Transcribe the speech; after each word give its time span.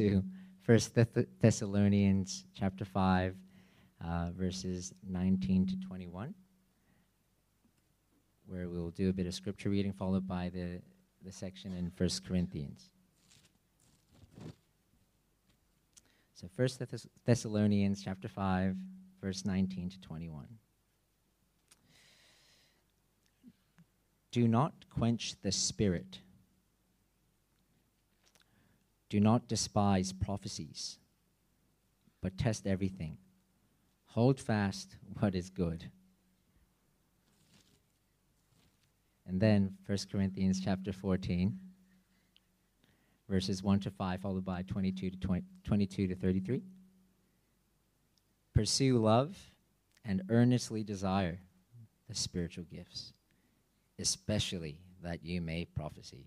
to 0.00 0.24
First 0.62 0.94
Thess- 0.94 1.26
Thessalonians 1.40 2.46
chapter 2.54 2.86
5, 2.86 3.36
uh, 4.02 4.30
verses 4.30 4.94
19 5.06 5.66
to 5.66 5.76
21, 5.86 6.34
where 8.46 8.70
we'll 8.70 8.90
do 8.90 9.10
a 9.10 9.12
bit 9.12 9.26
of 9.26 9.34
scripture 9.34 9.68
reading 9.68 9.92
followed 9.92 10.26
by 10.26 10.48
the, 10.48 10.80
the 11.22 11.30
section 11.30 11.74
in 11.74 11.90
First 11.90 12.24
Corinthians. 12.24 12.88
So 16.34 16.48
First 16.48 16.78
Thess- 16.78 17.06
Thessalonians 17.26 18.02
chapter 18.02 18.28
5, 18.28 18.74
verse 19.20 19.44
19 19.44 19.90
to 19.90 20.00
21. 20.00 20.46
Do 24.30 24.48
not 24.48 24.72
quench 24.88 25.34
the 25.42 25.52
spirit. 25.52 26.20
Do 29.10 29.18
not 29.20 29.48
despise 29.48 30.12
prophecies, 30.12 30.98
but 32.22 32.38
test 32.38 32.66
everything. 32.66 33.18
Hold 34.06 34.40
fast 34.40 34.96
what 35.18 35.34
is 35.34 35.50
good. 35.50 35.90
And 39.26 39.40
then 39.40 39.76
1 39.86 39.98
Corinthians 40.10 40.60
chapter 40.64 40.92
14, 40.92 41.58
verses 43.28 43.62
1 43.62 43.80
to 43.80 43.90
5, 43.90 44.20
followed 44.20 44.44
by 44.44 44.62
22 44.62 45.10
to, 45.10 45.16
20, 45.16 45.44
22 45.64 46.06
to 46.08 46.14
33. 46.14 46.62
Pursue 48.54 48.98
love 48.98 49.36
and 50.04 50.22
earnestly 50.28 50.82
desire 50.82 51.38
the 52.08 52.14
spiritual 52.14 52.64
gifts, 52.64 53.12
especially 53.98 54.78
that 55.02 55.24
you 55.24 55.40
may 55.40 55.64
prophesy. 55.64 56.26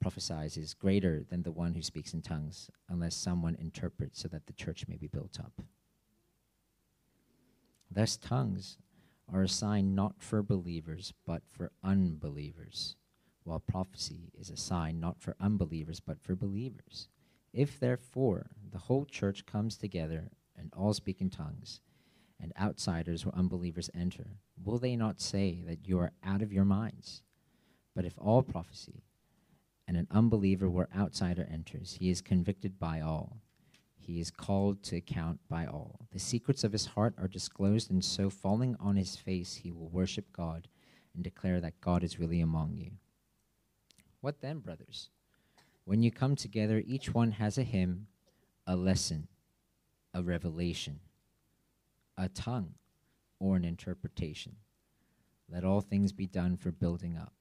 prophesies 0.00 0.56
is 0.56 0.74
greater 0.74 1.24
than 1.28 1.42
the 1.42 1.50
one 1.50 1.74
who 1.74 1.82
speaks 1.82 2.14
in 2.14 2.22
tongues, 2.22 2.70
unless 2.88 3.14
someone 3.14 3.56
interprets 3.58 4.20
so 4.20 4.28
that 4.28 4.46
the 4.46 4.52
church 4.52 4.86
may 4.88 4.96
be 4.96 5.06
built 5.06 5.38
up. 5.40 5.52
Thus, 7.90 8.16
tongues 8.16 8.78
are 9.32 9.42
a 9.42 9.48
sign 9.48 9.94
not 9.94 10.22
for 10.22 10.42
believers, 10.42 11.12
but 11.26 11.42
for 11.50 11.72
unbelievers, 11.82 12.96
while 13.44 13.60
prophecy 13.60 14.30
is 14.38 14.50
a 14.50 14.56
sign 14.56 15.00
not 15.00 15.20
for 15.20 15.36
unbelievers, 15.40 16.00
but 16.00 16.20
for 16.20 16.34
believers. 16.34 17.08
If 17.52 17.80
therefore 17.80 18.50
the 18.70 18.78
whole 18.78 19.04
church 19.04 19.46
comes 19.46 19.76
together 19.76 20.30
and 20.56 20.72
all 20.76 20.92
speak 20.92 21.20
in 21.20 21.30
tongues, 21.30 21.80
and 22.40 22.52
outsiders 22.60 23.24
or 23.24 23.34
unbelievers 23.34 23.90
enter, 23.94 24.36
will 24.62 24.78
they 24.78 24.96
not 24.96 25.20
say 25.20 25.62
that 25.66 25.88
you 25.88 25.98
are 25.98 26.12
out 26.24 26.42
of 26.42 26.52
your 26.52 26.64
minds? 26.64 27.22
But 27.94 28.04
if 28.04 28.14
all 28.16 28.42
prophesy, 28.42 29.02
and 29.88 29.96
an 29.96 30.06
unbeliever 30.10 30.68
where 30.68 30.90
outsider 30.94 31.48
enters, 31.50 31.96
he 31.98 32.10
is 32.10 32.20
convicted 32.20 32.78
by 32.78 33.00
all. 33.00 33.38
He 33.96 34.20
is 34.20 34.30
called 34.30 34.82
to 34.84 34.96
account 34.96 35.40
by 35.48 35.64
all. 35.64 36.06
The 36.12 36.18
secrets 36.18 36.62
of 36.62 36.72
his 36.72 36.86
heart 36.86 37.14
are 37.18 37.26
disclosed, 37.26 37.90
and 37.90 38.04
so 38.04 38.28
falling 38.28 38.76
on 38.78 38.96
his 38.96 39.16
face, 39.16 39.56
he 39.56 39.72
will 39.72 39.88
worship 39.88 40.30
God 40.30 40.68
and 41.14 41.24
declare 41.24 41.60
that 41.60 41.80
God 41.80 42.04
is 42.04 42.20
really 42.20 42.40
among 42.40 42.76
you. 42.76 42.92
What 44.20 44.42
then, 44.42 44.58
brothers? 44.58 45.08
When 45.84 46.02
you 46.02 46.10
come 46.10 46.36
together, 46.36 46.82
each 46.86 47.14
one 47.14 47.32
has 47.32 47.56
a 47.56 47.62
hymn, 47.62 48.08
a 48.66 48.76
lesson, 48.76 49.28
a 50.12 50.22
revelation, 50.22 51.00
a 52.18 52.28
tongue, 52.28 52.74
or 53.40 53.56
an 53.56 53.64
interpretation. 53.64 54.56
Let 55.50 55.64
all 55.64 55.80
things 55.80 56.12
be 56.12 56.26
done 56.26 56.58
for 56.58 56.70
building 56.70 57.16
up. 57.16 57.32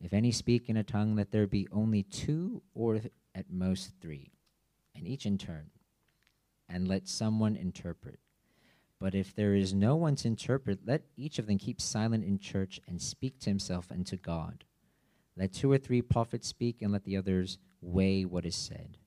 If 0.00 0.12
any 0.12 0.32
speak 0.32 0.68
in 0.68 0.76
a 0.76 0.82
tongue, 0.82 1.14
let 1.14 1.30
there 1.30 1.46
be 1.46 1.68
only 1.70 2.02
two 2.02 2.62
or 2.74 3.00
at 3.34 3.50
most 3.50 3.92
three, 4.00 4.32
and 4.94 5.06
each 5.06 5.26
in 5.26 5.36
turn, 5.36 5.70
and 6.68 6.88
let 6.88 7.08
someone 7.08 7.54
interpret. 7.54 8.18
But 8.98 9.14
if 9.14 9.34
there 9.34 9.54
is 9.54 9.72
no 9.72 9.96
one 9.96 10.16
to 10.16 10.28
interpret, 10.28 10.80
let 10.86 11.02
each 11.16 11.38
of 11.38 11.46
them 11.46 11.58
keep 11.58 11.80
silent 11.80 12.24
in 12.24 12.38
church 12.38 12.80
and 12.88 13.00
speak 13.00 13.38
to 13.40 13.50
himself 13.50 13.90
and 13.90 14.06
to 14.06 14.16
God. 14.16 14.64
Let 15.36 15.52
two 15.52 15.70
or 15.70 15.78
three 15.78 16.02
prophets 16.02 16.48
speak, 16.48 16.82
and 16.82 16.92
let 16.92 17.04
the 17.04 17.16
others 17.16 17.58
weigh 17.80 18.24
what 18.24 18.44
is 18.44 18.56
said. 18.56 18.98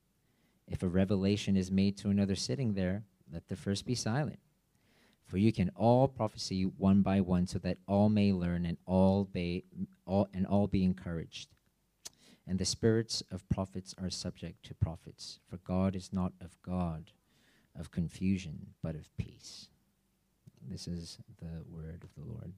If 0.67 0.81
a 0.81 0.87
revelation 0.87 1.55
is 1.57 1.71
made 1.71 1.97
to 1.97 2.09
another 2.09 2.35
sitting 2.35 2.73
there, 2.73 3.03
let 3.31 3.47
the 3.47 3.55
first 3.55 3.85
be 3.85 3.95
silent. 3.95 4.39
For 5.25 5.37
you 5.37 5.51
can 5.51 5.71
all 5.75 6.07
prophesy 6.07 6.63
one 6.63 7.01
by 7.01 7.21
one, 7.21 7.47
so 7.47 7.59
that 7.59 7.77
all 7.87 8.09
may 8.09 8.31
learn 8.31 8.65
and 8.65 8.77
all 8.85 9.23
be 9.25 9.63
all 10.05 10.27
and 10.33 10.45
all 10.45 10.67
be 10.67 10.83
encouraged. 10.83 11.49
And 12.45 12.59
the 12.59 12.65
spirits 12.65 13.23
of 13.31 13.47
prophets 13.49 13.95
are 14.01 14.09
subject 14.09 14.63
to 14.65 14.73
prophets, 14.73 15.39
for 15.49 15.57
God 15.57 15.95
is 15.95 16.11
not 16.11 16.33
of 16.41 16.61
God 16.61 17.11
of 17.77 17.91
confusion, 17.91 18.67
but 18.81 18.95
of 18.95 19.15
peace. 19.17 19.69
This 20.69 20.87
is 20.87 21.17
the 21.39 21.63
word 21.69 22.03
of 22.03 22.13
the 22.15 22.23
Lord. 22.29 22.53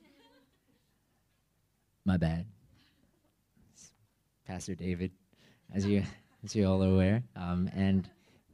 My 2.04 2.16
bad. 2.16 2.46
Pastor 4.46 4.74
David, 4.74 5.12
as 5.72 5.86
you 5.86 6.02
as 6.44 6.54
you're 6.54 6.68
all 6.68 6.82
are 6.82 6.88
aware, 6.88 7.22
um, 7.36 7.70
and 7.74 8.08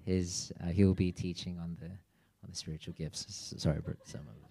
his 0.05 0.53
uh, 0.63 0.69
he 0.69 0.85
will 0.85 0.95
be 0.95 1.13
teaching 1.13 1.59
on 1.59 1.77
the 1.81 1.87
on 1.87 2.51
the 2.51 2.57
spiritual 2.57 2.95
gifts. 2.95 3.55
Sorry, 3.57 3.81
Bert, 3.81 3.99
some 4.05 4.21
of 4.21 4.27
it. 4.27 4.43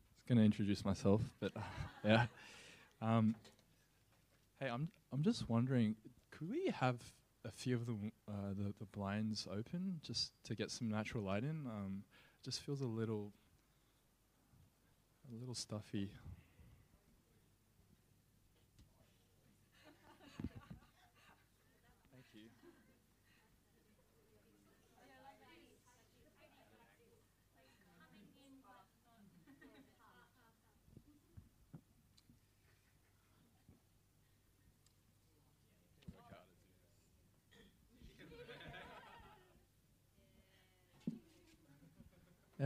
I 0.00 0.16
was 0.16 0.24
going 0.28 0.38
to 0.38 0.44
introduce 0.44 0.84
myself, 0.84 1.20
but 1.40 1.52
yeah. 2.04 2.26
Um, 3.02 3.34
hey, 4.60 4.68
I'm 4.68 4.88
I'm 5.12 5.22
just 5.22 5.48
wondering, 5.48 5.96
could 6.30 6.50
we 6.50 6.72
have 6.74 6.96
a 7.44 7.50
few 7.50 7.76
of 7.76 7.86
the 7.86 7.92
uh, 8.28 8.50
the, 8.56 8.72
the 8.78 8.86
blinds 8.92 9.46
open 9.50 10.00
just 10.02 10.32
to 10.44 10.54
get 10.54 10.70
some 10.70 10.88
natural 10.88 11.24
light 11.24 11.42
in? 11.42 11.66
Um, 11.66 12.02
just 12.44 12.60
feels 12.60 12.80
a 12.80 12.86
little 12.86 13.32
a 15.32 15.38
little 15.38 15.54
stuffy. 15.54 16.10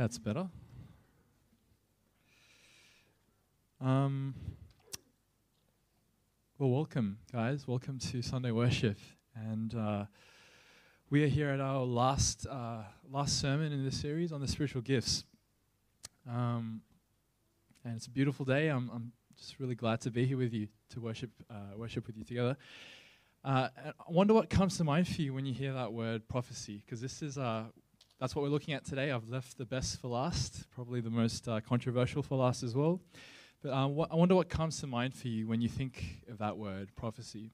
It's 0.00 0.16
better. 0.16 0.46
Um, 3.80 4.32
well, 6.56 6.70
welcome, 6.70 7.18
guys. 7.32 7.66
Welcome 7.66 7.98
to 8.12 8.22
Sunday 8.22 8.52
worship, 8.52 8.96
and 9.34 9.74
uh, 9.74 10.04
we 11.10 11.24
are 11.24 11.26
here 11.26 11.48
at 11.48 11.60
our 11.60 11.82
last 11.82 12.46
uh, 12.46 12.82
last 13.10 13.40
sermon 13.40 13.72
in 13.72 13.84
this 13.84 14.00
series 14.00 14.30
on 14.30 14.40
the 14.40 14.46
spiritual 14.46 14.82
gifts. 14.82 15.24
Um, 16.30 16.82
and 17.84 17.96
it's 17.96 18.06
a 18.06 18.10
beautiful 18.10 18.44
day. 18.44 18.68
I'm, 18.68 18.88
I'm 18.94 19.10
just 19.36 19.58
really 19.58 19.74
glad 19.74 20.00
to 20.02 20.12
be 20.12 20.24
here 20.26 20.38
with 20.38 20.54
you 20.54 20.68
to 20.90 21.00
worship 21.00 21.30
uh, 21.50 21.76
worship 21.76 22.06
with 22.06 22.16
you 22.16 22.22
together. 22.22 22.56
Uh, 23.44 23.68
I 23.76 23.92
wonder 24.06 24.32
what 24.32 24.48
comes 24.48 24.76
to 24.76 24.84
mind 24.84 25.08
for 25.08 25.20
you 25.20 25.34
when 25.34 25.44
you 25.44 25.54
hear 25.54 25.72
that 25.72 25.92
word 25.92 26.28
prophecy, 26.28 26.84
because 26.86 27.00
this 27.00 27.20
is 27.20 27.36
uh, 27.36 27.64
that's 28.18 28.34
what 28.34 28.42
we're 28.42 28.48
looking 28.48 28.74
at 28.74 28.84
today. 28.84 29.12
I've 29.12 29.28
left 29.28 29.58
the 29.58 29.64
best 29.64 30.00
for 30.00 30.08
last, 30.08 30.68
probably 30.70 31.00
the 31.00 31.10
most 31.10 31.48
uh, 31.48 31.60
controversial 31.60 32.22
for 32.22 32.36
last 32.36 32.64
as 32.64 32.74
well. 32.74 33.00
But 33.62 33.72
um, 33.72 33.96
wh- 33.96 34.12
I 34.12 34.16
wonder 34.16 34.34
what 34.34 34.48
comes 34.48 34.80
to 34.80 34.88
mind 34.88 35.14
for 35.14 35.28
you 35.28 35.46
when 35.46 35.60
you 35.60 35.68
think 35.68 36.24
of 36.28 36.38
that 36.38 36.56
word, 36.56 36.90
prophecy. 36.96 37.52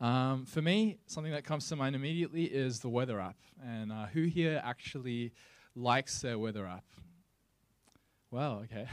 Um, 0.00 0.46
for 0.46 0.62
me, 0.62 0.98
something 1.06 1.32
that 1.32 1.44
comes 1.44 1.68
to 1.68 1.76
mind 1.76 1.96
immediately 1.96 2.44
is 2.44 2.80
the 2.80 2.88
weather 2.88 3.20
app. 3.20 3.36
And 3.64 3.90
uh, 3.90 4.06
who 4.06 4.22
here 4.24 4.60
actually 4.64 5.32
likes 5.74 6.20
their 6.20 6.38
weather 6.38 6.66
app? 6.66 6.84
Wow, 8.30 8.62
okay. 8.64 8.86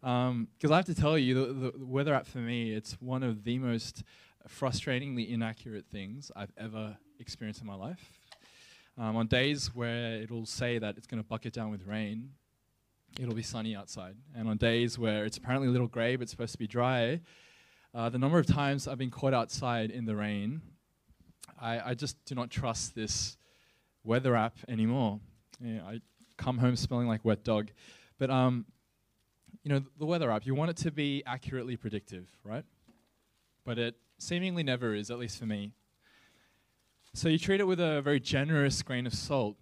um, 0.02 0.48
I 0.72 0.76
have 0.76 0.86
to 0.86 0.94
tell 0.94 1.18
you, 1.18 1.34
the, 1.34 1.72
the, 1.78 1.86
weather 1.86 2.14
app 2.14 2.26
for 2.26 2.38
me, 2.38 2.72
it's 2.72 2.94
one 3.00 3.22
of 3.22 3.44
the 3.44 3.58
most 3.58 4.02
frustratingly 4.48 5.30
inaccurate 5.30 5.86
things 5.86 6.32
I've 6.34 6.52
ever 6.56 6.96
experienced 7.18 7.60
in 7.60 7.66
my 7.66 7.74
life. 7.74 8.17
Um, 8.98 9.16
on 9.16 9.28
days 9.28 9.74
where 9.74 10.14
it'll 10.22 10.46
say 10.46 10.78
that 10.78 10.96
it's 10.96 11.06
going 11.06 11.22
to 11.22 11.28
bucket 11.28 11.52
down 11.52 11.70
with 11.70 11.86
rain, 11.86 12.30
it'll 13.20 13.34
be 13.34 13.42
sunny 13.42 13.76
outside. 13.76 14.16
And 14.34 14.48
on 14.48 14.56
days 14.56 14.98
where 14.98 15.24
it's 15.24 15.36
apparently 15.36 15.68
a 15.68 15.70
little 15.70 15.86
grey 15.86 16.16
but 16.16 16.22
it's 16.22 16.32
supposed 16.32 16.52
to 16.52 16.58
be 16.58 16.66
dry, 16.66 17.20
uh, 17.94 18.08
the 18.08 18.18
number 18.18 18.38
of 18.38 18.46
times 18.46 18.88
I've 18.88 18.98
been 18.98 19.10
caught 19.10 19.32
outside 19.32 19.90
in 19.90 20.04
the 20.04 20.16
rain, 20.16 20.62
I, 21.60 21.90
I 21.90 21.94
just 21.94 22.22
do 22.24 22.34
not 22.34 22.50
trust 22.50 22.94
this 22.94 23.36
weather 24.02 24.34
app 24.34 24.58
anymore. 24.68 25.20
Yeah, 25.60 25.80
I 25.84 26.00
come 26.36 26.58
home 26.58 26.76
smelling 26.76 27.06
like 27.06 27.24
wet 27.24 27.44
dog. 27.44 27.70
But 28.18 28.30
um, 28.30 28.66
you 29.62 29.70
know, 29.70 29.82
the 29.98 30.06
weather 30.06 30.30
app, 30.30 30.44
you 30.44 30.54
want 30.54 30.70
it 30.70 30.76
to 30.78 30.90
be 30.90 31.22
accurately 31.24 31.76
predictive, 31.76 32.28
right? 32.42 32.64
But 33.64 33.78
it 33.78 33.94
seemingly 34.18 34.62
never 34.62 34.94
is, 34.94 35.10
at 35.10 35.18
least 35.18 35.38
for 35.38 35.46
me. 35.46 35.72
So 37.18 37.28
you 37.28 37.36
treat 37.36 37.58
it 37.58 37.66
with 37.66 37.80
a 37.80 38.00
very 38.00 38.20
generous 38.20 38.80
grain 38.80 39.04
of 39.04 39.12
salt, 39.12 39.56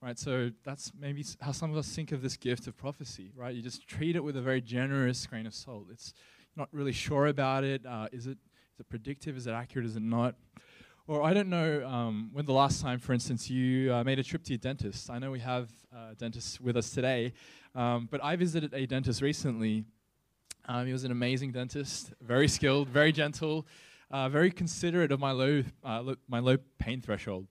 right? 0.00 0.18
So 0.18 0.50
that's 0.64 0.92
maybe 0.98 1.22
how 1.42 1.52
some 1.52 1.70
of 1.70 1.76
us 1.76 1.94
think 1.94 2.10
of 2.10 2.22
this 2.22 2.38
gift 2.38 2.66
of 2.66 2.74
prophecy, 2.74 3.32
right? 3.36 3.54
You 3.54 3.60
just 3.60 3.86
treat 3.86 4.16
it 4.16 4.24
with 4.24 4.34
a 4.34 4.40
very 4.40 4.62
generous 4.62 5.26
grain 5.26 5.44
of 5.44 5.52
salt. 5.52 5.88
It's 5.90 6.14
not 6.56 6.70
really 6.72 6.92
sure 6.92 7.26
about 7.26 7.64
it. 7.64 7.84
Uh, 7.84 8.08
is 8.12 8.26
it 8.26 8.38
is 8.72 8.80
it 8.80 8.88
predictive? 8.88 9.36
Is 9.36 9.46
it 9.46 9.50
accurate? 9.50 9.84
Is 9.84 9.96
it 9.96 10.02
not? 10.02 10.36
Or 11.06 11.22
I 11.22 11.34
don't 11.34 11.50
know 11.50 11.86
um, 11.86 12.30
when 12.32 12.46
the 12.46 12.54
last 12.54 12.80
time, 12.80 12.98
for 12.98 13.12
instance, 13.12 13.50
you 13.50 13.92
uh, 13.92 14.02
made 14.02 14.18
a 14.18 14.24
trip 14.24 14.42
to 14.44 14.54
your 14.54 14.58
dentist. 14.58 15.10
I 15.10 15.18
know 15.18 15.30
we 15.30 15.40
have 15.40 15.68
uh, 15.94 16.14
dentists 16.16 16.62
with 16.62 16.78
us 16.78 16.88
today, 16.88 17.34
um, 17.74 18.08
but 18.10 18.24
I 18.24 18.36
visited 18.36 18.72
a 18.72 18.86
dentist 18.86 19.20
recently. 19.20 19.84
Um, 20.66 20.86
he 20.86 20.94
was 20.94 21.04
an 21.04 21.10
amazing 21.10 21.52
dentist, 21.52 22.14
very 22.22 22.48
skilled, 22.48 22.88
very 22.88 23.12
gentle, 23.12 23.66
uh, 24.10 24.28
very 24.28 24.50
considerate 24.50 25.12
of 25.12 25.20
my 25.20 25.32
low, 25.32 25.62
uh, 25.82 26.14
my 26.28 26.38
low 26.38 26.56
pain 26.78 27.00
threshold. 27.00 27.46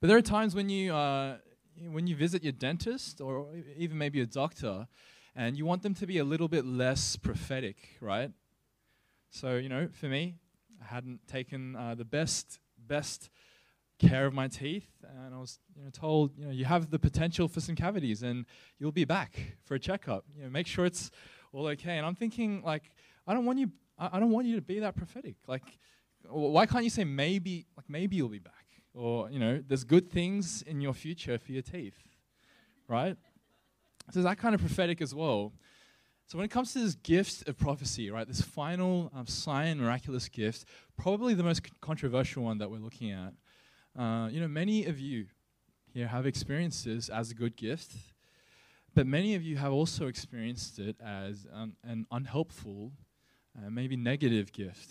But 0.00 0.08
there 0.08 0.16
are 0.16 0.22
times 0.22 0.54
when 0.54 0.68
you, 0.68 0.94
uh, 0.94 1.36
when 1.90 2.06
you 2.06 2.16
visit 2.16 2.42
your 2.42 2.52
dentist 2.52 3.20
or 3.20 3.48
even 3.76 3.98
maybe 3.98 4.20
a 4.20 4.26
doctor, 4.26 4.86
and 5.36 5.56
you 5.56 5.64
want 5.64 5.82
them 5.82 5.94
to 5.94 6.06
be 6.06 6.18
a 6.18 6.24
little 6.24 6.48
bit 6.48 6.64
less 6.64 7.16
prophetic, 7.16 7.76
right? 8.00 8.30
So, 9.30 9.56
you 9.56 9.68
know, 9.68 9.88
for 9.92 10.06
me, 10.06 10.36
I 10.82 10.86
hadn't 10.86 11.26
taken 11.28 11.76
uh, 11.76 11.94
the 11.94 12.04
best 12.04 12.58
best 12.78 13.30
care 14.00 14.26
of 14.26 14.32
my 14.32 14.48
teeth, 14.48 14.88
and 15.02 15.34
I 15.34 15.38
was 15.38 15.58
you 15.76 15.84
know, 15.84 15.90
told, 15.90 16.36
you 16.36 16.46
know, 16.46 16.50
you 16.50 16.64
have 16.64 16.90
the 16.90 16.98
potential 16.98 17.46
for 17.46 17.60
some 17.60 17.76
cavities, 17.76 18.22
and 18.22 18.46
you'll 18.78 18.92
be 18.92 19.04
back 19.04 19.56
for 19.62 19.74
a 19.74 19.78
checkup. 19.78 20.24
You 20.34 20.44
know, 20.44 20.50
make 20.50 20.66
sure 20.66 20.86
it's 20.86 21.10
all 21.52 21.66
okay. 21.68 21.98
And 21.98 22.06
I'm 22.06 22.14
thinking, 22.14 22.62
like, 22.64 22.90
I 23.26 23.34
don't 23.34 23.44
want 23.44 23.58
you, 23.58 23.70
I, 24.00 24.16
I 24.16 24.20
don't 24.20 24.30
want 24.30 24.46
you 24.48 24.56
to 24.56 24.62
be 24.62 24.80
that 24.80 24.96
prophetic. 24.96 25.36
Like, 25.46 25.78
why 26.28 26.66
can't 26.66 26.82
you 26.82 26.90
say 26.90 27.04
maybe, 27.04 27.66
like, 27.76 27.88
maybe 27.88 28.16
you'll 28.16 28.28
be 28.28 28.40
back, 28.40 28.66
or 28.94 29.30
you 29.30 29.38
know, 29.38 29.62
there's 29.66 29.84
good 29.84 30.10
things 30.10 30.62
in 30.62 30.80
your 30.80 30.94
future 30.94 31.38
for 31.38 31.52
your 31.52 31.62
teeth, 31.62 31.98
right? 32.88 33.16
So 34.10 34.22
that 34.22 34.38
kind 34.38 34.54
of 34.54 34.60
prophetic 34.60 35.00
as 35.00 35.14
well. 35.14 35.52
So 36.26 36.38
when 36.38 36.44
it 36.44 36.50
comes 36.50 36.72
to 36.74 36.78
this 36.78 36.94
gift 36.94 37.48
of 37.48 37.58
prophecy, 37.58 38.10
right, 38.10 38.26
this 38.26 38.40
final 38.40 39.10
um, 39.14 39.26
sign, 39.26 39.80
miraculous 39.80 40.28
gift, 40.28 40.64
probably 40.96 41.34
the 41.34 41.42
most 41.42 41.66
c- 41.66 41.72
controversial 41.80 42.44
one 42.44 42.58
that 42.58 42.70
we're 42.70 42.78
looking 42.78 43.10
at. 43.10 43.32
Uh, 44.00 44.28
you 44.28 44.40
know, 44.40 44.46
many 44.46 44.86
of 44.86 45.00
you 45.00 45.26
here 45.92 46.06
have 46.06 46.26
experienced 46.26 46.84
this 46.84 47.08
as 47.08 47.32
a 47.32 47.34
good 47.34 47.56
gift, 47.56 47.92
but 48.94 49.06
many 49.08 49.34
of 49.34 49.42
you 49.42 49.56
have 49.56 49.72
also 49.72 50.06
experienced 50.06 50.78
it 50.78 50.96
as 51.04 51.46
um, 51.52 51.72
an 51.82 52.06
unhelpful, 52.12 52.92
uh, 53.56 53.70
maybe 53.70 53.96
negative 53.96 54.52
gift. 54.52 54.90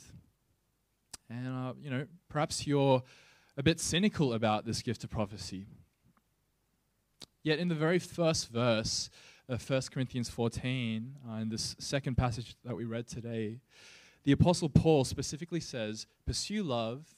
And 1.30 1.48
uh, 1.48 1.74
you 1.82 1.90
know, 1.90 2.08
perhaps 2.28 2.66
you're 2.66 3.04
a 3.58 3.64
bit 3.64 3.80
cynical 3.80 4.34
about 4.34 4.66
this 4.66 4.82
gift 4.82 5.04
of 5.04 5.10
prophecy. 5.10 5.66
Yet 7.44 7.60
in 7.60 7.68
the 7.68 7.76
very 7.76 8.00
first 8.00 8.50
verse 8.50 9.10
of 9.48 9.68
1 9.68 9.82
Corinthians 9.92 10.30
14, 10.30 11.16
uh, 11.28 11.34
in 11.36 11.50
this 11.50 11.76
second 11.80 12.16
passage 12.16 12.56
that 12.66 12.76
we 12.76 12.86
read 12.86 13.08
today, 13.08 13.60
the 14.24 14.32
Apostle 14.32 14.70
Paul 14.70 15.04
specifically 15.06 15.60
says, 15.60 16.06
Pursue 16.26 16.64
love, 16.64 17.16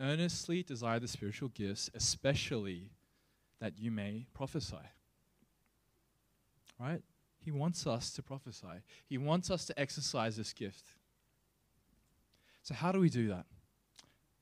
earnestly 0.00 0.62
desire 0.62 0.98
the 0.98 1.08
spiritual 1.08 1.48
gifts, 1.48 1.90
especially 1.94 2.90
that 3.60 3.78
you 3.78 3.90
may 3.90 4.26
prophesy. 4.34 4.76
Right? 6.78 7.00
He 7.46 7.52
wants 7.52 7.86
us 7.86 8.10
to 8.14 8.24
prophesy, 8.24 8.82
He 9.08 9.18
wants 9.18 9.52
us 9.52 9.66
to 9.66 9.80
exercise 9.80 10.36
this 10.36 10.52
gift. 10.52 10.84
So, 12.62 12.74
how 12.74 12.90
do 12.90 12.98
we 12.98 13.08
do 13.08 13.28
that? 13.28 13.46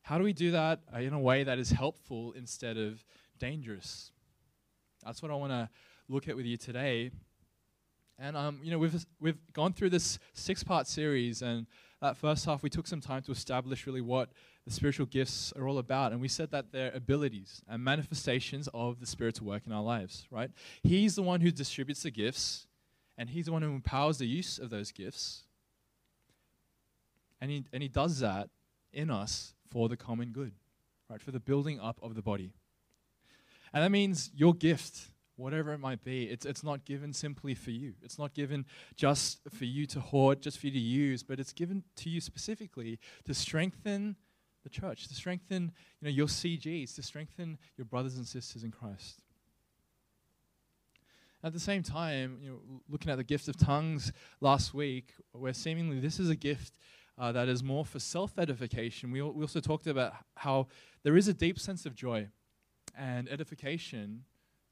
How 0.01 0.17
do 0.17 0.25
we 0.25 0.33
do 0.33 0.53
that 0.53 0.81
uh, 0.93 1.01
in 1.01 1.13
a 1.13 1.21
way 1.21 1.45
that 1.45 1.59
is 1.59 1.69
helpful 1.69 2.33
instead 2.33 2.79
of 2.79 3.05
dangerous? 3.39 4.11
That's 5.05 5.21
what 5.21 5.31
I 5.31 5.35
want 5.35 5.53
to 5.53 5.69
look 6.09 6.29
at 6.29 6.35
with 6.35 6.47
you 6.47 6.57
today. 6.57 7.11
And 8.19 8.39
um, 8.39 8.61
you 8.63 8.71
know, 8.71 8.79
we've 8.79 9.05
we've 9.21 9.53
gone 9.53 9.75
through 9.75 9.91
this 9.91 10.19
six-part 10.33 10.87
series, 10.87 11.43
and 11.43 11.67
that 12.01 12.17
first 12.17 12.47
half 12.47 12.63
we 12.63 12.71
took 12.71 12.87
some 12.87 13.03
time 13.03 13.21
to 13.25 13.33
establish 13.33 13.87
really 13.87 14.01
what 14.01 14.31
the 14.65 14.71
spiritual 14.71 15.05
gifts 15.05 15.53
are 15.59 15.69
all 15.69 15.77
about, 15.77 16.13
and 16.13 16.23
we 16.23 16.29
said 16.29 16.51
that 16.53 16.73
they're 16.73 16.93
abilities 16.95 17.61
and 17.69 17.85
manifestations 17.85 18.67
of 18.73 18.99
the 18.99 19.07
Spirit's 19.07 19.43
work 19.43 19.67
in 19.67 19.73
our 19.73 19.83
lives. 19.83 20.27
Right? 20.31 20.51
He's 20.83 21.17
the 21.17 21.23
one 21.23 21.43
who 21.43 21.51
distributes 21.51 22.03
the 22.03 22.11
gifts, 22.11 22.67
and 23.17 23.31
he's 23.31 23.47
the 23.47 23.53
one 23.53 23.63
who 23.63 23.71
empowers 23.71 24.19
the 24.19 24.27
use 24.27 24.59
of 24.59 24.71
those 24.71 24.93
gifts, 24.93 25.45
and 27.41 27.51
he 27.51 27.65
and 27.73 27.83
he 27.83 27.89
does 27.89 28.21
that 28.21 28.51
in 28.93 29.11
us 29.11 29.55
for 29.71 29.89
the 29.89 29.97
common 29.97 30.31
good, 30.31 30.53
right? 31.09 31.21
For 31.21 31.31
the 31.31 31.41
building 31.41 31.81
up 31.81 31.99
of 32.03 32.15
the 32.15 32.23
body, 32.23 32.55
and 33.73 33.83
that 33.83 33.91
means 33.91 34.31
your 34.35 34.55
gift 34.55 35.11
whatever 35.37 35.73
it 35.73 35.79
might 35.79 36.05
be. 36.05 36.25
It's, 36.25 36.47
it's 36.47 36.63
not 36.63 36.85
given 36.85 37.13
simply 37.13 37.55
for 37.55 37.71
you. 37.71 37.95
It's 38.03 38.19
not 38.19 38.35
given 38.35 38.67
just 38.97 39.41
for 39.51 39.65
you 39.65 39.87
to 39.87 40.01
hoard, 40.01 40.41
just 40.41 40.59
for 40.59 40.67
you 40.67 40.73
to 40.73 40.79
use, 40.79 41.23
but 41.23 41.41
it's 41.41 41.53
given 41.53 41.83
to 41.97 42.11
you 42.11 42.21
specifically 42.21 42.99
to 43.25 43.35
strengthen 43.35 44.17
the 44.63 44.71
church, 44.71 45.09
to 45.09 45.15
strengthen 45.15 45.73
you 46.01 46.05
know, 46.07 46.11
your 46.11 46.27
CGs, 46.27 46.95
to 46.95 47.03
strengthen 47.03 47.59
your 47.77 47.85
brothers 47.85 48.17
and 48.17 48.27
sisters 48.27 48.65
in 48.65 48.71
Christ. 48.71 49.24
At 51.45 51.53
the 51.53 51.61
same 51.61 51.83
time, 51.83 52.39
you 52.41 52.49
know, 52.49 52.81
looking 52.89 53.11
at 53.11 53.17
the 53.17 53.25
gift 53.25 53.49
of 53.49 53.59
tongues 53.59 54.13
last 54.41 54.73
week, 54.73 55.13
where 55.33 55.53
seemingly 55.53 56.01
this 56.01 56.19
is 56.19 56.31
a 56.31 56.35
gift 56.35 56.73
uh, 57.19 57.33
that 57.33 57.51
is 57.51 57.63
more 57.63 57.85
for 57.85 57.99
self 57.99 58.39
edification, 58.39 59.11
we, 59.11 59.21
we 59.21 59.43
also 59.43 59.61
talked 59.61 59.87
about 59.87 60.15
how 60.37 60.69
there 61.03 61.19
is 61.19 61.29
a 61.29 61.35
deep 61.35 61.61
sense 61.61 61.85
of 61.85 61.95
joy 61.95 62.29
and 62.97 63.29
edification 63.29 64.25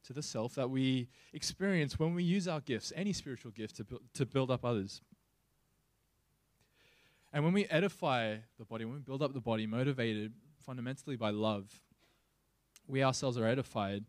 to 0.04 0.14
the 0.14 0.22
self 0.22 0.54
that 0.54 0.70
we 0.70 1.08
experience 1.34 1.98
when 1.98 2.14
we 2.14 2.22
use 2.22 2.48
our 2.48 2.60
gifts, 2.60 2.90
any 2.96 3.12
spiritual 3.12 3.50
gift, 3.50 3.76
to, 3.76 3.84
bu- 3.84 4.00
to 4.14 4.24
build 4.24 4.50
up 4.50 4.64
others. 4.64 5.02
And 7.34 7.44
when 7.44 7.52
we 7.52 7.66
edify 7.66 8.36
the 8.58 8.64
body, 8.64 8.86
when 8.86 8.94
we 8.94 9.00
build 9.00 9.22
up 9.22 9.34
the 9.34 9.40
body, 9.40 9.66
motivated 9.66 10.32
fundamentally 10.64 11.16
by 11.16 11.30
love, 11.30 11.82
we 12.88 13.02
ourselves 13.02 13.36
are 13.36 13.46
edified. 13.46 14.06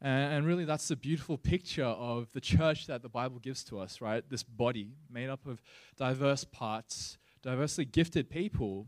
And, 0.00 0.34
and 0.34 0.46
really, 0.46 0.64
that's 0.64 0.88
the 0.88 0.96
beautiful 0.96 1.38
picture 1.38 1.84
of 1.84 2.30
the 2.32 2.40
church 2.40 2.86
that 2.86 3.02
the 3.02 3.08
Bible 3.08 3.38
gives 3.38 3.64
to 3.64 3.78
us, 3.78 4.00
right? 4.00 4.22
This 4.28 4.42
body 4.42 4.92
made 5.10 5.28
up 5.28 5.46
of 5.46 5.62
diverse 5.96 6.44
parts, 6.44 7.18
diversely 7.42 7.84
gifted 7.84 8.28
people, 8.28 8.86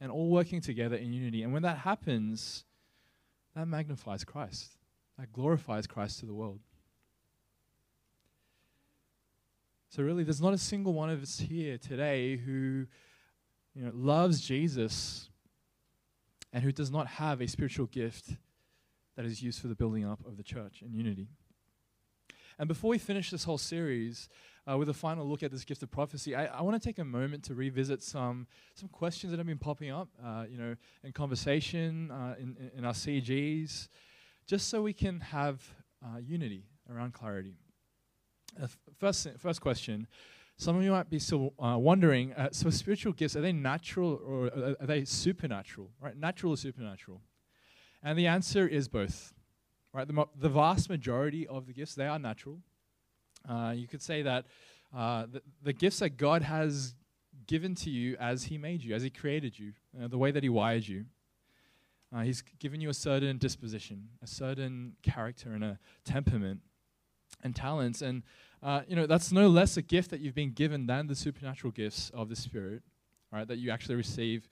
and 0.00 0.12
all 0.12 0.30
working 0.30 0.60
together 0.60 0.96
in 0.96 1.12
unity. 1.12 1.42
And 1.42 1.52
when 1.52 1.62
that 1.62 1.78
happens, 1.78 2.64
that 3.54 3.66
magnifies 3.66 4.24
Christ 4.24 4.78
that 5.18 5.32
glorifies 5.32 5.86
Christ 5.86 6.20
to 6.20 6.26
the 6.26 6.34
world. 6.34 6.60
So 9.90 10.02
really, 10.02 10.22
there's 10.22 10.40
not 10.40 10.54
a 10.54 10.58
single 10.58 10.92
one 10.92 11.10
of 11.10 11.22
us 11.22 11.40
here 11.40 11.76
today 11.76 12.36
who, 12.36 12.86
you 13.74 13.84
know, 13.84 13.90
loves 13.94 14.40
Jesus 14.40 15.28
and 16.52 16.62
who 16.62 16.72
does 16.72 16.90
not 16.90 17.06
have 17.06 17.40
a 17.40 17.48
spiritual 17.48 17.86
gift 17.86 18.36
that 19.18 19.26
is 19.26 19.42
used 19.42 19.60
for 19.60 19.66
the 19.66 19.74
building 19.74 20.06
up 20.06 20.24
of 20.24 20.36
the 20.36 20.44
church 20.44 20.80
in 20.80 20.94
unity. 20.94 21.26
And 22.56 22.68
before 22.68 22.90
we 22.90 22.98
finish 22.98 23.32
this 23.32 23.42
whole 23.42 23.58
series 23.58 24.28
uh, 24.64 24.78
with 24.78 24.88
a 24.90 24.94
final 24.94 25.26
look 25.26 25.42
at 25.42 25.50
this 25.50 25.64
gift 25.64 25.82
of 25.82 25.90
prophecy, 25.90 26.36
I, 26.36 26.46
I 26.46 26.62
want 26.62 26.80
to 26.80 26.88
take 26.88 27.00
a 27.00 27.04
moment 27.04 27.42
to 27.44 27.54
revisit 27.56 28.00
some 28.00 28.46
some 28.74 28.88
questions 28.88 29.32
that 29.32 29.38
have 29.38 29.46
been 29.48 29.58
popping 29.58 29.90
up, 29.90 30.08
uh, 30.24 30.44
you 30.48 30.56
know, 30.56 30.76
in 31.02 31.10
conversation, 31.10 32.12
uh, 32.12 32.36
in, 32.38 32.70
in 32.76 32.84
our 32.84 32.92
CGs, 32.92 33.88
just 34.46 34.68
so 34.68 34.82
we 34.82 34.92
can 34.92 35.18
have 35.18 35.68
uh, 36.04 36.18
unity 36.18 36.68
around 36.88 37.12
clarity. 37.12 37.56
Uh, 38.62 38.68
first, 39.00 39.26
first 39.36 39.60
question. 39.60 40.06
Some 40.58 40.76
of 40.76 40.84
you 40.84 40.92
might 40.92 41.10
be 41.10 41.18
still 41.18 41.54
uh, 41.58 41.76
wondering. 41.76 42.34
So, 42.52 42.70
spiritual 42.70 43.14
gifts 43.14 43.34
are 43.34 43.40
they 43.40 43.52
natural 43.52 44.20
or 44.24 44.76
are 44.80 44.86
they 44.86 45.04
supernatural? 45.04 45.90
Right? 46.00 46.16
Natural 46.16 46.52
or 46.52 46.56
supernatural? 46.56 47.20
And 48.02 48.18
the 48.18 48.26
answer 48.26 48.66
is 48.66 48.88
both. 48.88 49.34
right? 49.92 50.06
The, 50.06 50.12
mo- 50.12 50.30
the 50.38 50.48
vast 50.48 50.88
majority 50.88 51.46
of 51.46 51.66
the 51.66 51.72
gifts, 51.72 51.94
they 51.94 52.06
are 52.06 52.18
natural. 52.18 52.58
Uh, 53.48 53.72
you 53.74 53.86
could 53.86 54.02
say 54.02 54.22
that 54.22 54.46
uh, 54.96 55.26
the, 55.30 55.42
the 55.62 55.72
gifts 55.72 55.98
that 55.98 56.16
God 56.16 56.42
has 56.42 56.94
given 57.46 57.74
to 57.76 57.90
you 57.90 58.16
as 58.18 58.44
He 58.44 58.58
made 58.58 58.82
you, 58.82 58.94
as 58.94 59.02
He 59.02 59.10
created 59.10 59.58
you, 59.58 59.72
uh, 60.00 60.08
the 60.08 60.18
way 60.18 60.30
that 60.30 60.42
He 60.42 60.48
wired 60.48 60.86
you. 60.86 61.06
Uh, 62.14 62.20
he's 62.20 62.42
given 62.58 62.80
you 62.80 62.88
a 62.88 62.94
certain 62.94 63.36
disposition, 63.36 64.08
a 64.22 64.26
certain 64.26 64.94
character, 65.02 65.52
and 65.52 65.62
a 65.62 65.78
temperament 66.06 66.60
and 67.44 67.54
talents. 67.54 68.00
And, 68.00 68.22
uh, 68.62 68.80
you 68.88 68.96
know, 68.96 69.06
that's 69.06 69.30
no 69.30 69.46
less 69.46 69.76
a 69.76 69.82
gift 69.82 70.10
that 70.10 70.20
you've 70.20 70.34
been 70.34 70.52
given 70.52 70.86
than 70.86 71.06
the 71.06 71.14
supernatural 71.14 71.70
gifts 71.70 72.10
of 72.14 72.30
the 72.30 72.36
Spirit, 72.36 72.82
right, 73.30 73.46
that 73.46 73.58
you 73.58 73.70
actually 73.70 73.96
receive 73.96 74.48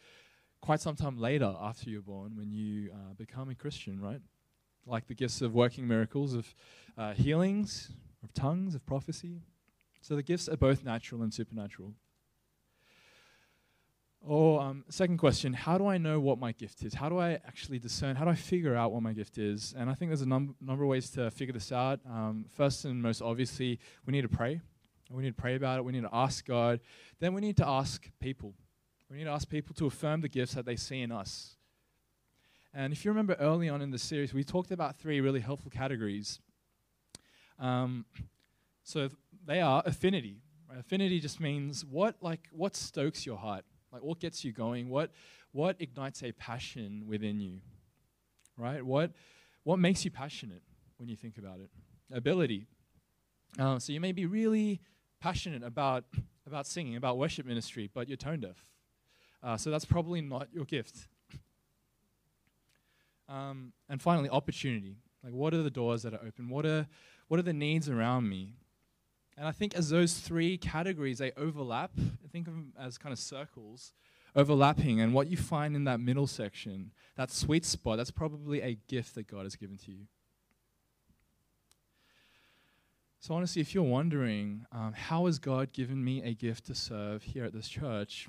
quite 0.60 0.80
some 0.80 0.96
time 0.96 1.18
later 1.18 1.54
after 1.60 1.90
you're 1.90 2.02
born 2.02 2.36
when 2.36 2.50
you 2.50 2.90
uh, 2.92 3.14
become 3.14 3.48
a 3.48 3.54
Christian, 3.54 4.00
right? 4.00 4.20
Like 4.86 5.06
the 5.06 5.14
gifts 5.14 5.42
of 5.42 5.54
working 5.54 5.86
miracles, 5.86 6.34
of 6.34 6.54
uh, 6.96 7.12
healings, 7.14 7.90
of 8.22 8.32
tongues, 8.32 8.74
of 8.74 8.84
prophecy. 8.86 9.42
So 10.00 10.16
the 10.16 10.22
gifts 10.22 10.48
are 10.48 10.56
both 10.56 10.84
natural 10.84 11.22
and 11.22 11.32
supernatural. 11.32 11.94
Or, 14.20 14.60
um, 14.60 14.84
second 14.88 15.18
question, 15.18 15.52
how 15.52 15.78
do 15.78 15.86
I 15.86 15.98
know 15.98 16.18
what 16.18 16.40
my 16.40 16.50
gift 16.50 16.82
is? 16.82 16.94
How 16.94 17.08
do 17.08 17.18
I 17.18 17.34
actually 17.46 17.78
discern? 17.78 18.16
How 18.16 18.24
do 18.24 18.30
I 18.30 18.34
figure 18.34 18.74
out 18.74 18.90
what 18.90 19.02
my 19.02 19.12
gift 19.12 19.38
is? 19.38 19.72
And 19.78 19.88
I 19.88 19.94
think 19.94 20.10
there's 20.10 20.22
a 20.22 20.26
num- 20.26 20.56
number 20.60 20.82
of 20.82 20.88
ways 20.88 21.10
to 21.10 21.30
figure 21.30 21.52
this 21.52 21.70
out. 21.70 22.00
Um, 22.08 22.44
first 22.56 22.84
and 22.84 23.00
most 23.00 23.22
obviously, 23.22 23.78
we 24.04 24.12
need 24.12 24.22
to 24.22 24.28
pray. 24.28 24.60
We 25.10 25.22
need 25.22 25.36
to 25.36 25.40
pray 25.40 25.54
about 25.54 25.78
it. 25.78 25.84
We 25.84 25.92
need 25.92 26.02
to 26.02 26.10
ask 26.12 26.44
God. 26.44 26.80
Then 27.20 27.34
we 27.34 27.40
need 27.40 27.56
to 27.58 27.68
ask 27.68 28.10
people. 28.18 28.54
We 29.10 29.18
need 29.18 29.24
to 29.24 29.30
ask 29.30 29.48
people 29.48 29.74
to 29.76 29.86
affirm 29.86 30.20
the 30.20 30.28
gifts 30.28 30.54
that 30.54 30.66
they 30.66 30.76
see 30.76 31.00
in 31.00 31.12
us. 31.12 31.56
And 32.74 32.92
if 32.92 33.04
you 33.04 33.10
remember 33.10 33.34
early 33.34 33.68
on 33.68 33.80
in 33.80 33.90
the 33.90 33.98
series, 33.98 34.34
we 34.34 34.44
talked 34.44 34.70
about 34.70 34.96
three 34.96 35.20
really 35.20 35.40
helpful 35.40 35.70
categories. 35.70 36.40
Um, 37.58 38.04
so 38.82 39.10
they 39.46 39.60
are 39.60 39.82
affinity. 39.86 40.42
Right? 40.68 40.80
Affinity 40.80 41.20
just 41.20 41.40
means 41.40 41.84
what 41.84 42.16
like 42.20 42.48
what 42.52 42.76
stokes 42.76 43.24
your 43.24 43.38
heart 43.38 43.64
like 43.96 44.02
what 44.02 44.20
gets 44.20 44.44
you 44.44 44.52
going? 44.52 44.90
What 44.90 45.10
what 45.52 45.76
ignites 45.80 46.22
a 46.22 46.32
passion 46.32 47.04
within 47.06 47.40
you? 47.40 47.60
Right? 48.58 48.84
What 48.84 49.12
what 49.64 49.78
makes 49.78 50.04
you 50.04 50.10
passionate 50.10 50.62
when 50.98 51.08
you 51.08 51.16
think 51.16 51.38
about 51.38 51.60
it? 51.60 51.70
Ability. 52.12 52.66
Uh, 53.58 53.78
so 53.78 53.92
you 53.92 54.00
may 54.00 54.12
be 54.12 54.26
really 54.26 54.82
passionate 55.18 55.62
about 55.62 56.04
about 56.46 56.66
singing, 56.66 56.96
about 56.96 57.16
worship 57.16 57.46
ministry, 57.46 57.88
but 57.92 58.06
you're 58.06 58.18
tone 58.18 58.40
deaf. 58.40 58.66
Uh, 59.46 59.56
so 59.56 59.70
that's 59.70 59.84
probably 59.84 60.20
not 60.20 60.48
your 60.52 60.64
gift. 60.64 61.06
Um, 63.28 63.72
and 63.88 64.02
finally, 64.02 64.28
opportunity. 64.28 64.96
Like, 65.22 65.32
what 65.32 65.54
are 65.54 65.62
the 65.62 65.70
doors 65.70 66.02
that 66.02 66.12
are 66.14 66.20
open? 66.26 66.48
What 66.48 66.66
are 66.66 66.88
what 67.28 67.38
are 67.38 67.44
the 67.44 67.52
needs 67.52 67.88
around 67.88 68.28
me? 68.28 68.54
And 69.38 69.46
I 69.46 69.52
think 69.52 69.76
as 69.76 69.88
those 69.88 70.14
three 70.14 70.58
categories, 70.58 71.18
they 71.18 71.30
overlap, 71.36 71.92
think 72.32 72.48
of 72.48 72.54
them 72.54 72.72
as 72.76 72.98
kind 72.98 73.12
of 73.12 73.20
circles 73.20 73.92
overlapping. 74.34 75.00
And 75.00 75.14
what 75.14 75.28
you 75.28 75.36
find 75.36 75.76
in 75.76 75.84
that 75.84 76.00
middle 76.00 76.26
section, 76.26 76.90
that 77.16 77.30
sweet 77.30 77.64
spot, 77.64 77.98
that's 77.98 78.10
probably 78.10 78.62
a 78.62 78.78
gift 78.88 79.14
that 79.14 79.28
God 79.28 79.44
has 79.44 79.54
given 79.54 79.76
to 79.78 79.92
you. 79.92 80.06
So, 83.20 83.34
honestly, 83.34 83.62
if 83.62 83.74
you're 83.74 83.84
wondering, 83.84 84.66
um, 84.72 84.92
how 84.92 85.26
has 85.26 85.38
God 85.38 85.72
given 85.72 86.02
me 86.02 86.22
a 86.22 86.34
gift 86.34 86.66
to 86.66 86.74
serve 86.74 87.22
here 87.22 87.44
at 87.44 87.52
this 87.52 87.68
church? 87.68 88.28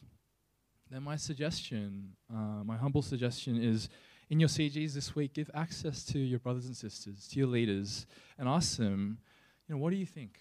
Then, 0.89 1.03
my 1.03 1.17
suggestion, 1.17 2.13
uh, 2.33 2.63
my 2.63 2.77
humble 2.77 3.01
suggestion 3.01 3.61
is 3.61 3.89
in 4.29 4.39
your 4.39 4.49
CGs 4.49 4.93
this 4.93 5.15
week, 5.15 5.33
give 5.33 5.49
access 5.53 6.03
to 6.05 6.19
your 6.19 6.39
brothers 6.39 6.65
and 6.65 6.75
sisters, 6.75 7.27
to 7.29 7.39
your 7.39 7.47
leaders, 7.47 8.05
and 8.37 8.47
ask 8.47 8.77
them, 8.77 9.17
you 9.67 9.75
know, 9.75 9.81
what 9.81 9.89
do 9.89 9.97
you 9.97 10.05
think? 10.05 10.39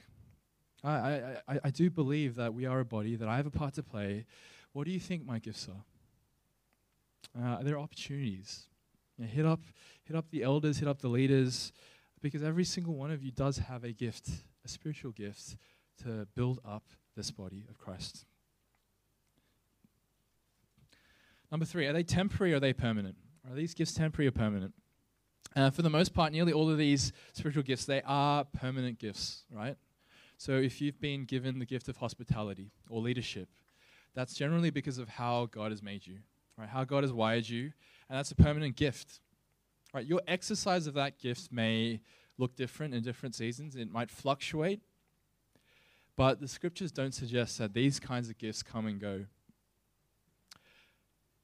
I, 0.85 1.38
I, 1.49 1.61
I 1.65 1.71
do 1.71 1.91
believe 1.91 2.37
that 2.37 2.55
we 2.55 2.65
are 2.67 2.81
a 2.81 2.85
body, 2.85 3.17
that 3.17 3.29
I 3.29 3.37
have 3.37 3.47
a 3.47 3.50
part 3.50 3.75
to 3.75 3.83
play. 3.83 4.25
What 4.73 4.87
do 4.87 4.93
you 4.93 5.00
think 5.00 5.26
my 5.26 5.38
gifts 5.38 5.69
are? 5.69 7.43
Uh, 7.43 7.62
there 7.62 7.75
are 7.75 7.81
opportunities. 7.81 8.67
You 9.19 9.25
know, 9.25 9.31
hit 9.31 9.47
up, 9.47 9.61
hit 10.05 10.17
up 10.17 10.31
the 10.31 10.43
elders, 10.43 10.79
hit 10.79 10.88
up 10.88 11.00
the 11.00 11.09
leaders, 11.09 11.73
because 12.23 12.43
every 12.43 12.65
single 12.65 12.95
one 12.95 13.11
of 13.11 13.23
you 13.23 13.33
does 13.33 13.59
have 13.59 13.83
a 13.83 13.93
gift, 13.93 14.29
a 14.65 14.69
spiritual 14.69 15.11
gift, 15.11 15.57
to 16.05 16.26
build 16.35 16.61
up 16.65 16.85
this 17.17 17.31
body 17.31 17.65
of 17.69 17.79
Christ. 17.79 18.26
Number 21.50 21.65
three, 21.65 21.87
are 21.87 21.93
they 21.93 22.03
temporary 22.03 22.53
or 22.53 22.57
are 22.57 22.61
they 22.61 22.73
permanent? 22.73 23.17
Are 23.49 23.55
these 23.55 23.75
gifts 23.75 23.95
temporary 23.95 24.29
or 24.29 24.33
permanent? 24.33 24.75
Uh, 25.55 25.71
for 25.71 25.83
the 25.83 25.91
most 25.91 26.12
part, 26.12 26.33
nearly 26.33 26.53
all 26.53 26.71
of 26.71 26.76
these 26.76 27.12
spiritual 27.33 27.62
gifts, 27.62 27.85
they 27.85 28.03
are 28.05 28.45
permanent 28.45 28.99
gifts, 28.99 29.45
right? 29.50 29.76
So 30.37 30.53
if 30.53 30.81
you've 30.81 31.00
been 31.00 31.25
given 31.25 31.59
the 31.59 31.65
gift 31.65 31.88
of 31.88 31.97
hospitality 31.97 32.73
or 32.91 33.00
leadership, 33.00 33.49
that's 34.15 34.35
generally 34.35 34.71
because 34.71 34.99
of 34.99 35.09
how 35.09 35.47
God 35.50 35.71
has 35.71 35.83
made 35.83 36.07
you, 36.07 36.19
right? 36.59 36.69
How 36.69 36.85
God 36.85 37.05
has 37.05 37.12
wired 37.12 37.49
you, 37.49 37.73
and 38.09 38.19
that's 38.19 38.31
a 38.31 38.35
permanent 38.35 38.76
gift. 38.76 39.21
Right? 39.95 40.05
Your 40.05 40.21
exercise 40.26 40.87
of 40.87 40.95
that 40.95 41.19
gift 41.19 41.50
may 41.50 42.00
look 42.37 42.55
different 42.57 42.93
in 42.93 43.03
different 43.03 43.35
seasons. 43.35 43.76
It 43.76 43.91
might 43.91 44.11
fluctuate, 44.11 44.81
but 46.17 46.41
the 46.41 46.49
scriptures 46.49 46.93
don't 46.93 47.15
suggest 47.15 47.59
that 47.59 47.73
these 47.73 47.99
kinds 47.99 48.29
of 48.29 48.37
gifts 48.37 48.62
come 48.62 48.87
and 48.87 49.00
go. 49.00 49.25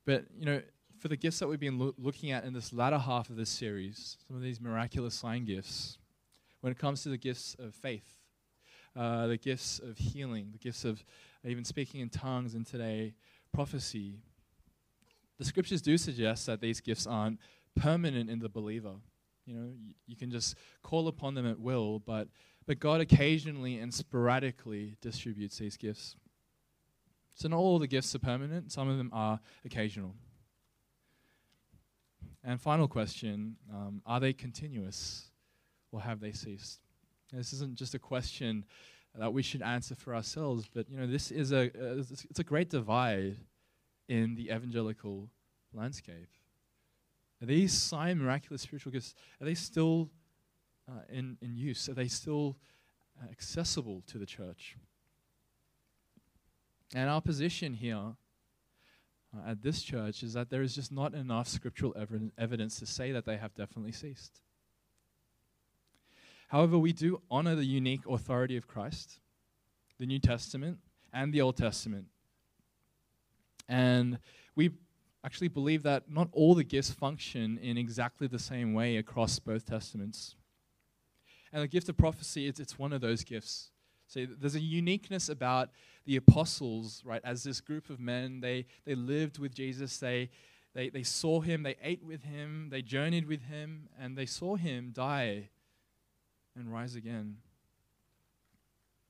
But, 0.05 0.27
you 0.37 0.47
know, 0.47 0.63
for 0.99 1.09
the 1.09 1.17
gifts 1.17 1.39
that 1.41 1.49
we've 1.49 1.61
been 1.61 1.79
lo- 1.79 1.95
looking 1.99 2.31
at 2.31 2.45
in 2.45 2.53
this 2.53 2.73
latter 2.73 2.99
half 2.99 3.31
of 3.31 3.37
this 3.37 3.51
series, 3.51 4.17
some 4.27 4.37
of 4.37 4.43
these 4.43 4.61
miraculous 4.61 5.15
sign 5.15 5.45
gifts, 5.45 5.99
when 6.61 6.71
it 6.71 6.79
comes 6.79 7.03
to 7.03 7.09
the 7.09 7.19
gifts 7.19 7.57
of 7.59 7.75
faith, 7.75 8.21
uh, 8.95 9.27
the 9.27 9.37
gifts 9.37 9.79
of 9.79 9.99
healing, 9.99 10.51
the 10.53 10.59
gifts 10.59 10.85
of 10.85 11.03
even 11.45 11.65
speaking 11.65 12.01
in 12.01 12.09
tongues, 12.09 12.55
and 12.55 12.67
today, 12.67 13.15
prophecy. 13.53 14.21
The 15.39 15.45
scriptures 15.45 15.83
do 15.83 15.99
suggest 15.99 16.47
that 16.47 16.61
these 16.61 16.81
gifts 16.81 17.07
aren't 17.07 17.41
permanent 17.75 18.31
in 18.31 18.39
the 18.39 18.49
believer. 18.49 18.95
You 19.45 19.55
know, 19.55 19.73
you 20.07 20.15
can 20.15 20.31
just 20.31 20.57
call 20.83 21.09
upon 21.09 21.35
them 21.35 21.47
at 21.47 21.59
will, 21.59 21.99
but, 21.99 22.29
but 22.67 22.79
God 22.79 23.01
occasionally 23.01 23.79
and 23.79 23.93
sporadically 23.93 24.97
distributes 25.01 25.59
these 25.59 25.77
gifts. 25.77 26.15
So, 27.35 27.49
not 27.49 27.57
all 27.57 27.79
the 27.79 27.87
gifts 27.87 28.15
are 28.15 28.19
permanent, 28.19 28.73
some 28.73 28.89
of 28.89 28.99
them 28.99 29.11
are 29.13 29.41
occasional. 29.65 30.15
And 32.45 32.61
final 32.61 32.89
question 32.89 33.57
um, 33.73 34.03
Are 34.05 34.21
they 34.21 34.33
continuous 34.33 35.31
or 35.93 36.01
have 36.01 36.21
they 36.21 36.33
ceased? 36.33 36.81
This 37.33 37.53
isn't 37.55 37.77
just 37.77 37.95
a 37.95 37.99
question 37.99 38.65
that 39.15 39.33
we 39.33 39.43
should 39.43 39.63
answer 39.63 39.95
for 39.95 40.15
ourselves, 40.15 40.69
but 40.73 40.89
you 40.91 40.99
know, 40.99 41.07
this 41.07 41.31
is 41.31 41.53
a 41.53 41.67
uh, 41.67 42.03
it's 42.31 42.39
a 42.39 42.45
great 42.45 42.71
divide 42.71 43.37
in 44.09 44.35
the 44.35 44.51
evangelical 44.51 45.31
landscape. 45.73 46.29
Are 47.43 47.47
these 47.47 47.73
sign 47.73 48.19
miraculous 48.19 48.63
spiritual 48.63 48.93
gifts 48.93 49.15
are 49.41 49.45
they 49.45 49.55
still 49.55 50.11
uh, 50.89 51.03
in 51.09 51.39
in 51.41 51.57
use? 51.57 51.89
Are 51.89 51.95
they 51.95 52.09
still 52.09 52.59
uh, 53.21 53.31
accessible 53.31 54.03
to 54.09 54.19
the 54.19 54.27
church? 54.27 54.77
And 56.95 57.09
our 57.09 57.21
position 57.21 57.75
here 57.75 58.15
uh, 59.35 59.51
at 59.51 59.63
this 59.63 59.83
church 59.83 60.23
is 60.23 60.35
that 60.35 60.51
there 60.51 60.63
is 60.63 60.75
just 60.75 60.93
not 60.93 61.15
enough 61.15 61.49
scriptural 61.49 61.95
ev- 61.99 62.31
evidence 62.37 62.79
to 62.81 62.87
say 62.87 63.13
that 63.13 63.25
they 63.25 63.39
have 63.39 63.55
definitely 63.55 63.93
ceased. 63.93 64.41
However, 66.49 66.77
we 66.77 66.93
do 66.93 67.23
honor 67.31 67.55
the 67.55 67.65
unique 67.65 68.03
authority 68.07 68.59
of 68.59 68.67
Christ, 68.67 69.21
the 69.99 70.05
New 70.05 70.19
Testament, 70.19 70.79
and 71.13 71.33
the 71.33 71.41
Old 71.41 71.57
Testament. 71.57 72.07
And 73.69 74.19
we 74.55 74.73
actually 75.25 75.49
believe 75.49 75.83
that 75.85 76.11
not 76.11 76.29
all 76.33 76.55
the 76.55 76.65
gifts 76.65 76.91
function 76.91 77.57
in 77.57 77.79
exactly 77.79 78.27
the 78.27 78.39
same 78.39 78.75
way 78.75 78.99
across 78.99 79.39
both 79.39 79.65
testaments. 79.65 80.35
And 81.53 81.63
the 81.63 81.69
gift 81.69 81.89
of 81.89 81.97
prophecy, 81.97 82.47
it's, 82.47 82.61
it's 82.61 82.79
one 82.79 82.93
of 82.93 83.01
those 83.01 83.25
gifts. 83.25 83.71
So 84.13 84.27
there's 84.27 84.55
a 84.55 84.61
uniqueness 84.61 85.31
about 85.31 85.71
the 86.05 86.17
apostles, 86.17 87.03
right? 87.03 87.23
As 87.25 87.45
this 87.45 87.63
group 87.63 87.89
of 87.89 87.99
men, 87.99 88.41
they, 88.41 88.67
they 88.85 88.95
lived 88.95 89.39
with 89.39 89.55
Jesus, 89.55 89.97
they, 89.97 90.29
they, 90.75 90.91
they 90.91 91.03
saw 91.03 91.41
him, 91.41 91.63
they 91.63 91.77
ate 91.83 92.05
with 92.05 92.25
him, 92.25 92.69
they 92.71 92.83
journeyed 92.83 93.27
with 93.27 93.43
him, 93.45 93.89
and 93.99 94.17
they 94.17 94.27
saw 94.27 94.57
him 94.57 94.91
die 94.93 95.49
and 96.55 96.71
rise 96.71 96.95
again. 96.95 97.39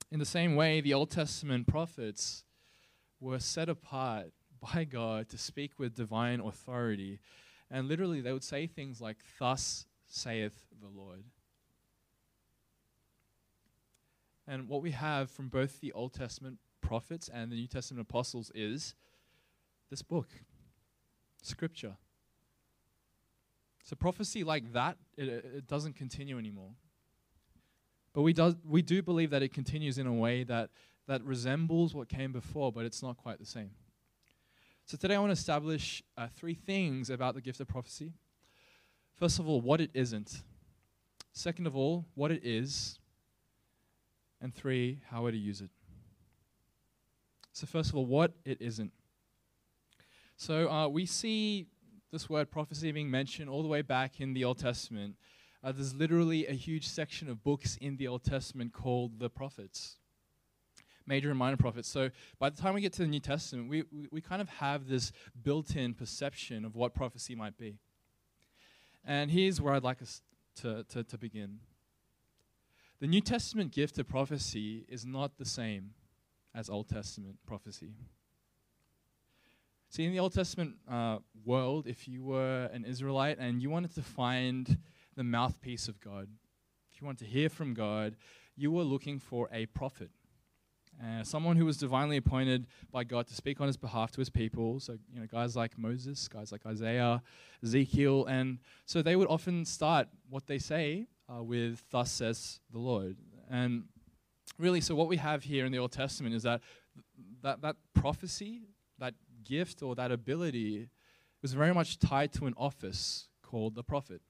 In 0.09 0.19
the 0.19 0.25
same 0.25 0.55
way, 0.55 0.79
the 0.79 0.93
Old 0.93 1.11
Testament 1.11 1.67
prophets 1.67 2.45
were 3.19 3.39
set 3.39 3.67
apart 3.67 4.27
by 4.73 4.85
God 4.85 5.27
to 5.29 5.37
speak 5.37 5.77
with 5.77 5.95
divine 5.95 6.39
authority. 6.39 7.19
And 7.69 7.89
literally, 7.89 8.21
they 8.21 8.31
would 8.31 8.43
say 8.43 8.67
things 8.67 9.01
like, 9.01 9.17
Thus 9.37 9.85
saith 10.07 10.65
the 10.81 10.87
Lord. 10.87 11.25
And 14.47 14.67
what 14.67 14.81
we 14.81 14.91
have 14.91 15.29
from 15.29 15.47
both 15.47 15.79
the 15.79 15.91
Old 15.93 16.13
Testament 16.13 16.59
prophets 16.81 17.29
and 17.33 17.51
the 17.51 17.55
New 17.55 17.67
Testament 17.67 18.07
apostles 18.09 18.51
is 18.53 18.93
this 19.89 20.01
book, 20.01 20.27
Scripture. 21.41 21.95
So 23.83 23.95
prophecy 23.95 24.43
like 24.43 24.73
that, 24.73 24.97
it, 25.17 25.27
it 25.27 25.67
doesn't 25.67 25.95
continue 25.95 26.37
anymore. 26.37 26.71
But 28.13 28.21
we, 28.21 28.33
does, 28.33 28.55
we 28.67 28.81
do 28.81 29.01
believe 29.01 29.31
that 29.31 29.41
it 29.41 29.53
continues 29.53 29.97
in 29.97 30.07
a 30.07 30.13
way 30.13 30.43
that, 30.43 30.69
that 31.07 31.23
resembles 31.23 31.93
what 31.93 32.07
came 32.07 32.31
before, 32.31 32.71
but 32.71 32.85
it's 32.85 33.01
not 33.01 33.17
quite 33.17 33.39
the 33.39 33.45
same. 33.45 33.71
So 34.85 34.97
today 34.97 35.15
I 35.15 35.19
want 35.19 35.29
to 35.29 35.39
establish 35.39 36.03
uh, 36.17 36.27
three 36.35 36.53
things 36.53 37.09
about 37.09 37.35
the 37.35 37.41
gift 37.41 37.59
of 37.59 37.67
prophecy. 37.67 38.13
First 39.13 39.39
of 39.39 39.47
all, 39.47 39.61
what 39.61 39.81
it 39.81 39.89
isn't. 39.93 40.43
Second 41.31 41.67
of 41.67 41.75
all, 41.75 42.05
what 42.15 42.31
it 42.31 42.41
is. 42.43 42.99
And 44.43 44.53
three, 44.53 44.99
how 45.09 45.27
to 45.31 45.37
use 45.37 45.61
it. 45.61 45.69
So, 47.53 47.65
first 47.65 47.91
of 47.91 47.95
all, 47.95 48.05
what 48.05 48.33
it 48.43 48.61
isn't. 48.61 48.91
So, 50.35 50.69
uh, 50.69 50.89
we 50.89 51.05
see 51.05 51.67
this 52.11 52.29
word 52.29 52.51
prophecy 52.51 52.91
being 52.91 53.09
mentioned 53.09 53.49
all 53.49 53.61
the 53.61 53.69
way 53.69 53.81
back 53.81 54.19
in 54.19 54.33
the 54.33 54.43
Old 54.43 54.59
Testament. 54.59 55.15
Uh, 55.63 55.71
there's 55.71 55.95
literally 55.95 56.45
a 56.45 56.51
huge 56.51 56.89
section 56.89 57.29
of 57.29 57.41
books 57.41 57.77
in 57.79 57.95
the 57.95 58.09
Old 58.09 58.25
Testament 58.25 58.73
called 58.73 59.17
the 59.17 59.29
prophets, 59.29 59.95
major 61.07 61.29
and 61.29 61.39
minor 61.39 61.55
prophets. 61.55 61.87
So 61.87 62.09
by 62.37 62.49
the 62.49 62.61
time 62.61 62.73
we 62.73 62.81
get 62.81 62.91
to 62.93 63.03
the 63.03 63.07
New 63.07 63.21
Testament, 63.21 63.69
we, 63.69 63.83
we, 63.93 64.07
we 64.11 64.19
kind 64.19 64.41
of 64.41 64.49
have 64.49 64.89
this 64.89 65.13
built 65.41 65.77
in 65.77 65.93
perception 65.93 66.65
of 66.65 66.75
what 66.75 66.93
prophecy 66.93 67.33
might 67.33 67.57
be. 67.57 67.77
And 69.05 69.31
here's 69.31 69.61
where 69.61 69.73
I'd 69.73 69.83
like 69.83 70.01
us 70.01 70.21
to, 70.57 70.83
to, 70.89 71.05
to 71.05 71.17
begin. 71.17 71.59
The 72.99 73.07
New 73.07 73.21
Testament 73.21 73.71
gift 73.71 73.97
of 73.99 74.07
prophecy 74.07 74.85
is 74.87 75.05
not 75.05 75.37
the 75.37 75.45
same 75.45 75.91
as 76.55 76.69
Old 76.69 76.87
Testament 76.87 77.37
prophecy. 77.45 77.95
See, 79.89 80.05
in 80.05 80.11
the 80.11 80.19
Old 80.19 80.33
Testament 80.33 80.75
uh, 80.89 81.19
world, 81.45 81.85
if 81.85 82.07
you 82.07 82.23
were 82.23 82.69
an 82.73 82.85
Israelite 82.85 83.37
and 83.39 83.61
you 83.61 83.69
wanted 83.69 83.93
to 83.95 84.01
find 84.01 84.77
the 85.15 85.23
mouthpiece 85.23 85.87
of 85.87 85.99
God, 85.99 86.27
if 86.91 87.01
you 87.01 87.05
wanted 87.05 87.25
to 87.25 87.31
hear 87.31 87.49
from 87.49 87.73
God, 87.73 88.15
you 88.55 88.71
were 88.71 88.83
looking 88.83 89.19
for 89.19 89.49
a 89.51 89.65
prophet. 89.67 90.09
Uh, 91.03 91.23
someone 91.23 91.57
who 91.57 91.65
was 91.65 91.77
divinely 91.77 92.17
appointed 92.17 92.67
by 92.91 93.03
God 93.03 93.27
to 93.27 93.33
speak 93.33 93.59
on 93.59 93.67
his 93.67 93.77
behalf 93.77 94.11
to 94.11 94.21
his 94.21 94.29
people. 94.29 94.79
So, 94.79 94.97
you 95.11 95.19
know, 95.19 95.25
guys 95.25 95.55
like 95.55 95.77
Moses, 95.77 96.27
guys 96.27 96.51
like 96.51 96.65
Isaiah, 96.65 97.21
Ezekiel. 97.63 98.25
And 98.25 98.59
so 98.85 99.01
they 99.01 99.15
would 99.15 99.27
often 99.27 99.65
start 99.65 100.07
what 100.29 100.47
they 100.47 100.59
say 100.59 101.07
uh, 101.29 101.43
with, 101.43 101.83
Thus 101.89 102.11
says 102.11 102.59
the 102.71 102.79
Lord. 102.79 103.17
And 103.49 103.83
really, 104.57 104.81
so 104.81 104.95
what 104.95 105.07
we 105.07 105.17
have 105.17 105.43
here 105.43 105.65
in 105.65 105.71
the 105.71 105.79
Old 105.79 105.91
Testament 105.91 106.35
is 106.35 106.43
that 106.43 106.61
that, 107.41 107.61
that 107.61 107.75
prophecy, 107.93 108.61
that 108.99 109.13
gift 109.43 109.81
or 109.81 109.95
that 109.95 110.11
ability 110.11 110.89
was 111.41 111.53
very 111.53 111.73
much 111.73 111.99
tied 111.99 112.31
to 112.33 112.45
an 112.45 112.53
office 112.57 113.27
called 113.41 113.75
the 113.75 113.83
prophet. 113.83 114.21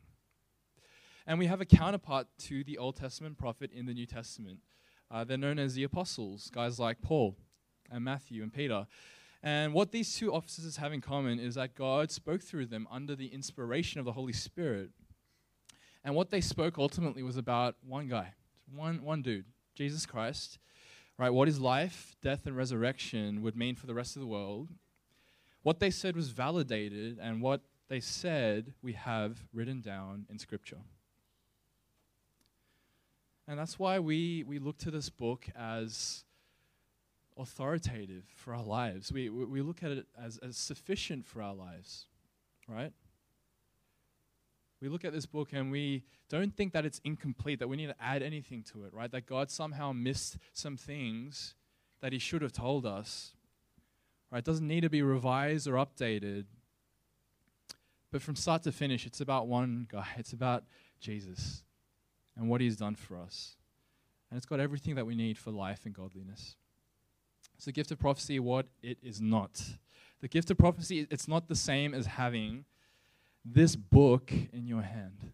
And 1.25 1.39
we 1.39 1.45
have 1.45 1.61
a 1.61 1.65
counterpart 1.65 2.27
to 2.39 2.63
the 2.63 2.77
Old 2.77 2.97
Testament 2.97 3.37
prophet 3.37 3.71
in 3.71 3.85
the 3.85 3.93
New 3.93 4.05
Testament. 4.05 4.59
Uh, 5.09 5.23
they're 5.23 5.37
known 5.37 5.59
as 5.59 5.75
the 5.75 5.83
apostles, 5.83 6.49
guys 6.53 6.79
like 6.79 7.01
Paul 7.01 7.37
and 7.89 8.03
Matthew 8.03 8.43
and 8.43 8.51
Peter. 8.51 8.87
And 9.41 9.73
what 9.73 9.91
these 9.91 10.15
two 10.17 10.33
offices 10.33 10.77
have 10.77 10.91
in 10.91 11.01
common 11.01 11.39
is 11.39 11.55
that 11.55 11.75
God 11.75 12.11
spoke 12.11 12.41
through 12.41 12.65
them 12.67 12.87
under 12.89 13.15
the 13.15 13.27
inspiration 13.27 13.99
of 13.99 14.05
the 14.05 14.13
Holy 14.13 14.33
Spirit. 14.33 14.89
And 16.03 16.15
what 16.15 16.29
they 16.29 16.41
spoke 16.41 16.77
ultimately 16.77 17.23
was 17.23 17.37
about 17.37 17.75
one 17.87 18.07
guy, 18.07 18.33
one, 18.73 19.03
one 19.03 19.21
dude, 19.21 19.45
Jesus 19.75 20.05
Christ, 20.05 20.59
right? 21.17 21.29
What 21.29 21.47
his 21.47 21.59
life, 21.59 22.15
death, 22.21 22.45
and 22.45 22.57
resurrection 22.57 23.41
would 23.41 23.55
mean 23.55 23.75
for 23.75 23.87
the 23.87 23.93
rest 23.93 24.15
of 24.15 24.21
the 24.21 24.27
world. 24.27 24.69
What 25.61 25.79
they 25.79 25.89
said 25.89 26.15
was 26.15 26.29
validated, 26.29 27.19
and 27.21 27.41
what 27.41 27.61
they 27.87 28.01
said 28.01 28.73
we 28.81 28.93
have 28.93 29.45
written 29.53 29.79
down 29.79 30.25
in 30.29 30.39
Scripture. 30.39 30.79
And 33.47 33.59
that's 33.59 33.77
why 33.77 33.99
we, 33.99 34.43
we 34.43 34.59
look 34.59 34.77
to 34.79 34.91
this 34.91 35.09
book 35.09 35.47
as 35.57 36.23
authoritative 37.37 38.23
for 38.35 38.55
our 38.55 38.63
lives. 38.63 39.11
We, 39.11 39.29
we, 39.29 39.61
look 39.61 39.83
at 39.83 39.91
it 39.91 40.05
as, 40.21 40.37
as 40.37 40.55
sufficient 40.55 41.25
for 41.25 41.41
our 41.41 41.53
lives, 41.53 42.05
right? 42.67 42.93
We 44.83 44.89
look 44.89 45.05
at 45.05 45.13
this 45.13 45.25
book 45.25 45.53
and 45.53 45.71
we 45.71 46.03
don't 46.27 46.53
think 46.53 46.73
that 46.73 46.85
it's 46.85 46.99
incomplete, 47.05 47.59
that 47.59 47.69
we 47.69 47.77
need 47.77 47.87
to 47.87 47.95
add 48.01 48.21
anything 48.21 48.63
to 48.73 48.83
it, 48.83 48.93
right? 48.93 49.09
That 49.09 49.25
God 49.25 49.49
somehow 49.49 49.93
missed 49.93 50.37
some 50.51 50.75
things 50.75 51.55
that 52.01 52.11
He 52.11 52.19
should 52.19 52.41
have 52.41 52.51
told 52.51 52.85
us. 52.85 53.33
Right? 54.29 54.39
It 54.39 54.43
doesn't 54.43 54.67
need 54.67 54.81
to 54.81 54.89
be 54.89 55.01
revised 55.01 55.69
or 55.69 55.75
updated. 55.75 56.47
But 58.11 58.21
from 58.21 58.35
start 58.35 58.63
to 58.63 58.73
finish, 58.73 59.05
it's 59.05 59.21
about 59.21 59.47
one 59.47 59.87
guy. 59.89 60.05
It's 60.17 60.33
about 60.33 60.65
Jesus 60.99 61.63
and 62.35 62.49
what 62.49 62.59
he's 62.59 62.75
done 62.75 62.95
for 62.95 63.17
us. 63.17 63.55
And 64.29 64.37
it's 64.37 64.45
got 64.45 64.59
everything 64.59 64.95
that 64.95 65.05
we 65.05 65.15
need 65.15 65.37
for 65.37 65.51
life 65.51 65.85
and 65.85 65.95
godliness. 65.95 66.57
So, 67.57 67.69
the 67.69 67.71
gift 67.71 67.91
of 67.91 67.99
prophecy, 67.99 68.37
what 68.37 68.65
it 68.81 68.97
is 69.01 69.21
not. 69.21 69.61
The 70.19 70.27
gift 70.27 70.51
of 70.51 70.57
prophecy, 70.57 71.07
it's 71.09 71.29
not 71.29 71.47
the 71.47 71.55
same 71.55 71.93
as 71.93 72.05
having 72.05 72.65
this 73.45 73.75
book 73.75 74.31
in 74.51 74.67
your 74.67 74.81
hand. 74.81 75.31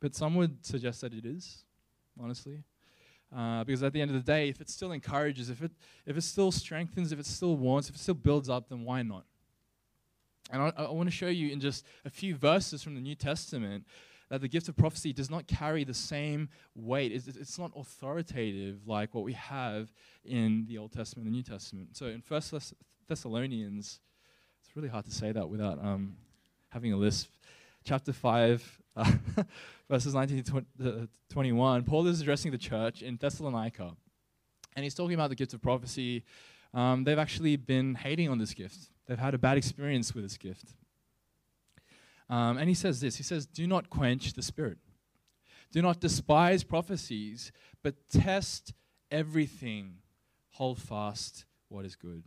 But 0.00 0.14
some 0.14 0.34
would 0.36 0.64
suggest 0.64 1.02
that 1.02 1.12
it 1.12 1.26
is, 1.26 1.64
honestly. 2.18 2.62
Uh, 3.34 3.62
because 3.64 3.82
at 3.82 3.92
the 3.92 4.00
end 4.00 4.10
of 4.10 4.16
the 4.16 4.32
day, 4.32 4.48
if 4.48 4.60
it 4.60 4.68
still 4.68 4.92
encourages, 4.92 5.50
if 5.50 5.62
it, 5.62 5.70
if 6.04 6.16
it 6.16 6.22
still 6.22 6.50
strengthens, 6.50 7.12
if 7.12 7.20
it 7.20 7.26
still 7.26 7.56
wants, 7.56 7.88
if 7.88 7.94
it 7.94 8.00
still 8.00 8.14
builds 8.14 8.48
up, 8.48 8.68
then 8.68 8.84
why 8.84 9.02
not? 9.02 9.24
And 10.50 10.62
I, 10.62 10.72
I 10.76 10.90
want 10.90 11.08
to 11.08 11.14
show 11.14 11.28
you 11.28 11.50
in 11.50 11.60
just 11.60 11.84
a 12.04 12.10
few 12.10 12.34
verses 12.34 12.82
from 12.82 12.94
the 12.94 13.00
New 13.00 13.14
Testament 13.14 13.86
that 14.30 14.40
the 14.40 14.48
gift 14.48 14.68
of 14.68 14.76
prophecy 14.76 15.12
does 15.12 15.30
not 15.30 15.46
carry 15.46 15.84
the 15.84 15.94
same 15.94 16.48
weight. 16.74 17.12
It's, 17.12 17.28
it's 17.28 17.58
not 17.58 17.72
authoritative 17.76 18.86
like 18.86 19.14
what 19.14 19.24
we 19.24 19.34
have 19.34 19.92
in 20.24 20.66
the 20.66 20.78
Old 20.78 20.92
Testament 20.92 21.26
and 21.26 21.34
New 21.34 21.42
Testament. 21.42 21.96
So 21.96 22.06
in 22.06 22.22
First 22.22 22.52
Thessalonians, 23.08 24.00
it's 24.64 24.76
really 24.76 24.88
hard 24.88 25.04
to 25.04 25.10
say 25.10 25.32
that 25.32 25.48
without 25.48 25.78
um, 25.84 26.16
having 26.68 26.92
a 26.92 26.96
list. 26.96 27.28
Chapter 27.84 28.12
5, 28.12 28.82
uh, 28.96 29.12
verses 29.90 30.14
19 30.14 30.42
to 30.44 30.64
uh, 30.84 31.06
21, 31.30 31.84
Paul 31.84 32.06
is 32.06 32.20
addressing 32.20 32.52
the 32.52 32.58
church 32.58 33.02
in 33.02 33.16
Thessalonica. 33.16 33.92
And 34.76 34.84
he's 34.84 34.94
talking 34.94 35.14
about 35.14 35.30
the 35.30 35.36
gift 35.36 35.54
of 35.54 35.62
prophecy. 35.62 36.24
Um, 36.72 37.04
they've 37.04 37.18
actually 37.18 37.56
been 37.56 37.94
hating 37.94 38.28
on 38.28 38.38
this 38.38 38.54
gift, 38.54 38.90
they've 39.06 39.18
had 39.18 39.34
a 39.34 39.38
bad 39.38 39.56
experience 39.56 40.14
with 40.14 40.24
this 40.24 40.36
gift. 40.36 40.74
Um, 42.28 42.58
and 42.58 42.68
he 42.68 42.74
says 42.74 43.00
this 43.00 43.16
He 43.16 43.24
says, 43.24 43.46
Do 43.46 43.66
not 43.66 43.90
quench 43.90 44.32
the 44.34 44.42
spirit. 44.42 44.78
Do 45.72 45.82
not 45.82 46.00
despise 46.00 46.64
prophecies, 46.64 47.52
but 47.82 47.94
test 48.08 48.72
everything. 49.10 49.96
Hold 50.50 50.78
fast 50.78 51.44
what 51.68 51.84
is 51.84 51.96
good. 51.96 52.24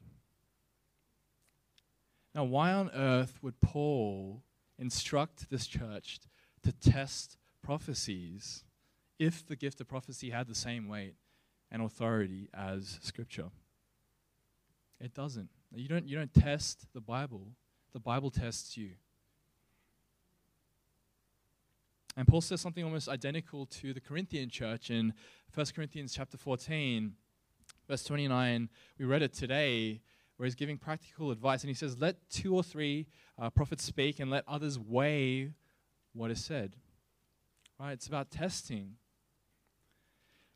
Now, 2.35 2.43
why 2.45 2.73
on 2.73 2.89
earth 2.93 3.39
would 3.41 3.61
Paul 3.61 4.41
instruct 4.79 5.49
this 5.49 5.67
church 5.67 6.19
to 6.63 6.71
test 6.71 7.37
prophecies 7.61 8.63
if 9.19 9.45
the 9.45 9.55
gift 9.55 9.79
of 9.81 9.87
prophecy 9.87 10.31
had 10.31 10.47
the 10.47 10.55
same 10.55 10.87
weight 10.87 11.15
and 11.71 11.81
authority 11.81 12.49
as 12.53 12.99
Scripture? 13.01 13.49
It 14.99 15.13
doesn't. 15.13 15.49
You 15.75 15.87
don't, 15.87 16.07
you 16.07 16.15
don't 16.15 16.33
test 16.33 16.85
the 16.93 17.01
Bible, 17.01 17.47
the 17.93 17.99
Bible 17.99 18.31
tests 18.31 18.77
you. 18.77 18.91
And 22.15 22.27
Paul 22.27 22.41
says 22.41 22.61
something 22.61 22.83
almost 22.83 23.09
identical 23.09 23.65
to 23.65 23.93
the 23.93 23.99
Corinthian 23.99 24.49
church 24.49 24.91
in 24.91 25.13
1 25.53 25.65
Corinthians 25.75 26.13
chapter 26.15 26.37
14, 26.37 27.13
verse 27.87 28.03
29. 28.03 28.69
We 28.99 29.05
read 29.05 29.23
it 29.23 29.33
today, 29.33 30.01
where 30.37 30.45
he's 30.45 30.55
giving 30.55 30.77
practical 30.77 31.31
advice. 31.31 31.61
And 31.61 31.69
he 31.69 31.75
says, 31.75 31.97
Let 31.99 32.29
two 32.29 32.55
or 32.55 32.63
three 32.63 33.07
uh, 33.39 33.49
prophets 33.49 33.83
speak 33.83 34.19
and 34.19 34.29
let 34.29 34.43
others 34.47 34.79
weigh 34.79 35.51
what 36.13 36.31
is 36.31 36.43
said. 36.43 36.75
Right? 37.79 37.93
It's 37.93 38.07
about 38.07 38.31
testing. 38.31 38.95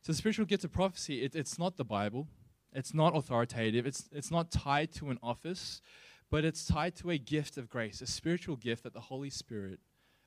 So, 0.01 0.11
the 0.11 0.17
spiritual 0.17 0.45
gift 0.45 0.63
of 0.63 0.71
prophecy, 0.71 1.23
it, 1.23 1.35
it's 1.35 1.59
not 1.59 1.77
the 1.77 1.83
Bible, 1.83 2.27
it's 2.73 2.93
not 2.93 3.15
authoritative, 3.15 3.85
it's, 3.85 4.07
it's 4.11 4.31
not 4.31 4.51
tied 4.51 4.91
to 4.93 5.09
an 5.09 5.19
office, 5.21 5.81
but 6.29 6.45
it's 6.45 6.65
tied 6.65 6.95
to 6.97 7.09
a 7.09 7.17
gift 7.17 7.57
of 7.57 7.69
grace, 7.69 8.01
a 8.01 8.07
spiritual 8.07 8.55
gift 8.55 8.83
that 8.83 8.93
the 8.93 9.01
Holy 9.01 9.29
Spirit 9.29 9.79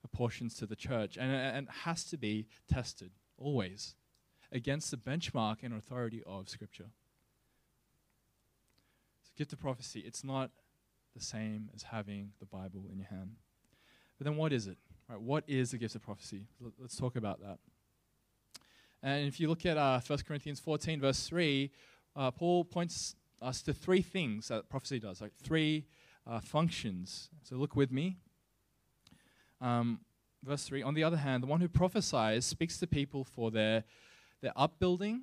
apportions 0.04 0.54
to 0.54 0.66
the 0.66 0.76
church, 0.76 1.16
and, 1.16 1.30
and 1.30 1.68
has 1.84 2.04
to 2.04 2.16
be 2.16 2.46
tested 2.68 3.10
always 3.38 3.94
against 4.52 4.90
the 4.90 4.96
benchmark 4.96 5.58
and 5.62 5.74
authority 5.74 6.22
of 6.26 6.48
Scripture. 6.48 6.86
Gift 9.40 9.54
of 9.54 9.58
prophecy, 9.58 10.04
it's 10.06 10.22
not 10.22 10.50
the 11.16 11.24
same 11.24 11.70
as 11.74 11.84
having 11.84 12.32
the 12.40 12.44
Bible 12.44 12.84
in 12.92 12.98
your 12.98 13.06
hand. 13.06 13.36
But 14.18 14.26
then, 14.26 14.36
what 14.36 14.52
is 14.52 14.66
it? 14.66 14.76
Right, 15.08 15.18
what 15.18 15.44
is 15.46 15.70
the 15.70 15.78
gift 15.78 15.94
of 15.94 16.02
prophecy? 16.02 16.44
Let's 16.78 16.94
talk 16.94 17.16
about 17.16 17.40
that. 17.40 17.56
And 19.02 19.26
if 19.26 19.40
you 19.40 19.48
look 19.48 19.64
at 19.64 19.78
uh, 19.78 19.98
1 20.06 20.18
Corinthians 20.28 20.60
14, 20.60 21.00
verse 21.00 21.26
3, 21.26 21.70
uh, 22.16 22.30
Paul 22.32 22.66
points 22.66 23.16
us 23.40 23.62
to 23.62 23.72
three 23.72 24.02
things 24.02 24.48
that 24.48 24.68
prophecy 24.68 25.00
does, 25.00 25.22
like 25.22 25.32
three 25.42 25.86
uh, 26.26 26.40
functions. 26.40 27.30
So 27.42 27.56
look 27.56 27.74
with 27.74 27.90
me 27.90 28.18
Um, 29.58 30.00
verse 30.44 30.64
3 30.64 30.82
On 30.82 30.92
the 30.92 31.02
other 31.02 31.16
hand, 31.16 31.42
the 31.42 31.46
one 31.46 31.62
who 31.62 31.68
prophesies 31.68 32.44
speaks 32.44 32.76
to 32.76 32.86
people 32.86 33.24
for 33.24 33.50
their, 33.50 33.84
their 34.42 34.52
upbuilding 34.54 35.22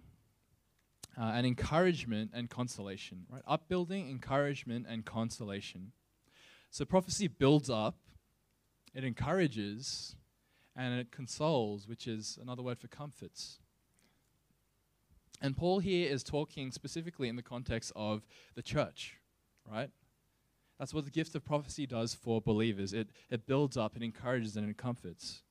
uh, 1.19 1.31
and 1.33 1.45
encouragement 1.47 2.31
and 2.33 2.49
consolation. 2.49 3.25
Right? 3.29 3.41
Upbuilding, 3.47 4.09
encouragement, 4.09 4.85
and 4.87 5.05
consolation. 5.05 5.91
So 6.69 6.85
prophecy 6.85 7.27
builds 7.27 7.69
up, 7.69 7.97
it 8.93 9.03
encourages, 9.03 10.15
and 10.75 10.99
it 10.99 11.11
consoles, 11.11 11.87
which 11.87 12.07
is 12.07 12.37
another 12.41 12.61
word 12.61 12.77
for 12.77 12.87
comforts. 12.87 13.59
And 15.41 15.55
Paul 15.55 15.79
here 15.79 16.09
is 16.09 16.23
talking 16.23 16.71
specifically 16.71 17.29
in 17.29 17.35
the 17.35 17.43
context 17.43 17.91
of 17.95 18.23
the 18.55 18.61
church, 18.61 19.17
right? 19.71 19.89
That's 20.79 20.93
what 20.93 21.05
the 21.05 21.11
gift 21.11 21.35
of 21.35 21.43
prophecy 21.43 21.87
does 21.87 22.13
for 22.13 22.41
believers. 22.41 22.93
It, 22.93 23.09
it 23.29 23.47
builds 23.47 23.77
up, 23.77 23.95
it 23.95 24.03
encourages, 24.03 24.55
and 24.55 24.69
it 24.69 24.77
comforts. 24.77 25.41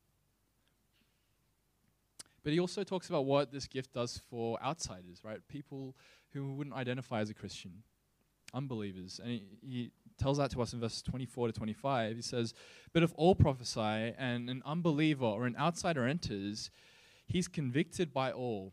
But 2.47 2.53
he 2.53 2.61
also 2.61 2.85
talks 2.85 3.09
about 3.09 3.25
what 3.25 3.51
this 3.51 3.67
gift 3.67 3.93
does 3.93 4.23
for 4.31 4.57
outsiders, 4.63 5.25
right? 5.25 5.41
People 5.49 5.97
who 6.33 6.53
wouldn't 6.53 6.77
identify 6.77 7.19
as 7.19 7.29
a 7.29 7.35
Christian, 7.35 7.83
unbelievers. 8.55 9.19
And 9.21 9.33
he, 9.33 9.43
he 9.63 9.91
tells 10.17 10.39
that 10.39 10.53
to 10.53 10.63
us 10.63 10.73
in 10.73 10.79
verses 10.79 11.03
24 11.03 11.49
to 11.49 11.53
25. 11.53 12.15
He 12.15 12.23
says, 12.23 12.55
But 12.93 13.03
if 13.03 13.13
all 13.17 13.35
prophesy 13.35 14.15
and 14.17 14.49
an 14.49 14.63
unbeliever 14.65 15.25
or 15.25 15.47
an 15.47 15.57
outsider 15.59 16.07
enters, 16.07 16.71
he's 17.27 17.49
convicted 17.49 18.15
by 18.15 18.31
all, 18.31 18.73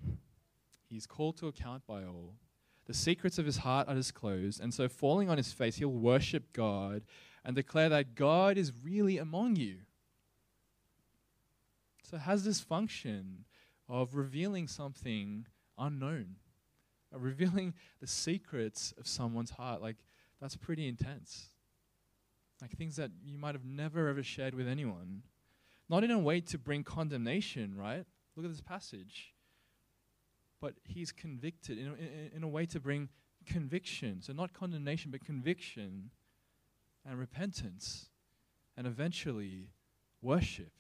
he's 0.88 1.08
called 1.08 1.38
to 1.38 1.48
account 1.48 1.88
by 1.88 2.04
all. 2.04 2.36
The 2.86 2.94
secrets 2.94 3.40
of 3.40 3.48
his 3.48 3.58
heart 3.58 3.88
are 3.88 3.96
disclosed, 3.96 4.62
and 4.62 4.72
so 4.72 4.88
falling 4.88 5.32
on 5.32 5.38
his 5.38 5.52
face, 5.52 5.78
he'll 5.78 5.90
worship 5.90 6.54
God 6.54 7.02
and 7.44 7.56
declare 7.56 7.90
that 7.90 8.14
God 8.14 8.56
is 8.56 8.72
really 8.84 9.18
among 9.18 9.56
you. 9.56 9.78
So 12.04 12.18
it 12.18 12.22
has 12.22 12.46
this 12.46 12.60
function 12.60 13.46
of 13.94 14.16
revealing 14.16 14.68
something 14.68 15.46
unknown, 15.78 16.36
of 17.14 17.22
revealing 17.22 17.76
the 18.02 18.08
secrets 18.08 18.92
of 18.98 19.08
someone's 19.08 19.52
heart. 19.52 19.84
Like, 19.84 19.98
that's 20.42 20.56
pretty 20.56 20.88
intense. 20.88 21.50
Like, 22.60 22.72
things 22.72 22.96
that 22.96 23.12
you 23.24 23.38
might 23.38 23.54
have 23.54 23.66
never 23.66 24.08
ever 24.08 24.24
shared 24.24 24.56
with 24.56 24.68
anyone. 24.68 25.22
Not 25.90 26.04
in 26.04 26.10
a 26.10 26.18
way 26.18 26.42
to 26.42 26.58
bring 26.58 26.84
condemnation, 26.84 27.76
right? 27.78 28.04
Look 28.36 28.46
at 28.46 28.52
this 28.52 28.62
passage. 28.62 29.36
But 30.60 30.74
he's 30.86 31.12
convicted 31.12 31.78
in 31.78 31.88
a, 31.88 31.94
in, 31.94 32.32
in 32.38 32.44
a 32.44 32.48
way 32.48 32.66
to 32.66 32.80
bring 32.80 33.10
conviction. 33.46 34.24
So, 34.24 34.34
not 34.34 34.54
condemnation, 34.54 35.12
but 35.12 35.24
conviction 35.24 36.10
and 37.06 37.20
repentance, 37.20 38.10
and 38.76 38.88
eventually 38.88 39.68
worship 40.20 40.72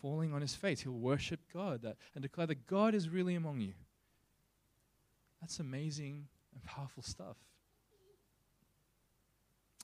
falling 0.00 0.32
on 0.32 0.40
his 0.40 0.54
face. 0.54 0.80
He'll 0.80 0.92
worship 0.92 1.40
God 1.52 1.82
that, 1.82 1.96
and 2.14 2.22
declare 2.22 2.46
that 2.46 2.66
God 2.66 2.94
is 2.94 3.08
really 3.08 3.34
among 3.34 3.60
you. 3.60 3.74
That's 5.40 5.58
amazing 5.58 6.26
and 6.54 6.62
powerful 6.64 7.02
stuff. 7.02 7.36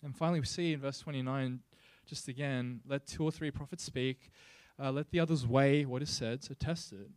And 0.02 0.14
finally, 0.14 0.40
we 0.40 0.46
see 0.46 0.72
in 0.74 0.81
verse 0.81 0.98
29, 1.00 1.61
just 2.07 2.29
again, 2.29 2.81
let 2.87 3.07
two 3.07 3.24
or 3.24 3.33
three 3.33 3.50
prophets 3.50 3.83
speak, 3.83 4.31
uh, 4.79 4.92
let 4.92 5.11
the 5.11 5.20
others 5.20 5.46
weigh 5.46 5.85
what 5.85 6.02
is 6.02 6.11
said, 6.11 6.44
so 6.44 6.55
test 6.55 6.92
it. 6.92 7.11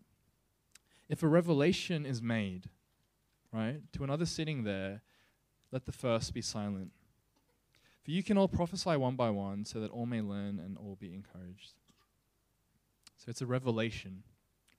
If 1.10 1.24
a 1.24 1.28
revelation 1.28 2.06
is 2.06 2.22
made, 2.22 2.70
right, 3.52 3.82
to 3.94 4.04
another 4.04 4.26
sitting 4.26 4.64
there, 4.64 5.02
let 5.72 5.86
the 5.86 5.92
first 5.92 6.34
be 6.34 6.42
silent. 6.42 6.92
For 8.04 8.12
you 8.12 8.24
can 8.24 8.38
all 8.38 8.48
prophesy 8.48 8.96
one 8.96 9.16
by 9.16 9.30
one, 9.30 9.66
so 9.66 9.80
that 9.82 9.92
all 9.92 10.06
may 10.06 10.22
learn 10.22 10.60
and 10.60 10.78
all 10.78 10.98
be 11.00 11.14
encouraged. 11.14 11.74
It's 13.30 13.42
a 13.42 13.46
revelation, 13.46 14.24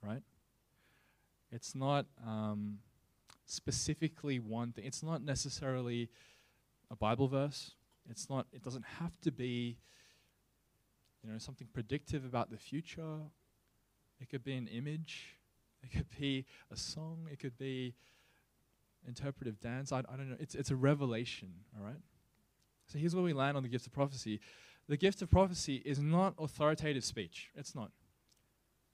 right? 0.03 0.23
It's 1.53 1.75
not 1.75 2.07
um, 2.27 2.79
specifically 3.47 4.39
one 4.39 4.73
thing. 4.73 4.85
It's 4.85 5.03
not 5.03 5.23
necessarily 5.23 6.09
a 6.91 6.97
Bible 6.97 7.29
verse. 7.29 7.73
It's 8.11 8.29
not. 8.29 8.47
It 8.53 8.63
doesn't 8.63 8.85
have 8.99 9.13
to 9.21 9.31
be, 9.31 9.79
you 11.23 11.31
know, 11.31 11.39
something 11.39 11.69
predictive 11.73 12.25
about 12.25 12.51
the 12.51 12.57
future. 12.57 13.19
It 14.21 14.29
could 14.29 14.43
be 14.43 14.55
an 14.55 14.67
image. 14.67 15.37
It 15.83 15.93
could 15.93 16.11
be 16.19 16.45
a 16.71 16.77
song. 16.77 17.29
It 17.33 17.39
could 17.39 17.57
be 17.57 17.95
interpretive 19.07 19.61
dance. 19.61 19.93
I, 19.93 20.01
I 20.01 20.17
don't 20.17 20.29
know. 20.29 20.37
It's 20.39 20.55
it's 20.55 20.71
a 20.71 20.77
revelation. 20.77 21.49
All 21.79 21.85
right. 21.85 22.01
So 22.87 22.99
here's 22.99 23.15
where 23.15 23.25
we 23.25 23.33
land 23.33 23.57
on 23.57 23.63
the 23.63 23.69
gift 23.69 23.87
of 23.87 23.93
prophecy. 23.93 24.41
The 24.89 24.97
gift 24.97 25.23
of 25.23 25.31
prophecy 25.31 25.77
is 25.85 26.01
not 26.01 26.35
authoritative 26.39 27.05
speech. 27.05 27.51
It's 27.55 27.75
not 27.75 27.93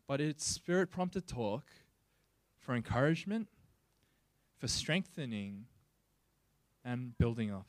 but 0.07 0.21
it's 0.21 0.45
spirit 0.45 0.90
prompted 0.90 1.27
talk 1.27 1.64
for 2.59 2.75
encouragement, 2.75 3.49
for 4.59 4.69
strengthening, 4.69 5.66
and 6.85 7.16
building 7.19 7.51
up. 7.51 7.66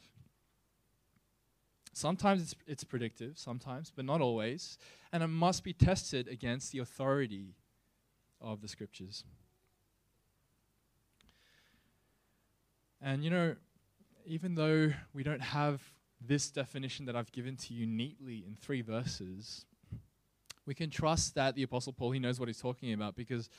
Sometimes 1.94 2.42
it's, 2.44 2.56
it's 2.68 2.84
predictive, 2.84 3.40
sometimes, 3.40 3.92
but 3.96 4.06
not 4.06 4.22
always. 4.22 4.78
And 5.12 5.24
it 5.24 5.28
must 5.28 5.64
be 5.64 5.74
tested 5.74 6.28
against 6.28 6.72
the 6.72 6.80
authority 6.80 7.56
of 8.40 8.62
the 8.62 8.68
scriptures. 8.68 9.24
And 13.02 13.24
you 13.24 13.30
know, 13.30 13.56
even 14.26 14.56
though 14.56 14.92
we 15.14 15.24
don't 15.24 15.42
have 15.42 15.82
this 16.20 16.52
definition 16.52 17.06
that 17.06 17.16
I've 17.16 17.32
given 17.32 17.56
to 17.58 17.74
you 17.74 17.86
neatly 17.86 18.44
in 18.46 18.56
three 18.56 18.82
verses, 18.82 19.66
we 20.68 20.76
can 20.76 20.90
trust 20.90 21.34
that 21.36 21.56
the 21.56 21.64
Apostle 21.64 21.94
Paul, 21.94 22.12
he 22.12 22.20
knows 22.20 22.40
what 22.40 22.50
he's 22.50 22.60
talking 22.60 22.94
about 22.94 23.16
because 23.16 23.50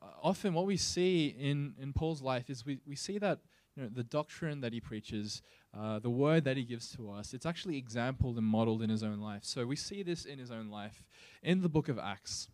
uh, 0.00 0.06
often 0.22 0.52
what 0.52 0.66
we 0.66 0.76
see 0.76 1.34
in, 1.38 1.74
in 1.80 1.92
Paul's 1.92 2.22
life 2.22 2.50
is 2.50 2.64
we, 2.64 2.78
we 2.86 2.94
see 2.94 3.18
that 3.18 3.40
you 3.74 3.82
know, 3.82 3.88
the 3.92 4.04
doctrine 4.04 4.60
that 4.60 4.72
he 4.72 4.80
preaches, 4.80 5.42
uh, 5.76 5.98
the 5.98 6.10
word 6.10 6.44
that 6.44 6.56
he 6.56 6.62
gives 6.62 6.94
to 6.96 7.10
us, 7.10 7.32
it's 7.32 7.46
actually 7.46 7.78
exampled 7.78 8.36
and 8.36 8.46
modeled 8.46 8.82
in 8.82 8.90
his 8.90 9.02
own 9.02 9.20
life. 9.20 9.42
So 9.42 9.66
we 9.66 9.74
see 9.74 10.02
this 10.02 10.26
in 10.26 10.38
his 10.38 10.50
own 10.50 10.68
life 10.70 11.02
in 11.42 11.62
the 11.62 11.68
book 11.68 11.88
of 11.88 11.98
Acts. 11.98 12.48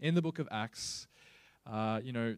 In 0.00 0.14
the 0.14 0.22
book 0.22 0.38
of 0.38 0.48
Acts, 0.50 1.06
uh, 1.66 2.00
you 2.02 2.12
know, 2.12 2.36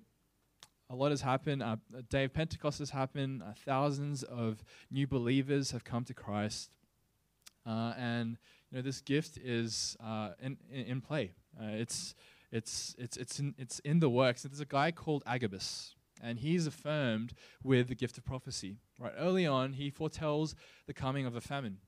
a 0.90 0.94
lot 0.94 1.10
has 1.10 1.22
happened. 1.22 1.62
Uh, 1.62 1.76
a 1.96 2.02
day 2.02 2.24
of 2.24 2.34
Pentecost 2.34 2.78
has 2.80 2.90
happened. 2.90 3.42
Uh, 3.42 3.52
thousands 3.64 4.22
of 4.22 4.62
new 4.90 5.06
believers 5.06 5.70
have 5.70 5.84
come 5.84 6.04
to 6.04 6.14
Christ. 6.14 6.70
Uh, 7.66 7.94
and 7.96 8.38
you 8.70 8.78
know, 8.78 8.82
this 8.82 9.00
gift 9.00 9.38
is 9.38 9.96
uh, 10.04 10.30
in, 10.40 10.56
in, 10.70 11.00
play. 11.00 11.32
Uh, 11.60 11.70
it's, 11.70 12.14
it's, 12.52 12.94
it's, 12.98 13.16
it's, 13.16 13.40
in, 13.40 13.54
it's 13.58 13.78
in 13.80 14.00
the 14.00 14.08
works. 14.08 14.42
There's 14.42 14.60
a 14.60 14.64
guy 14.64 14.92
called 14.92 15.24
Agabus, 15.26 15.94
and 16.22 16.38
he's 16.38 16.66
affirmed 16.66 17.34
with 17.64 17.88
the 17.88 17.94
gift 17.94 18.16
of 18.16 18.24
prophecy. 18.24 18.76
Right, 18.98 19.12
early 19.18 19.46
on, 19.46 19.72
he 19.72 19.90
foretells 19.90 20.54
the 20.86 20.94
coming 20.94 21.26
of 21.26 21.34
a 21.34 21.40
famine. 21.40 21.78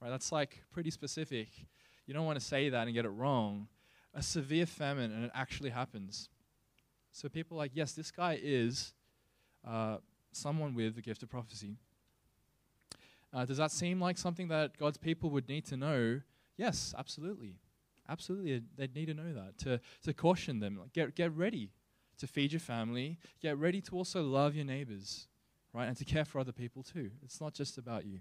Right, 0.00 0.10
that's 0.10 0.30
like 0.30 0.62
pretty 0.70 0.90
specific. 0.90 1.48
You 2.06 2.14
don't 2.14 2.26
want 2.26 2.38
to 2.38 2.44
say 2.44 2.68
that 2.68 2.86
and 2.86 2.94
get 2.94 3.04
it 3.04 3.10
wrong. 3.10 3.68
A 4.14 4.22
severe 4.22 4.66
famine, 4.66 5.10
and 5.10 5.24
it 5.24 5.30
actually 5.34 5.70
happens. 5.70 6.28
So 7.10 7.28
people 7.28 7.56
are 7.56 7.58
like, 7.58 7.72
yes, 7.74 7.92
this 7.92 8.10
guy 8.10 8.38
is 8.40 8.92
uh, 9.66 9.96
someone 10.32 10.74
with 10.74 10.94
the 10.94 11.02
gift 11.02 11.22
of 11.22 11.30
prophecy. 11.30 11.78
Uh, 13.34 13.44
does 13.44 13.56
that 13.56 13.72
seem 13.72 14.00
like 14.00 14.16
something 14.16 14.48
that 14.48 14.78
God's 14.78 14.96
people 14.96 15.28
would 15.30 15.48
need 15.48 15.64
to 15.66 15.76
know? 15.76 16.20
Yes, 16.56 16.94
absolutely. 16.96 17.56
Absolutely, 18.08 18.62
they'd 18.76 18.94
need 18.94 19.06
to 19.06 19.14
know 19.14 19.32
that 19.32 19.58
to, 19.58 19.80
to 20.04 20.12
caution 20.12 20.60
them. 20.60 20.78
Like 20.78 20.92
get, 20.92 21.16
get 21.16 21.34
ready 21.34 21.70
to 22.18 22.26
feed 22.26 22.52
your 22.52 22.60
family, 22.60 23.18
get 23.40 23.58
ready 23.58 23.80
to 23.80 23.96
also 23.96 24.22
love 24.22 24.54
your 24.54 24.66
neighbors, 24.66 25.26
right? 25.72 25.86
And 25.86 25.96
to 25.96 26.04
care 26.04 26.24
for 26.24 26.38
other 26.38 26.52
people 26.52 26.82
too. 26.82 27.10
It's 27.22 27.40
not 27.40 27.54
just 27.54 27.78
about 27.78 28.04
you. 28.04 28.20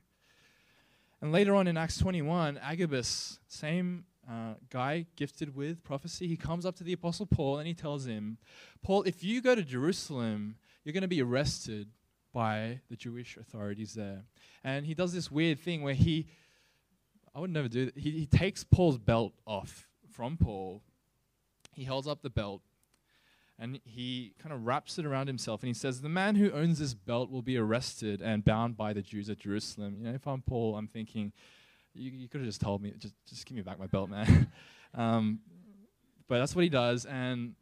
And 1.22 1.32
later 1.32 1.54
on 1.54 1.68
in 1.68 1.78
Acts 1.78 1.98
21, 1.98 2.58
Agabus, 2.58 3.40
same 3.48 4.06
uh, 4.30 4.56
guy 4.70 5.06
gifted 5.16 5.56
with 5.56 5.84
prophecy, 5.84 6.28
he 6.28 6.38
comes 6.38 6.66
up 6.66 6.76
to 6.78 6.84
the 6.84 6.94
Apostle 6.94 7.26
Paul 7.26 7.60
and 7.60 7.68
he 7.68 7.74
tells 7.74 8.06
him, 8.06 8.38
Paul, 8.82 9.04
if 9.04 9.24
you 9.24 9.42
go 9.42 9.54
to 9.54 9.64
Jerusalem, 9.64 10.56
you're 10.84 10.94
going 10.94 11.02
to 11.02 11.08
be 11.08 11.22
arrested 11.22 11.90
by 12.34 12.82
the 12.90 12.96
Jewish 12.96 13.38
authorities 13.38 13.94
there. 13.94 14.24
And 14.64 14.86
he 14.86 14.94
does 14.94 15.14
this 15.14 15.32
weird 15.32 15.60
thing 15.60 15.84
where 15.84 15.94
he, 15.94 16.28
I 17.34 17.40
would 17.40 17.52
never 17.52 17.68
do 17.68 17.86
that. 17.86 17.98
He, 17.98 18.12
he 18.12 18.26
takes 18.26 18.64
Paul's 18.64 18.98
belt 18.98 19.34
off 19.46 19.88
from 20.12 20.38
Paul. 20.38 20.82
He 21.74 21.86
holds 21.86 22.08
up 22.08 22.22
the 22.22 22.30
belt 22.30 22.62
and 23.60 23.80
he 23.86 24.34
kind 24.42 24.54
of 24.54 24.66
wraps 24.66 24.98
it 24.98 25.06
around 25.06 25.28
himself 25.28 25.62
and 25.62 25.68
he 25.68 25.74
says, 25.74 26.02
The 26.02 26.10
man 26.10 26.36
who 26.36 26.52
owns 26.52 26.80
this 26.80 26.94
belt 26.94 27.30
will 27.30 27.42
be 27.42 27.58
arrested 27.58 28.22
and 28.22 28.44
bound 28.44 28.76
by 28.76 28.94
the 28.94 29.02
Jews 29.02 29.30
at 29.30 29.40
Jerusalem. 29.40 29.96
You 29.98 30.06
know, 30.06 30.14
if 30.14 30.28
I'm 30.28 30.42
Paul, 30.42 30.76
I'm 30.76 30.88
thinking, 30.88 31.32
you, 31.94 32.12
you 32.12 32.28
could 32.28 32.42
have 32.42 32.48
just 32.48 32.62
told 32.62 32.82
me, 32.82 32.94
just, 32.98 33.14
just 33.28 33.46
give 33.46 33.56
me 33.56 33.62
back 33.62 33.80
my 33.80 33.86
belt, 33.86 34.10
man. 34.10 34.52
um, 34.96 35.40
but 36.28 36.40
that's 36.40 36.56
what 36.56 36.64
he 36.64 36.70
does. 36.70 37.06
And 37.06 37.54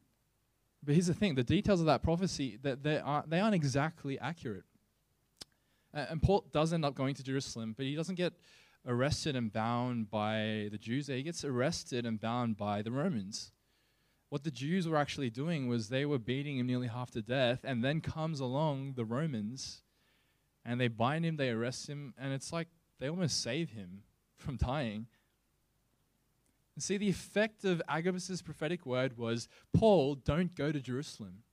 but 0.84 0.94
here's 0.94 1.08
the 1.08 1.14
thing: 1.14 1.36
the 1.36 1.44
details 1.44 1.80
of 1.80 1.86
that 1.88 2.04
prophecy 2.04 2.58
that 2.64 2.84
they 2.84 3.00
are 3.00 3.24
they 3.28 3.40
aren't 3.40 3.56
exactly 3.56 4.20
accurate. 4.20 4.66
And 5.94 6.22
Paul 6.22 6.46
does 6.54 6.72
end 6.72 6.86
up 6.86 6.96
going 6.96 7.16
to 7.16 7.24
Jerusalem, 7.24 7.74
but 7.76 7.86
he 7.86 7.96
doesn't 7.96 8.16
get 8.16 8.34
arrested 8.88 9.36
and 9.36 9.52
bound 9.52 10.10
by 10.10 10.70
the 10.72 10.78
Jews, 10.80 11.08
he 11.08 11.22
gets 11.22 11.44
arrested 11.44 12.06
and 12.06 12.20
bound 12.20 12.58
by 12.58 12.82
the 12.82 12.92
Romans. 12.92 13.52
What 14.30 14.46
the 14.46 14.52
Jews 14.52 14.88
were 14.88 14.96
actually 14.96 15.30
doing 15.30 15.68
was 15.68 15.90
they 15.90 16.06
were 16.06 16.18
beating 16.18 16.58
him 16.58 16.68
nearly 16.68 16.88
half 16.88 17.12
to 17.12 17.22
death, 17.22 17.60
and 17.66 17.84
then 17.84 18.00
comes 18.00 18.40
along 18.40 18.94
the 18.94 19.04
Romans 19.06 19.82
and 20.64 20.80
they 20.80 20.88
bind 20.88 21.26
him, 21.26 21.38
they 21.38 21.50
arrest 21.50 21.88
him, 21.88 22.14
and 22.18 22.34
it's 22.34 22.54
like 22.54 22.68
they 23.00 23.10
almost 23.10 23.42
save 23.42 23.72
him 23.72 24.04
from 24.38 24.58
dying. 24.58 25.08
And 26.76 26.84
see, 26.84 26.98
the 26.98 27.10
effect 27.10 27.66
of 27.66 27.82
Agabus' 27.88 28.42
prophetic 28.42 28.86
word 28.86 29.18
was 29.18 29.48
Paul, 29.74 30.16
don't 30.16 30.56
go 30.56 30.72
to 30.72 30.80
Jerusalem. 30.80 31.44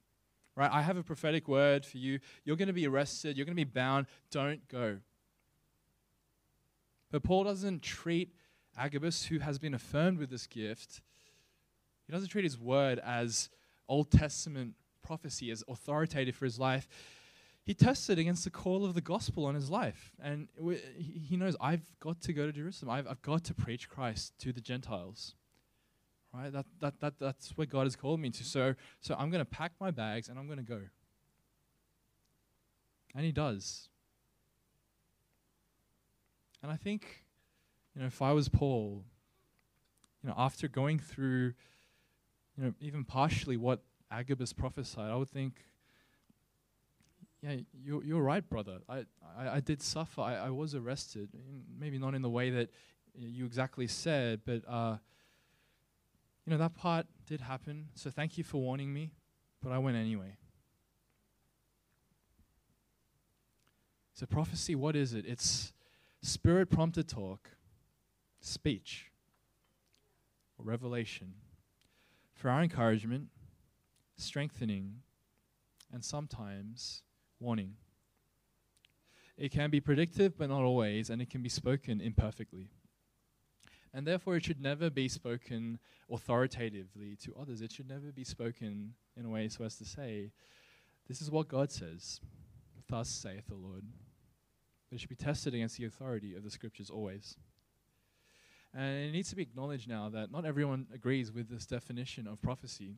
Right? 0.55 0.71
I 0.73 0.83
have 0.83 0.97
a 0.97 1.03
prophetic 1.03 1.47
word 1.49 1.87
for 1.87 1.99
you. 1.99 2.19
You're 2.45 2.57
going 2.57 2.69
to 2.69 2.73
be 2.73 2.87
arrested, 2.87 3.37
you're 3.37 3.47
going 3.47 3.57
to 3.57 3.65
be 3.65 3.71
bound. 3.71 4.07
Don't 4.31 4.67
go. 4.69 4.99
But 7.11 7.23
Paul 7.23 7.45
doesn't 7.45 7.83
treat 7.83 8.35
Agabus, 8.77 9.25
who 9.25 9.39
has 9.39 9.59
been 9.59 9.75
affirmed 9.75 10.19
with 10.19 10.31
this 10.31 10.47
gift, 10.47 11.01
he 12.07 12.13
doesn't 12.13 12.29
treat 12.29 12.45
his 12.45 12.59
word 12.59 12.99
as 13.01 13.51
Old 13.89 14.11
Testament 14.11 14.75
prophecy, 15.03 15.51
as 15.51 15.63
authoritative 15.69 16.35
for 16.35 16.45
his 16.45 16.59
life. 16.59 16.89
He 17.69 17.75
tests 17.75 18.09
it 18.09 18.19
against 18.19 18.45
the 18.45 18.51
call 18.51 18.87
of 18.87 18.95
the 18.95 19.03
gospel 19.03 19.45
on 19.45 19.55
his 19.55 19.69
life. 19.69 20.13
And 20.23 20.49
he 20.97 21.37
knows, 21.37 21.55
I've 21.61 21.83
got 22.01 22.19
to 22.23 22.33
go 22.33 22.47
to 22.47 22.53
Jerusalem. 22.53 22.91
I've, 22.91 23.07
I've 23.07 23.21
got 23.21 23.45
to 23.45 23.53
preach 23.53 23.91
Christ 23.91 24.33
to 24.39 24.55
the 24.55 24.61
Gentiles. 24.63 25.35
Right? 26.33 26.51
That, 26.51 26.65
that, 26.81 26.99
that, 27.01 27.19
that's 27.19 27.51
where 27.59 27.67
God 27.67 27.85
has 27.85 27.95
called 27.95 28.21
me 28.21 28.31
to. 28.31 28.43
So, 28.43 28.75
so 29.03 29.15
I'm 29.19 29.29
going 29.29 29.43
to 29.43 29.51
pack 29.51 29.73
my 29.79 29.91
bags 29.91 30.31
and 30.31 30.39
I'm 30.39 30.47
going 30.47 30.61
to 30.61 30.65
go. 30.65 30.81
And 33.15 33.27
he 33.27 33.33
does. 33.33 33.91
And 36.63 36.73
I 36.73 36.77
think, 36.77 37.27
you 37.95 38.01
know, 38.01 38.07
if 38.07 38.23
I 38.23 38.33
was 38.33 38.49
Paul, 38.49 39.05
you 40.23 40.31
know, 40.31 40.35
after 40.39 40.69
going 40.69 41.01
through, 41.01 41.53
you 42.57 42.65
know, 42.65 42.73
even 42.81 43.05
partially 43.05 43.59
what 43.59 43.83
Agabus 44.11 44.55
prophesied, 44.55 45.11
I 45.11 45.17
would 45.17 45.29
think, 45.29 45.67
yeah, 47.43 47.57
you're, 47.85 48.03
you're 48.05 48.23
right, 48.23 48.49
brother. 48.49 48.79
I, 48.89 49.05
I, 49.37 49.49
I 49.57 49.61
did 49.61 49.81
suffer. 49.83 50.21
I, 50.21 50.35
I 50.37 50.51
was 50.51 50.75
arrested. 50.75 51.31
Maybe 51.79 51.99
not 51.99 52.15
in 52.15 52.23
the 52.23 52.31
way 52.31 52.51
that 52.51 52.71
you 53.15 53.47
exactly 53.47 53.87
said, 53.87 54.41
but, 54.45 54.63
uh, 54.69 54.97
you 56.45 56.51
know, 56.51 56.59
that 56.59 56.75
part 56.75 57.07
did 57.27 57.41
happen. 57.41 57.89
So 57.95 58.11
thank 58.11 58.39
you 58.39 58.45
for 58.45 58.59
warning 58.59 58.93
me, 58.93 59.13
but 59.63 59.71
I 59.71 59.79
went 59.79 59.97
anyway. 59.97 60.37
So, 64.15 64.27
prophecy, 64.27 64.75
what 64.75 64.97
is 64.97 65.15
it? 65.15 65.25
It's 65.27 65.73
Spirit 66.23 66.71
prompted 66.71 67.09
talk, 67.09 67.51
speech, 68.41 69.13
or 70.59 70.65
revelation 70.65 71.35
for 72.35 72.51
our 72.51 72.63
encouragement, 72.63 73.29
strengthening, 74.17 75.03
and 75.93 76.05
sometimes 76.05 77.03
warning. 77.41 77.75
It 79.37 79.53
can 79.53 79.71
be 79.71 79.81
predictive, 79.81 80.37
but 80.37 80.49
not 80.49 80.63
always, 80.63 81.11
and 81.11 81.23
it 81.23 81.31
can 81.31 81.43
be 81.43 81.49
spoken 81.49 82.01
imperfectly. 82.01 82.71
And 83.95 84.07
therefore, 84.07 84.37
it 84.37 84.45
should 84.45 84.61
never 84.61 84.91
be 84.91 85.09
spoken 85.09 85.79
authoritatively 86.11 87.17
to 87.23 87.35
others. 87.41 87.63
It 87.63 87.73
should 87.73 87.89
never 87.89 88.13
be 88.13 88.25
spoken 88.25 88.95
in 89.17 89.25
a 89.25 89.31
way 89.31 89.49
so 89.49 89.65
as 89.65 89.77
to 89.77 89.85
say, 89.85 90.33
This 91.07 91.23
is 91.23 91.31
what 91.31 91.49
God 91.49 91.71
says, 91.71 92.21
thus 92.89 93.09
saith 93.09 93.47
the 93.47 93.55
Lord 93.55 93.85
but 94.89 94.97
it 94.97 95.01
should 95.01 95.11
be 95.11 95.17
tested 95.17 95.55
against 95.55 95.77
the 95.77 95.85
authority 95.85 96.35
of 96.35 96.43
the 96.43 96.51
scriptures 96.51 96.91
always. 96.91 97.37
And 98.75 99.09
it 99.09 99.13
needs 99.13 99.31
to 99.31 99.37
be 99.37 99.43
acknowledged 99.43 99.89
now 99.89 100.09
that 100.11 100.31
not 100.31 100.45
everyone 100.45 100.87
agrees 100.95 101.33
with 101.33 101.49
this 101.49 101.67
definition 101.67 102.27
of 102.27 102.41
prophecy. 102.41 102.97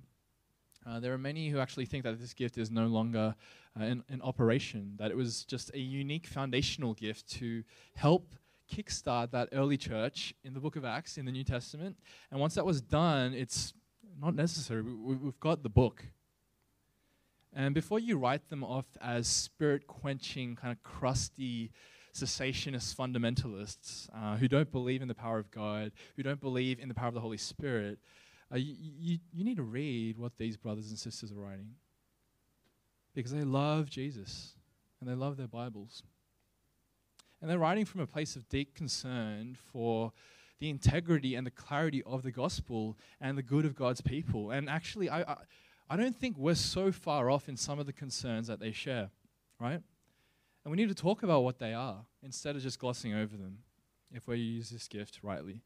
Uh, 0.87 0.99
there 0.99 1.13
are 1.13 1.19
many 1.19 1.49
who 1.49 1.59
actually 1.59 1.85
think 1.85 2.05
that 2.05 2.19
this 2.19 2.33
gift 2.33 2.57
is 2.57 2.71
no 2.71 2.87
longer 2.87 3.35
uh, 3.79 3.85
in, 3.85 4.03
in, 4.09 4.23
operation, 4.23 4.95
that 4.99 5.11
it 5.11 5.17
was 5.17 5.45
just 5.45 5.71
a 5.75 5.79
unique 5.79 6.27
foundational 6.27 6.95
gift 6.95 7.29
to 7.29 7.63
help 7.95 8.35
kickstart 8.73 9.31
that 9.33 9.49
early 9.53 9.77
church 9.77 10.33
in 10.45 10.55
the 10.55 10.61
book 10.61 10.77
of 10.77 10.85
Acts 10.85 11.19
in 11.19 11.27
the 11.27 11.33
New 11.33 11.45
Testament. 11.45 11.97
And 12.31 12.41
once 12.41 12.55
that 12.55 12.65
was 12.65 12.81
done, 12.81 13.35
it's 13.35 13.75
not 14.21 14.35
necessary. 14.35 14.83
We, 14.83 15.17
we've 15.17 15.41
got 15.41 15.63
the 15.63 15.69
book. 15.69 16.05
And 17.53 17.75
before 17.75 17.99
you 17.99 18.17
write 18.17 18.49
them 18.49 18.63
off 18.63 18.87
as 19.03 19.27
spirit 19.27 19.87
quenching, 19.87 20.57
kind 20.57 20.73
of 20.73 20.83
crusty, 20.83 21.73
cessationist 22.15 22.95
fundamentalists 22.97 24.09
uh, 24.15 24.37
who 24.37 24.49
don't 24.49 24.71
believe 24.71 25.03
in 25.03 25.09
the 25.09 25.15
power 25.15 25.39
of 25.39 25.51
God, 25.51 25.93
who 26.17 26.23
don't 26.23 26.41
believe 26.41 26.79
in 26.79 26.89
the 26.89 26.95
power 26.95 27.09
of 27.09 27.15
the 27.15 27.21
Holy 27.21 27.37
Spirit, 27.37 27.99
uh, 28.53 28.57
you, 28.57 28.75
you, 28.79 29.19
you 29.33 29.45
need 29.45 29.57
to 29.57 29.63
read 29.63 30.19
what 30.19 30.37
these 30.39 30.57
brothers 30.57 30.91
and 30.91 30.99
sisters 30.99 31.33
are 31.33 31.41
writing. 31.41 31.71
Because 33.15 33.33
they 33.33 33.45
love 33.45 33.91
Jesus 33.91 34.55
and 35.01 35.09
they 35.09 35.15
love 35.15 35.37
their 35.37 35.49
Bibles. 35.49 36.03
And 37.41 37.51
they're 37.51 37.59
writing 37.59 37.85
from 37.85 38.01
a 38.01 38.07
place 38.07 38.37
of 38.37 38.49
deep 38.49 38.75
concern 38.75 39.57
for 39.73 40.13
the 40.59 40.69
integrity 40.69 41.35
and 41.35 41.47
the 41.47 41.51
clarity 41.51 42.03
of 42.05 42.23
the 42.23 42.31
gospel 42.31 42.99
and 43.21 43.39
the 43.39 43.43
good 43.43 43.65
of 43.65 43.75
God's 43.75 44.01
people. 44.01 44.51
And 44.51 44.69
actually, 44.69 45.09
I, 45.09 45.23
I 45.23 45.37
I 45.93 45.97
don't 45.97 46.15
think 46.15 46.39
we're 46.39 46.55
so 46.55 46.93
far 46.93 47.31
off 47.31 47.49
in 47.49 47.57
some 47.57 47.81
of 47.81 47.87
the 47.87 47.93
concerns 47.93 48.47
that 48.47 48.61
they 48.61 48.71
share, 48.71 49.11
right? 49.59 49.83
And 50.65 50.71
we 50.71 50.77
need 50.77 50.89
to 50.89 50.95
talk 50.95 51.25
about 51.25 51.43
what 51.43 51.59
they 51.59 51.75
are 51.75 52.05
instead 52.23 52.55
of 52.55 52.63
just 52.63 52.79
glossing 52.79 53.13
over 53.13 53.37
them 53.37 53.59
if 54.13 54.29
we 54.29 54.39
use 54.39 54.71
this 54.71 54.87
gift 54.87 55.19
rightly. 55.21 55.63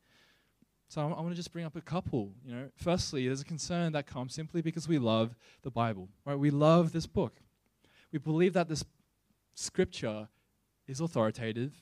So 0.89 1.01
I, 1.01 1.05
I 1.05 1.21
want 1.21 1.31
to 1.31 1.35
just 1.35 1.53
bring 1.53 1.65
up 1.65 1.77
a 1.77 1.81
couple. 1.81 2.33
You 2.45 2.55
know, 2.55 2.69
firstly, 2.77 3.27
there's 3.27 3.41
a 3.41 3.45
concern 3.45 3.93
that 3.93 4.07
comes 4.07 4.35
simply 4.35 4.63
because 4.63 4.87
we 4.89 4.99
love 4.99 5.35
the 5.63 5.71
Bible, 5.71 6.09
right? 6.25 6.39
We 6.39 6.51
love 6.51 6.93
this 6.93 7.07
book. 7.07 7.41
We 8.13 8.19
believe 8.19 8.53
that 8.53 8.69
this 8.69 8.85
scripture 9.55 10.29
is 10.87 11.01
authoritative. 11.01 11.73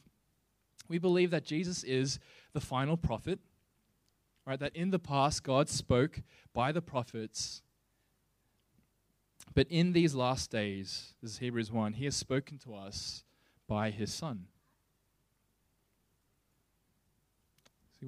We 0.88 0.98
believe 0.98 1.30
that 1.30 1.44
Jesus 1.44 1.84
is 1.84 2.18
the 2.52 2.60
final 2.60 2.96
prophet, 2.96 3.38
right? 4.46 4.58
That 4.58 4.74
in 4.74 4.90
the 4.90 4.98
past 4.98 5.42
God 5.42 5.68
spoke 5.68 6.20
by 6.54 6.72
the 6.72 6.82
prophets 6.82 7.62
but 9.54 9.66
in 9.68 9.92
these 9.92 10.14
last 10.14 10.50
days, 10.50 11.14
this 11.22 11.32
is 11.32 11.38
Hebrews 11.38 11.70
1, 11.70 11.94
he 11.94 12.04
has 12.06 12.16
spoken 12.16 12.58
to 12.58 12.74
us 12.74 13.24
by 13.68 13.90
his 13.90 14.12
Son. 14.12 14.46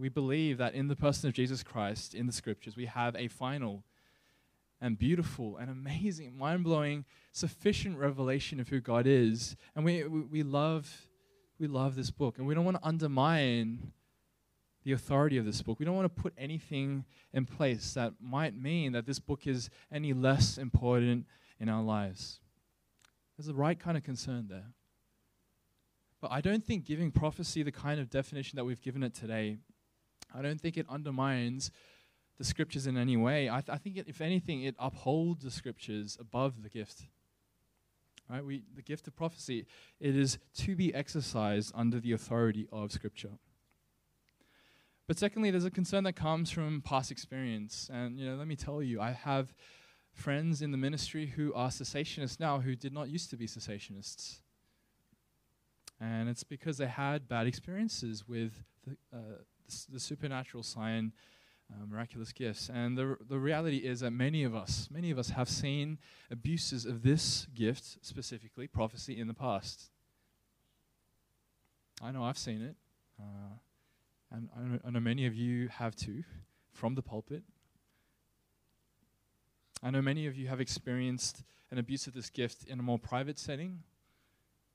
We 0.01 0.09
believe 0.09 0.59
that 0.59 0.75
in 0.75 0.89
the 0.89 0.97
person 0.97 1.29
of 1.29 1.35
Jesus 1.35 1.63
Christ, 1.63 2.15
in 2.15 2.27
the 2.27 2.33
scriptures, 2.33 2.77
we 2.77 2.87
have 2.87 3.15
a 3.17 3.29
final 3.29 3.85
and 4.81 4.99
beautiful 4.99 5.57
and 5.57 5.71
amazing, 5.71 6.37
mind 6.37 6.65
blowing, 6.65 7.05
sufficient 7.33 7.97
revelation 7.97 8.61
of 8.61 8.69
who 8.69 8.81
God 8.81 9.07
is. 9.07 9.57
And 9.75 9.85
we, 9.85 10.05
we, 10.05 10.21
we, 10.23 10.43
love, 10.43 11.07
we 11.59 11.67
love 11.67 11.95
this 11.95 12.11
book. 12.11 12.39
And 12.39 12.47
we 12.47 12.55
don't 12.55 12.65
want 12.65 12.77
to 12.77 12.87
undermine 12.87 13.93
the 14.85 14.93
authority 14.93 15.39
of 15.39 15.47
this 15.47 15.63
book. 15.63 15.79
We 15.79 15.87
don't 15.87 15.97
want 15.97 16.15
to 16.15 16.23
put 16.23 16.35
anything 16.37 17.05
in 17.33 17.47
place 17.47 17.95
that 17.95 18.15
might 18.21 18.55
mean 18.55 18.93
that 18.93 19.07
this 19.07 19.19
book 19.19 19.47
is 19.47 19.71
any 19.91 20.13
less 20.13 20.59
important 20.59 21.27
in 21.59 21.69
our 21.69 21.83
lives. 21.83 22.41
There's 23.37 23.47
the 23.47 23.55
right 23.55 23.79
kind 23.79 23.97
of 23.97 24.05
concern 24.05 24.49
there. 24.49 24.67
But 26.21 26.31
I 26.31 26.41
don't 26.41 26.65
think 26.65 26.85
giving 26.85 27.11
prophecy 27.11 27.63
the 27.63 27.73
kind 27.73 28.01
of 28.01 28.11
definition 28.11 28.57
that 28.57 28.65
we've 28.65 28.81
given 28.81 29.03
it 29.03 29.15
today, 29.15 29.59
I 30.35 30.43
don't 30.43 30.61
think 30.61 30.77
it 30.77 30.87
undermines 30.89 31.71
the 32.39 32.45
scriptures 32.45 32.87
in 32.87 32.97
any 32.97 33.17
way. 33.17 33.49
I, 33.49 33.61
th- 33.61 33.71
I 33.71 33.77
think, 33.77 33.97
it, 33.97 34.09
if 34.09 34.21
anything, 34.21 34.63
it 34.63 34.75
upholds 34.79 35.45
the 35.45 35.51
scriptures 35.51 36.19
above 36.21 36.63
the 36.63 36.69
gift. 36.69 37.05
Right? 38.29 38.45
We, 38.45 38.63
the 38.75 38.83
gift 38.83 39.07
of 39.07 39.15
prophecy, 39.15 39.67
it 40.01 40.17
is 40.17 40.39
to 40.57 40.75
be 40.75 40.95
exercised 40.95 41.73
under 41.75 42.01
the 42.01 42.13
authority 42.13 42.67
of 42.73 42.91
Scripture. 42.91 43.33
But 45.07 45.19
secondly, 45.19 45.51
there's 45.51 45.67
a 45.67 45.71
concern 45.71 46.05
that 46.05 46.15
comes 46.15 46.51
from 46.51 46.81
past 46.81 47.11
experience. 47.11 47.91
And, 47.93 48.19
you 48.19 48.27
know, 48.27 48.37
let 48.37 48.49
me 48.49 48.57
tell 48.57 48.83
you, 48.83 49.01
I 49.01 49.11
have 49.13 49.55
friends 50.11 50.63
in 50.63 50.71
the 50.71 50.79
ministry 50.79 51.27
who 51.27 51.53
are 51.53 51.69
cessationists 51.69 52.41
now 52.41 52.61
who 52.61 52.75
did 52.75 52.95
not 52.95 53.11
used 53.11 53.29
to 53.31 53.37
be 53.37 53.47
cessationists. 53.47 54.39
And 56.01 56.29
it's 56.29 56.45
because 56.45 56.79
they 56.79 56.87
had 56.87 57.29
bad 57.29 57.47
experiences 57.47 58.27
with 58.27 58.65
the, 58.87 58.97
uh, 59.17 59.43
the, 59.91 60.01
supernatural 60.01 60.63
sign, 60.63 61.13
uh, 61.73 61.87
miraculous 61.87 62.33
gifts. 62.33 62.71
And 62.73 62.97
the, 62.97 63.17
the 63.29 63.39
reality 63.39 63.79
is 63.79 64.01
that 64.01 64.11
many 64.11 64.45
of 64.45 64.55
us, 64.55 64.89
many 64.91 65.11
of 65.11 65.19
us 65.19 65.31
have 65.31 65.49
seen 65.49 65.99
abuses 66.31 66.85
of 66.85 67.03
this 67.03 67.47
gift, 67.55 67.99
specifically 68.03 68.67
prophecy, 68.67 69.19
in 69.19 69.27
the 69.27 69.35
past. 69.35 69.91
I 72.03 72.11
know 72.11 72.25
I've 72.25 72.39
seen 72.39 72.63
it. 72.63 72.77
Uh, 73.19 73.57
and 74.31 74.49
I 74.57 74.61
know, 74.63 74.79
I 74.87 74.91
know 74.91 75.01
many 75.01 75.27
of 75.27 75.35
you 75.35 75.69
have 75.69 75.95
too, 75.95 76.25
from 76.73 76.95
the 76.95 77.03
pulpit. 77.03 77.45
I 79.83 79.91
know 79.91 80.03
many 80.03 80.27
of 80.27 80.37
you 80.37 80.49
have 80.49 80.61
experienced 80.61 81.45
an 81.71 81.79
abuse 81.79 82.07
of 82.07 82.15
this 82.15 82.31
gift 82.31 82.65
in 82.65 82.81
a 82.81 82.83
more 82.83 82.99
private 82.99 83.39
setting, 83.39 83.83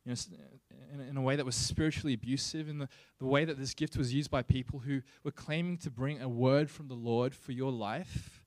you 0.09 0.37
know, 0.37 0.43
uh, 0.71 0.93
in, 0.93 1.09
in 1.09 1.17
a 1.17 1.21
way 1.21 1.35
that 1.35 1.45
was 1.45 1.55
spiritually 1.55 2.13
abusive, 2.13 2.67
in 2.67 2.79
the, 2.79 2.89
the 3.19 3.25
way 3.25 3.45
that 3.45 3.57
this 3.57 3.73
gift 3.73 3.95
was 3.97 4.13
used 4.13 4.31
by 4.31 4.41
people 4.41 4.79
who 4.79 5.01
were 5.23 5.31
claiming 5.31 5.77
to 5.77 5.91
bring 5.91 6.21
a 6.21 6.27
word 6.27 6.69
from 6.69 6.87
the 6.87 6.95
Lord 6.95 7.35
for 7.35 7.51
your 7.51 7.71
life, 7.71 8.43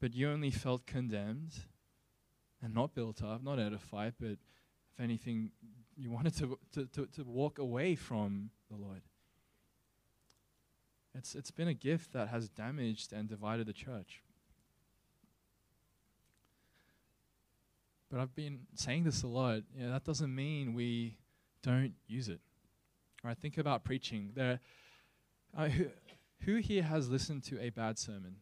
but 0.00 0.14
you 0.14 0.28
only 0.28 0.50
felt 0.50 0.86
condemned 0.86 1.54
and 2.62 2.74
not 2.74 2.94
built 2.94 3.22
up, 3.22 3.42
not 3.42 3.58
edified, 3.58 4.14
but 4.18 4.30
if 4.32 5.00
anything, 5.00 5.50
you 5.96 6.10
wanted 6.10 6.36
to, 6.38 6.58
to, 6.72 6.86
to, 6.86 7.06
to 7.06 7.24
walk 7.24 7.58
away 7.58 7.94
from 7.94 8.50
the 8.70 8.76
Lord. 8.76 9.02
It's, 11.14 11.34
it's 11.34 11.50
been 11.50 11.68
a 11.68 11.74
gift 11.74 12.12
that 12.12 12.28
has 12.28 12.48
damaged 12.48 13.12
and 13.12 13.28
divided 13.28 13.66
the 13.66 13.72
church. 13.72 14.22
But 18.10 18.20
I've 18.20 18.34
been 18.34 18.60
saying 18.74 19.04
this 19.04 19.22
a 19.22 19.26
lot. 19.26 19.62
You 19.74 19.84
know, 19.84 19.92
that 19.92 20.04
doesn't 20.04 20.34
mean 20.34 20.74
we 20.74 21.16
don't 21.62 21.92
use 22.06 22.28
it. 22.28 22.40
Right, 23.24 23.36
think 23.36 23.58
about 23.58 23.82
preaching. 23.82 24.30
There, 24.34 24.60
uh, 25.56 25.68
who, 25.68 25.86
who 26.42 26.56
here 26.56 26.82
has 26.82 27.08
listened 27.08 27.42
to 27.44 27.60
a 27.60 27.70
bad 27.70 27.98
sermon? 27.98 28.36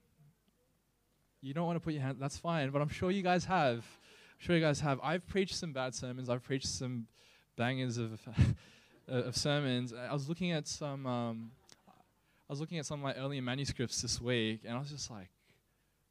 You 1.40 1.55
don't 1.55 1.66
want 1.66 1.77
to 1.77 1.81
put 1.81 1.94
your 1.94 2.03
hand. 2.03 2.18
That's 2.20 2.37
fine, 2.37 2.70
but 2.70 2.83
I'm 2.83 2.88
sure 2.88 3.11
you 3.11 3.22
guys 3.22 3.44
have. 3.46 3.79
I'm 3.79 4.38
sure 4.38 4.57
you 4.57 4.62
guys 4.62 4.81
have. 4.81 5.00
I've 5.03 5.27
preached 5.27 5.55
some 5.55 5.72
bad 5.72 5.94
sermons. 5.94 6.29
I've 6.29 6.42
preached 6.42 6.66
some 6.66 7.07
bangers 7.57 7.98
of 7.98 8.20
of 9.09 9.37
sermons. 9.37 9.92
I 9.92 10.12
was 10.12 10.29
looking 10.29 10.53
at 10.53 10.66
some. 10.66 11.07
Um, 11.07 11.50
I 11.87 12.53
was 12.53 12.61
looking 12.61 12.79
at 12.79 12.87
some 12.87 13.00
of 13.00 13.05
my 13.05 13.14
earlier 13.14 13.42
manuscripts 13.42 14.03
this 14.03 14.20
week, 14.20 14.61
and 14.64 14.74
I 14.74 14.79
was 14.79 14.90
just 14.90 15.11
like, 15.11 15.29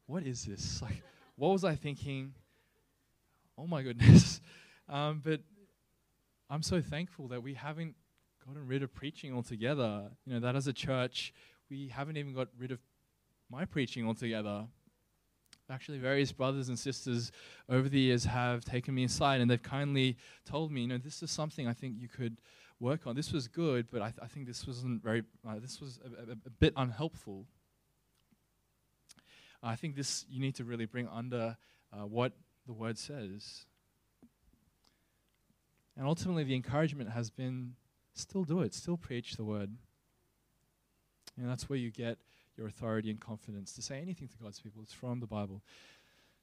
"What 0.06 0.24
is 0.24 0.44
this? 0.44 0.82
Like, 0.82 1.02
what 1.36 1.48
was 1.48 1.64
I 1.64 1.74
thinking? 1.74 2.32
Oh 3.56 3.66
my 3.66 3.82
goodness!" 3.82 4.40
um, 4.88 5.20
but 5.24 5.40
I'm 6.50 6.62
so 6.62 6.80
thankful 6.80 7.28
that 7.28 7.42
we 7.42 7.54
haven't 7.54 7.94
gotten 8.46 8.66
rid 8.66 8.82
of 8.82 8.92
preaching 8.92 9.34
altogether. 9.34 10.10
You 10.26 10.34
know 10.34 10.40
that 10.40 10.56
as 10.56 10.66
a 10.66 10.72
church, 10.72 11.32
we 11.70 11.88
haven't 11.88 12.16
even 12.16 12.34
got 12.34 12.48
rid 12.58 12.70
of 12.70 12.80
my 13.50 13.64
preaching 13.64 14.06
altogether. 14.06 14.66
Actually, 15.70 15.98
various 15.98 16.30
brothers 16.30 16.68
and 16.68 16.78
sisters 16.78 17.32
over 17.70 17.88
the 17.88 17.98
years 17.98 18.24
have 18.24 18.64
taken 18.64 18.94
me 18.94 19.04
aside 19.04 19.40
and 19.40 19.50
they've 19.50 19.62
kindly 19.62 20.18
told 20.44 20.70
me, 20.70 20.82
you 20.82 20.88
know, 20.88 20.98
this 20.98 21.22
is 21.22 21.30
something 21.30 21.66
I 21.66 21.72
think 21.72 21.94
you 21.98 22.08
could 22.08 22.36
work 22.80 23.06
on. 23.06 23.16
This 23.16 23.32
was 23.32 23.48
good, 23.48 23.86
but 23.90 24.02
I, 24.02 24.10
th- 24.10 24.20
I 24.22 24.26
think 24.26 24.46
this 24.46 24.66
wasn't 24.66 25.02
very, 25.02 25.22
uh, 25.48 25.58
this 25.60 25.80
was 25.80 26.00
a, 26.04 26.32
a, 26.32 26.32
a, 26.32 26.50
bit 26.50 26.74
unhelpful. 26.76 27.46
I 29.62 29.74
think 29.76 29.96
this 29.96 30.26
you 30.28 30.38
need 30.38 30.54
to 30.56 30.64
really 30.64 30.84
bring 30.84 31.08
under 31.08 31.56
uh, 31.92 32.06
what 32.06 32.32
the 32.66 32.72
word 32.72 32.98
says. 32.98 33.66
And 35.96 36.06
ultimately, 36.06 36.44
the 36.44 36.54
encouragement 36.54 37.10
has 37.10 37.30
been 37.30 37.74
still 38.14 38.44
do 38.44 38.60
it, 38.60 38.74
still 38.74 38.96
preach 38.96 39.36
the 39.36 39.44
word. 39.44 39.70
And 41.36 41.48
that's 41.48 41.68
where 41.68 41.78
you 41.78 41.90
get 41.90 42.18
your 42.56 42.66
authority 42.66 43.10
and 43.10 43.20
confidence 43.20 43.72
to 43.74 43.82
say 43.82 44.00
anything 44.00 44.28
to 44.28 44.36
God's 44.38 44.60
people. 44.60 44.82
It's 44.82 44.92
from 44.92 45.20
the 45.20 45.26
Bible. 45.26 45.62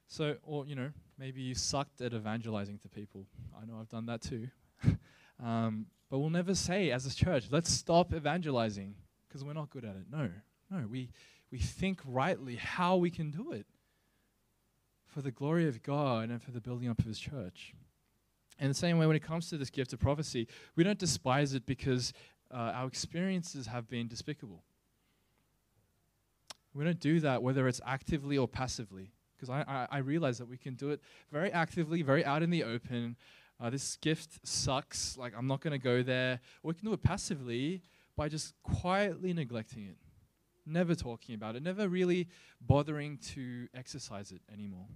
So, 0.07 0.35
or, 0.43 0.65
you 0.65 0.75
know, 0.75 0.89
maybe 1.17 1.41
you 1.41 1.55
sucked 1.55 2.01
at 2.01 2.13
evangelizing 2.13 2.79
to 2.79 2.89
people. 2.89 3.25
I 3.61 3.65
know 3.65 3.79
I've 3.79 3.89
done 3.89 4.05
that 4.07 4.21
too. 4.21 4.49
um, 5.43 5.85
but 6.09 6.19
we'll 6.19 6.29
never 6.29 6.53
say 6.53 6.91
as 6.91 7.05
a 7.05 7.15
church, 7.15 7.45
let's 7.49 7.71
stop 7.71 8.13
evangelizing 8.13 8.95
because 9.27 9.45
we're 9.45 9.53
not 9.53 9.69
good 9.69 9.85
at 9.85 9.95
it. 9.95 10.05
No, 10.11 10.29
no. 10.69 10.85
We, 10.87 11.09
we 11.49 11.59
think 11.59 12.01
rightly 12.05 12.57
how 12.57 12.97
we 12.97 13.09
can 13.09 13.31
do 13.31 13.53
it 13.53 13.65
for 15.11 15.21
the 15.21 15.31
glory 15.31 15.67
of 15.67 15.83
God 15.83 16.29
and 16.29 16.41
for 16.41 16.51
the 16.51 16.61
building 16.61 16.89
up 16.89 16.99
of 16.99 17.05
His 17.05 17.19
church. 17.19 17.73
In 18.59 18.67
the 18.67 18.73
same 18.73 18.97
way, 18.97 19.07
when 19.07 19.15
it 19.15 19.23
comes 19.23 19.49
to 19.49 19.57
this 19.57 19.69
gift 19.69 19.91
of 19.93 19.99
prophecy, 19.99 20.47
we 20.75 20.83
don't 20.83 20.99
despise 20.99 21.53
it 21.53 21.65
because 21.65 22.13
uh, 22.51 22.71
our 22.75 22.87
experiences 22.87 23.67
have 23.67 23.89
been 23.89 24.07
despicable. 24.07 24.63
We 26.73 26.85
don't 26.85 26.99
do 26.99 27.19
that 27.19 27.43
whether 27.43 27.67
it's 27.67 27.81
actively 27.85 28.37
or 28.37 28.47
passively 28.47 29.11
because 29.35 29.49
I, 29.49 29.63
I, 29.67 29.97
I, 29.97 29.97
realize 29.97 30.37
that 30.37 30.47
we 30.47 30.57
can 30.57 30.75
do 30.75 30.91
it 30.91 31.01
very 31.31 31.51
actively, 31.51 32.03
very 32.03 32.23
out 32.23 32.43
in 32.43 32.51
the 32.51 32.63
open, 32.63 33.15
uh, 33.59 33.69
this 33.69 33.97
gift 33.97 34.39
sucks, 34.43 35.17
like 35.17 35.33
I'm 35.35 35.47
not 35.47 35.61
going 35.61 35.71
to 35.71 35.83
go 35.83 36.03
there. 36.03 36.39
Or 36.63 36.69
we 36.69 36.73
can 36.75 36.85
do 36.85 36.93
it 36.93 37.01
passively 37.01 37.81
by 38.15 38.29
just 38.29 38.53
quietly 38.63 39.33
neglecting 39.33 39.87
it, 39.87 39.97
never 40.65 40.95
talking 40.95 41.35
about 41.35 41.55
it, 41.55 41.63
never 41.63 41.87
really 41.87 42.27
bothering 42.59 43.17
to 43.17 43.67
exercise 43.73 44.31
it 44.31 44.41
anymore. 44.51 44.87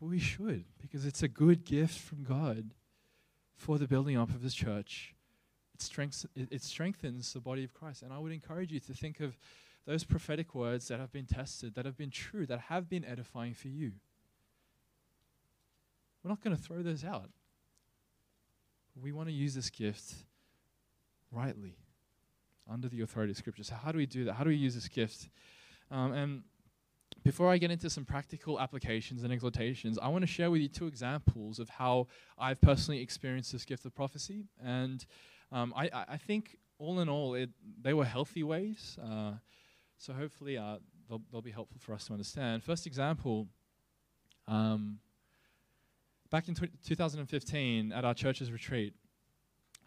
But 0.00 0.06
we 0.06 0.18
should, 0.18 0.64
because 0.80 1.06
it's 1.06 1.22
a 1.22 1.28
good 1.28 1.64
gift 1.64 1.98
from 1.98 2.24
God 2.24 2.70
for 3.56 3.78
the 3.78 3.86
building 3.86 4.16
up 4.16 4.30
of 4.30 4.42
His 4.42 4.54
church. 4.54 5.14
It, 5.74 6.26
it, 6.36 6.48
it 6.50 6.62
strengthens 6.62 7.32
the 7.32 7.40
body 7.40 7.64
of 7.64 7.72
Christ. 7.72 8.02
And 8.02 8.12
I 8.12 8.18
would 8.18 8.32
encourage 8.32 8.72
you 8.72 8.80
to 8.80 8.94
think 8.94 9.20
of 9.20 9.36
those 9.86 10.04
prophetic 10.04 10.54
words 10.54 10.88
that 10.88 10.98
have 10.98 11.12
been 11.12 11.26
tested, 11.26 11.74
that 11.74 11.84
have 11.84 11.96
been 11.96 12.10
true, 12.10 12.46
that 12.46 12.60
have 12.60 12.88
been 12.88 13.04
edifying 13.04 13.54
for 13.54 13.68
you. 13.68 13.92
We're 16.22 16.30
not 16.30 16.42
going 16.42 16.56
to 16.56 16.62
throw 16.62 16.82
those 16.82 17.04
out. 17.04 17.30
We 19.00 19.12
want 19.12 19.28
to 19.28 19.34
use 19.34 19.54
this 19.54 19.70
gift 19.70 20.14
rightly 21.30 21.76
under 22.70 22.88
the 22.88 23.02
authority 23.02 23.32
of 23.32 23.36
Scripture. 23.36 23.64
So, 23.64 23.74
how 23.74 23.92
do 23.92 23.98
we 23.98 24.06
do 24.06 24.24
that? 24.24 24.34
How 24.34 24.44
do 24.44 24.50
we 24.50 24.56
use 24.56 24.74
this 24.74 24.88
gift? 24.88 25.28
Um, 25.90 26.12
and 26.12 26.42
before 27.22 27.50
I 27.50 27.58
get 27.58 27.70
into 27.70 27.88
some 27.88 28.04
practical 28.04 28.60
applications 28.60 29.22
and 29.22 29.32
exhortations, 29.32 29.98
I 29.98 30.08
want 30.08 30.22
to 30.22 30.26
share 30.26 30.50
with 30.50 30.60
you 30.60 30.68
two 30.68 30.86
examples 30.86 31.58
of 31.58 31.68
how 31.68 32.08
I've 32.38 32.60
personally 32.60 33.00
experienced 33.00 33.52
this 33.52 33.64
gift 33.64 33.84
of 33.84 33.94
prophecy. 33.94 34.44
And 34.62 35.04
um, 35.52 35.72
I, 35.76 35.90
I, 36.08 36.16
think, 36.16 36.56
all 36.78 37.00
in 37.00 37.08
all, 37.08 37.34
it, 37.34 37.50
they 37.80 37.94
were 37.94 38.04
healthy 38.04 38.42
ways. 38.42 38.98
Uh, 39.02 39.32
so, 39.98 40.12
hopefully, 40.12 40.58
uh, 40.58 40.78
they'll, 41.08 41.22
they'll, 41.30 41.42
be 41.42 41.50
helpful 41.50 41.78
for 41.80 41.94
us 41.94 42.06
to 42.06 42.12
understand. 42.12 42.62
First 42.64 42.86
example 42.86 43.48
um, 44.48 44.98
Back 46.34 46.48
in 46.48 46.56
2015, 46.56 47.92
at 47.92 48.04
our 48.04 48.12
church's 48.12 48.50
retreat, 48.50 48.92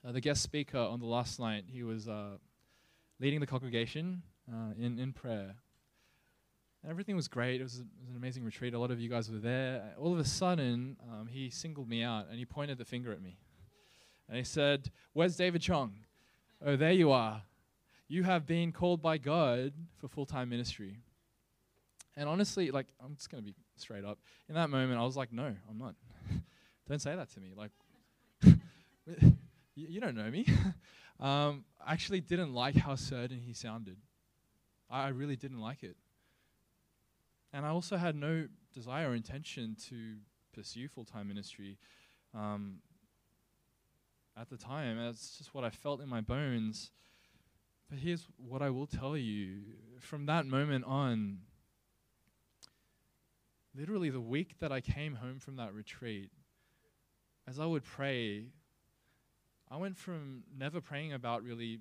uh, 0.08 0.14
the 0.14 0.22
guest 0.22 0.42
speaker 0.42 0.78
on 0.78 1.02
the 1.02 1.06
last 1.06 1.42
night, 1.42 1.66
he 1.68 1.84
was 1.84 2.08
uh, 2.08 2.38
leading 3.20 3.40
the 3.40 3.48
congregation 3.48 4.22
uh, 4.52 4.74
in, 4.80 5.00
in 5.00 5.14
prayer. 5.14 5.56
And 6.84 6.92
everything 6.92 7.16
was 7.16 7.28
great. 7.28 7.60
It 7.60 7.64
was, 7.64 7.80
a, 7.80 7.82
it 7.82 7.88
was, 8.02 8.10
an 8.12 8.18
amazing 8.18 8.44
retreat. 8.44 8.74
A 8.74 8.80
lot 8.80 8.92
of 8.92 9.00
you 9.00 9.10
guys 9.10 9.30
were 9.30 9.40
there. 9.40 9.94
All 10.00 10.14
of 10.14 10.20
a 10.20 10.26
sudden, 10.26 10.98
um, 11.12 11.28
he 11.28 11.50
singled 11.50 11.90
me 11.90 12.04
out 12.04 12.28
and 12.30 12.38
he 12.38 12.46
pointed 12.46 12.78
the 12.78 12.86
finger 12.86 13.12
at 13.12 13.22
me. 13.22 13.38
And 14.30 14.38
he 14.38 14.44
said, 14.44 14.92
Where's 15.14 15.36
David 15.36 15.62
Chong? 15.62 15.94
Oh, 16.66 16.76
there 16.76 16.92
you 16.92 17.12
are. 17.12 17.44
You 18.08 18.24
have 18.24 18.46
been 18.46 18.72
called 18.72 19.02
by 19.02 19.18
God 19.18 19.74
for 19.98 20.08
full 20.08 20.26
time 20.26 20.50
ministry. 20.50 20.98
And 22.16 22.28
honestly, 22.28 22.72
like, 22.72 22.88
I'm 23.04 23.16
just 23.16 23.30
going 23.30 23.44
to 23.44 23.46
be 23.46 23.56
straight 23.76 24.04
up. 24.04 24.20
In 24.50 24.56
that 24.56 24.70
moment, 24.70 25.00
I 25.00 25.04
was 25.04 25.18
like, 25.18 25.32
No, 25.32 25.54
I'm 25.70 25.78
not. 25.78 25.96
Don't 26.90 27.02
say 27.02 27.16
that 27.16 27.32
to 27.34 27.40
me. 27.40 27.54
Like, 27.56 27.72
you, 28.44 29.88
you, 29.90 30.00
don't 30.00 30.16
know 30.16 30.30
me. 30.30 30.46
um, 31.20 31.66
I 31.86 31.94
actually 31.94 32.22
didn't 32.22 32.54
like 32.54 32.76
how 32.76 32.96
certain 32.96 33.40
he 33.40 33.54
sounded. 33.54 33.98
I, 34.90 35.06
I 35.06 35.08
really 35.10 35.36
didn't 35.36 35.62
like 35.62 35.84
it. 35.84 35.96
And 37.54 37.66
I 37.66 37.70
also 37.70 37.98
had 37.98 38.16
no 38.16 38.48
desire 38.74 39.10
or 39.10 39.16
intention 39.16 39.76
to 39.90 40.16
pursue 40.54 40.88
full 40.88 41.06
time 41.06 41.28
ministry 41.28 41.78
um, 42.34 42.80
at 44.40 44.50
the 44.50 44.58
time. 44.58 44.98
That's 44.98 45.38
just 45.38 45.54
what 45.54 45.64
I 45.64 45.70
felt 45.70 46.02
in 46.02 46.10
my 46.10 46.22
bones. 46.22 46.92
But 47.90 48.00
here's 48.00 48.28
what 48.38 48.62
I 48.62 48.70
will 48.70 48.86
tell 48.86 49.16
you 49.16 49.62
from 50.00 50.26
that 50.26 50.46
moment 50.46 50.86
on, 50.86 51.40
literally 53.74 54.10
the 54.10 54.20
week 54.22 54.60
that 54.60 54.72
I 54.72 54.82
came 54.82 55.16
home 55.16 55.40
from 55.40 55.56
that 55.56 55.74
retreat, 55.74 56.30
as 57.48 57.60
I 57.60 57.66
would 57.66 57.86
pray, 57.86 58.48
I 59.70 59.78
went 59.78 59.98
from 59.98 60.44
never 60.58 60.80
praying 60.82 61.14
about 61.14 61.44
really 61.44 61.80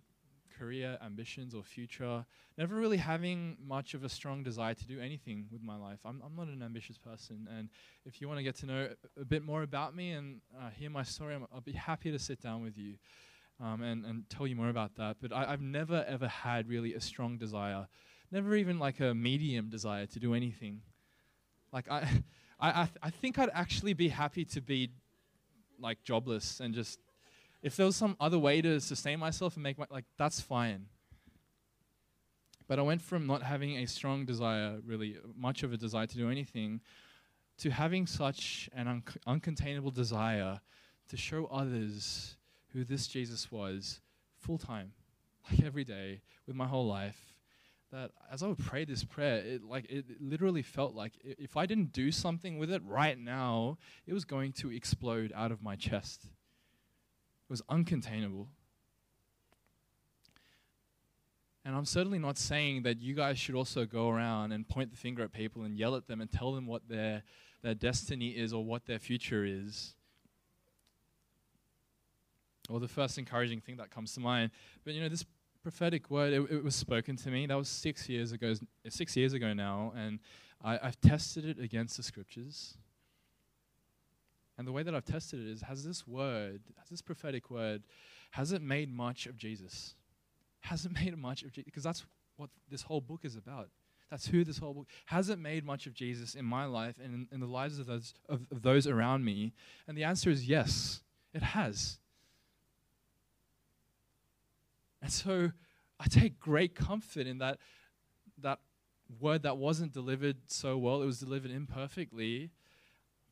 career 0.59 0.99
ambitions 1.05 1.55
or 1.55 1.63
future, 1.63 2.25
never 2.57 2.75
really 2.75 2.97
having 2.97 3.57
much 3.65 3.95
of 3.95 4.05
a 4.05 4.09
strong 4.09 4.43
desire 4.43 4.75
to 4.75 4.87
do 4.87 5.01
anything 5.01 5.47
with 5.53 5.63
my 5.63 5.77
life. 5.77 5.99
I'm, 6.05 6.23
I'm 6.25 6.35
not 6.35 6.49
an 6.49 6.63
ambitious 6.63 6.99
person. 6.99 7.49
And 7.57 7.69
if 8.05 8.21
you 8.21 8.29
want 8.29 8.39
to 8.39 8.43
get 8.45 8.57
to 8.57 8.67
know 8.67 8.89
a, 9.17 9.21
a 9.21 9.25
bit 9.25 9.45
more 9.45 9.63
about 9.63 9.95
me 9.95 10.13
and 10.13 10.41
uh, 10.59 10.71
hear 10.71 10.91
my 10.91 11.03
story, 11.03 11.35
i 11.35 11.55
will 11.55 11.61
be 11.61 11.73
happy 11.73 12.11
to 12.11 12.19
sit 12.19 12.41
down 12.41 12.63
with 12.63 12.77
you 12.77 12.95
um, 13.61 13.83
and, 13.83 14.05
and 14.05 14.29
tell 14.29 14.47
you 14.47 14.57
more 14.57 14.69
about 14.69 14.97
that. 14.97 15.17
But 15.21 15.33
I, 15.33 15.53
I've 15.53 15.61
never, 15.61 16.05
ever 16.09 16.29
had 16.29 16.69
really 16.69 16.95
a 16.95 17.01
strong 17.01 17.39
desire, 17.39 17.87
never 18.31 18.55
even 18.57 18.79
like 18.79 19.01
a 19.01 19.15
medium 19.15 19.69
desire 19.69 20.07
to 20.07 20.19
do 20.19 20.35
anything. 20.35 20.81
Like, 21.73 21.91
I, 21.91 22.09
I, 22.61 22.83
I, 22.83 22.85
th- 22.85 22.99
I 23.03 23.11
think 23.11 23.39
I'd 23.39 23.51
actually 23.53 23.93
be 23.93 24.09
happy 24.09 24.45
to 24.47 24.61
be 24.61 24.91
like 25.79 26.03
jobless 26.05 26.61
and 26.61 26.75
just 26.75 26.99
if 27.67 27.75
there 27.75 27.85
was 27.85 27.97
some 27.97 28.17
other 28.21 28.39
way 28.39 28.63
to 28.63 28.81
sustain 28.81 29.19
myself 29.19 29.55
and 29.55 29.63
make 29.65 29.77
my 29.77 29.87
like 29.91 30.05
that's 30.17 30.41
fine. 30.41 30.87
But 32.69 32.79
I 32.79 32.83
went 32.83 33.03
from 33.03 33.27
not 33.27 33.43
having 33.43 33.79
a 33.79 33.87
strong 33.87 34.25
desire, 34.25 34.79
really 34.87 35.17
much 35.37 35.65
of 35.65 35.73
a 35.73 35.77
desire 35.77 36.07
to 36.07 36.17
do 36.17 36.31
anything, 36.31 36.81
to 37.59 37.71
having 37.71 38.07
such 38.07 38.71
an 38.73 38.87
un- 38.87 39.03
uncontainable 39.27 39.93
desire 39.93 40.61
to 41.09 41.17
show 41.17 41.47
others 41.47 42.37
who 42.73 42.85
this 42.85 43.09
Jesus 43.09 43.51
was 43.51 44.01
full 44.39 44.59
time, 44.59 44.93
like 45.51 45.65
every 45.65 45.85
day, 45.85 46.21
with 46.47 46.55
my 46.55 46.69
whole 46.69 46.87
life. 46.87 47.35
That 47.91 48.13
as 48.31 48.45
I 48.45 48.47
would 48.47 48.59
pray 48.59 48.85
this 48.85 49.03
prayer, 49.03 49.39
it 49.39 49.65
like 49.65 49.91
it 49.91 50.05
literally 50.21 50.63
felt 50.63 50.95
like 50.95 51.15
if 51.25 51.57
I 51.57 51.67
didn't 51.67 51.93
do 51.93 52.13
something 52.13 52.59
with 52.59 52.71
it 52.71 52.83
right 52.85 53.19
now, 53.19 53.79
it 54.07 54.13
was 54.13 54.25
going 54.25 54.53
to 54.61 54.71
explode 54.71 55.33
out 55.35 55.51
of 55.51 55.65
my 55.65 55.75
chest. 55.75 56.29
It 57.49 57.53
was 57.53 57.63
uncontainable. 57.63 58.47
And 61.65 61.75
I'm 61.75 61.85
certainly 61.85 62.21
not 62.21 62.39
saying 62.39 62.83
that 62.85 63.01
you 63.01 63.15
guys 63.15 63.39
should 63.39 63.57
also 63.57 63.87
go 63.87 64.09
around 64.09 64.53
and 64.53 64.69
point 64.69 64.93
the 64.93 64.97
finger 64.97 65.25
at 65.25 65.33
people 65.33 65.63
and 65.63 65.77
yell 65.77 65.97
at 65.97 66.07
them 66.07 66.21
and 66.21 66.31
tell 66.31 66.53
them 66.53 66.67
what 66.67 66.89
their, 66.89 67.25
their 67.63 67.75
destiny 67.75 68.29
is 68.29 68.53
or 68.53 68.65
what 68.65 68.87
their 68.87 69.01
future 69.01 69.45
is. 69.45 69.95
Or 72.69 72.79
the 72.79 72.89
first 72.89 73.19
encouraging 73.19 73.61
thing 73.61 73.77
that 73.79 73.91
comes 73.91 74.15
to 74.15 74.21
mind. 74.21 74.53
But 74.85 74.95
you 74.95 75.01
know, 75.01 75.09
this 75.09 75.25
prophetic 75.63 76.09
word, 76.09 76.33
it, 76.33 76.41
it 76.53 76.63
was 76.63 76.77
spoken 76.77 77.17
to 77.17 77.31
me. 77.31 77.47
That 77.47 77.57
was 77.57 77.69
six 77.69 78.09
years 78.09 78.31
ago, 78.31 78.55
six 78.89 79.17
years 79.17 79.33
ago 79.33 79.53
now, 79.53 79.93
and 79.97 80.21
I, 80.65 80.79
I've 80.81 81.01
tested 81.01 81.45
it 81.45 81.59
against 81.59 81.97
the 81.97 82.05
scriptures. 82.05 82.79
And 84.59 84.67
the 84.67 84.73
way 84.73 84.83
that 84.83 84.95
I've 84.95 85.05
tested 85.05 85.41
it 85.41 85.51
is 85.51 85.63
has 85.63 85.85
this 85.85 86.07
word, 86.07 86.61
has 86.79 86.89
this 86.89 87.03
prophetic 87.03 87.51
word, 87.51 87.83
has 88.33 88.53
it 88.53 88.63
made 88.63 88.91
much 88.91 89.27
of 89.27 89.37
Jesus? 89.37 89.95
Has 90.61 90.85
it 90.85 90.93
made 91.01 91.17
much 91.17 91.43
of 91.43 91.53
Jesus, 91.53 91.65
because 91.65 91.83
that's 91.83 92.05
what 92.37 92.51
this 92.71 92.83
whole 92.83 93.01
book 93.01 93.21
is 93.25 93.37
about. 93.37 93.69
That's 94.11 94.29
who 94.29 94.45
this 94.45 94.59
whole 94.59 94.73
book 94.73 94.89
hasn't 95.07 95.41
made 95.41 95.65
much 95.65 95.87
of 95.87 95.95
Jesus 95.95 96.35
in 96.35 96.45
my 96.45 96.65
life 96.65 96.97
and 97.03 97.13
in, 97.13 97.29
in 97.33 97.41
the 97.41 97.47
lives 97.47 97.79
of 97.79 97.87
those 97.87 98.15
of, 98.29 98.47
of 98.53 98.63
those 98.63 98.87
around 98.87 99.25
me. 99.25 99.53
And 99.89 99.99
the 99.99 100.05
answer 100.05 100.31
is 100.31 100.47
yes, 100.47 101.01
it 101.35 101.43
has. 101.43 101.99
And 105.03 105.11
so 105.11 105.51
I 105.99 106.07
take 106.09 106.39
great 106.39 106.75
comfort 106.75 107.27
in 107.27 107.39
that 107.39 107.59
that 108.39 108.61
word 109.21 109.43
that 109.43 109.57
wasn't 109.57 109.93
delivered 109.93 110.37
so 110.47 110.77
well, 110.79 111.03
it 111.03 111.07
was 111.07 111.19
delivered 111.19 111.51
imperfectly. 111.51 112.51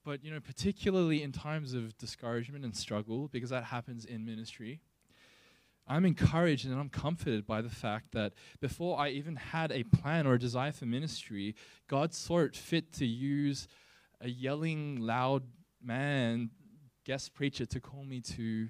But 0.04 0.24
you 0.24 0.30
know, 0.30 0.40
particularly 0.40 1.22
in 1.22 1.32
times 1.32 1.74
of 1.74 1.96
discouragement 1.98 2.64
and 2.64 2.76
struggle, 2.76 3.28
because 3.28 3.50
that 3.50 3.64
happens 3.64 4.04
in 4.04 4.24
ministry 4.24 4.80
I'm 5.86 6.06
encouraged 6.06 6.64
and 6.64 6.78
I'm 6.78 6.88
comforted 6.88 7.46
by 7.46 7.60
the 7.60 7.68
fact 7.68 8.12
that 8.12 8.32
before 8.60 8.98
I 8.98 9.10
even 9.10 9.36
had 9.36 9.70
a 9.70 9.82
plan 9.82 10.26
or 10.26 10.34
a 10.34 10.38
desire 10.38 10.72
for 10.72 10.86
ministry, 10.86 11.54
God 11.88 12.14
saw 12.14 12.40
it 12.40 12.56
fit 12.56 12.92
to 12.94 13.06
use 13.06 13.68
a 14.20 14.28
yelling, 14.28 15.00
loud 15.00 15.42
man, 15.82 16.50
guest 17.04 17.34
preacher, 17.34 17.66
to 17.66 17.80
call 17.80 18.02
me 18.04 18.20
to 18.20 18.68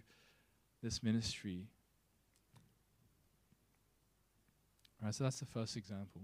this 0.83 1.05
ministry. 1.05 1.69
All 5.01 5.07
right, 5.07 5.15
so 5.15 5.23
that's 5.23 5.39
the 5.39 5.47
first 5.47 5.77
example. 5.77 6.23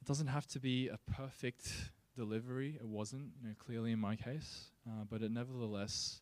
It 0.00 0.06
doesn't 0.06 0.28
have 0.28 0.46
to 0.48 0.60
be 0.60 0.88
a 0.88 0.98
perfect 1.10 1.72
delivery. 2.16 2.76
It 2.80 2.86
wasn't, 2.86 3.30
you 3.40 3.48
know, 3.48 3.54
clearly 3.58 3.92
in 3.92 3.98
my 3.98 4.16
case, 4.16 4.70
uh, 4.86 5.04
but 5.10 5.22
it 5.22 5.30
nevertheless 5.30 6.20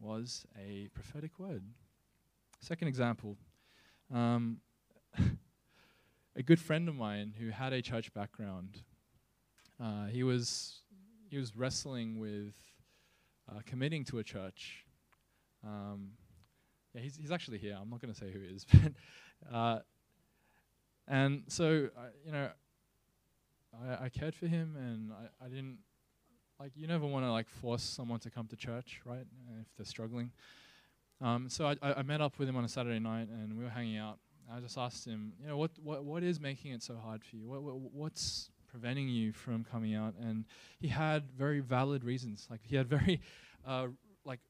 was 0.00 0.46
a 0.58 0.88
prophetic 0.94 1.38
word. 1.38 1.62
Second 2.60 2.88
example 2.88 3.36
um, 4.12 4.58
a 6.36 6.42
good 6.42 6.60
friend 6.60 6.88
of 6.88 6.94
mine 6.94 7.34
who 7.38 7.50
had 7.50 7.72
a 7.72 7.82
church 7.82 8.12
background. 8.14 8.82
Uh, 9.82 10.06
he 10.06 10.22
was 10.22 10.80
he 11.28 11.38
was 11.38 11.56
wrestling 11.56 12.18
with 12.18 12.54
uh, 13.50 13.60
committing 13.66 14.04
to 14.04 14.18
a 14.18 14.24
church. 14.24 14.84
Um, 15.64 16.12
yeah, 16.94 17.02
he's 17.02 17.16
he's 17.16 17.32
actually 17.32 17.58
here. 17.58 17.76
I'm 17.80 17.90
not 17.90 18.00
going 18.00 18.12
to 18.12 18.18
say 18.18 18.30
who 18.30 18.40
he 18.40 18.46
is, 18.46 18.64
but 18.72 19.54
uh, 19.54 19.78
and 21.08 21.42
so 21.48 21.88
you 22.24 22.32
know, 22.32 22.48
I, 23.84 24.04
I, 24.04 24.08
cared 24.08 24.34
for 24.34 24.46
him, 24.46 24.76
and 24.76 25.12
I, 25.12 25.44
I 25.44 25.48
didn't 25.48 25.78
like 26.58 26.72
you 26.74 26.86
never 26.86 27.06
want 27.06 27.24
to 27.24 27.32
like 27.32 27.48
force 27.48 27.82
someone 27.82 28.18
to 28.20 28.30
come 28.30 28.46
to 28.48 28.56
church, 28.56 29.00
right? 29.04 29.26
If 29.60 29.66
they're 29.76 29.86
struggling. 29.86 30.30
Um, 31.20 31.48
so 31.48 31.66
I, 31.66 31.76
I 31.82 32.02
met 32.02 32.20
up 32.20 32.38
with 32.38 32.48
him 32.48 32.56
on 32.56 32.64
a 32.64 32.68
Saturday 32.68 32.98
night, 32.98 33.28
and 33.28 33.56
we 33.56 33.64
were 33.64 33.70
hanging 33.70 33.96
out. 33.96 34.18
I 34.52 34.60
just 34.60 34.78
asked 34.78 35.06
him, 35.06 35.32
you 35.40 35.48
know, 35.48 35.56
what 35.56 35.72
what 35.82 36.04
what 36.04 36.22
is 36.22 36.40
making 36.40 36.72
it 36.72 36.82
so 36.82 36.96
hard 36.96 37.24
for 37.24 37.36
you? 37.36 37.48
What, 37.48 37.62
what 37.62 37.76
what's 37.92 38.50
preventing 38.68 39.08
you 39.08 39.32
from 39.32 39.64
coming 39.64 39.94
out? 39.94 40.14
And 40.20 40.44
he 40.78 40.88
had 40.88 41.30
very 41.36 41.60
valid 41.60 42.04
reasons. 42.04 42.46
Like 42.50 42.60
he 42.62 42.76
had 42.76 42.88
very 42.88 43.20
uh, 43.66 43.88
like 44.24 44.40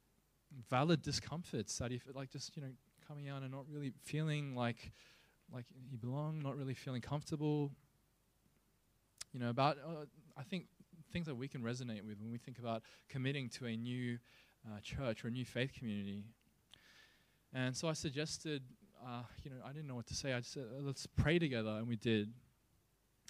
valid 0.69 1.03
discomforts 1.03 1.79
that 1.79 1.91
he 1.91 2.01
like 2.15 2.31
just 2.31 2.57
you 2.57 2.63
know 2.63 2.69
coming 3.07 3.29
out 3.29 3.43
and 3.43 3.53
not 3.53 3.65
really 3.71 3.93
feeling 4.05 4.55
like 4.55 4.93
like 5.53 5.65
he 5.89 5.97
belonged, 5.97 6.43
not 6.43 6.57
really 6.57 6.75
feeling 6.75 7.01
comfortable. 7.01 7.71
You 9.37 9.43
know, 9.43 9.51
about 9.51 9.77
uh, 9.87 10.07
I 10.35 10.45
think 10.45 10.65
things 11.13 11.27
that 11.27 11.35
we 11.35 11.47
can 11.47 11.61
resonate 11.61 12.01
with 12.01 12.19
when 12.23 12.33
we 12.33 12.39
think 12.39 12.59
about 12.59 12.81
committing 13.11 13.51
to 13.51 13.67
a 13.67 13.77
new 13.77 14.17
uh, 14.67 14.81
church 14.81 15.27
or 15.27 15.29
a 15.29 15.31
new 15.31 15.45
faith 15.45 15.73
community. 15.79 16.25
And 17.53 17.77
so 17.77 17.87
I 17.87 17.93
suggested, 17.93 18.63
uh, 19.07 19.25
you 19.45 19.51
know, 19.51 19.57
I 19.63 19.75
didn't 19.75 19.89
know 19.89 19.95
what 19.95 20.07
to 20.07 20.15
say. 20.15 20.33
I 20.33 20.41
said, 20.41 20.65
let's 20.81 21.07
pray 21.07 21.39
together, 21.39 21.69
and 21.69 21.87
we 21.87 21.97
did. 21.97 22.33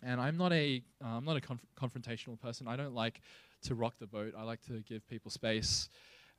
And 0.05 0.21
I'm 0.21 0.37
not 0.37 0.53
a, 0.53 0.81
am 1.03 1.29
uh, 1.29 1.33
not 1.33 1.39
a 1.39 1.41
conf- 1.41 1.67
confrontational 1.77 2.41
person. 2.41 2.69
I 2.69 2.77
don't 2.77 2.95
like 2.95 3.21
to 3.63 3.75
rock 3.75 3.95
the 3.99 4.07
boat. 4.07 4.33
I 4.39 4.45
like 4.45 4.65
to 4.69 4.85
give 4.89 5.05
people 5.09 5.33
space. 5.33 5.89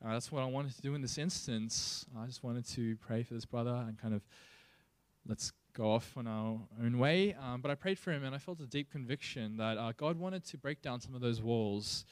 Uh, 0.02 0.14
that's 0.14 0.32
what 0.32 0.44
I 0.44 0.46
wanted 0.46 0.78
to 0.78 0.82
do 0.82 0.96
in 0.96 1.02
this 1.02 1.18
instance. 1.18 2.06
I 2.18 2.26
just 2.26 2.42
wanted 2.42 2.66
to 2.70 2.96
pray 3.06 3.22
for 3.22 3.34
this 3.34 3.44
brother 3.44 3.84
and 3.86 4.02
kind 4.02 4.14
of 4.14 4.22
let's 5.28 5.52
go 5.78 5.92
off 5.92 6.18
on 6.18 6.26
our 6.26 6.60
own 6.84 6.98
way. 6.98 7.36
Um, 7.40 7.62
but 7.62 7.70
I 7.70 7.76
prayed 7.76 8.00
for 8.00 8.12
him, 8.12 8.24
and 8.24 8.34
I 8.34 8.40
felt 8.40 8.60
a 8.60 8.66
deep 8.66 8.92
conviction 8.92 9.58
that 9.58 9.78
uh, 9.78 9.94
God 9.96 10.18
wanted 10.18 10.44
to 10.46 10.58
break 10.58 10.82
down 10.82 11.00
some 11.00 11.14
of 11.14 11.22
those 11.22 11.42
walls 11.42 12.04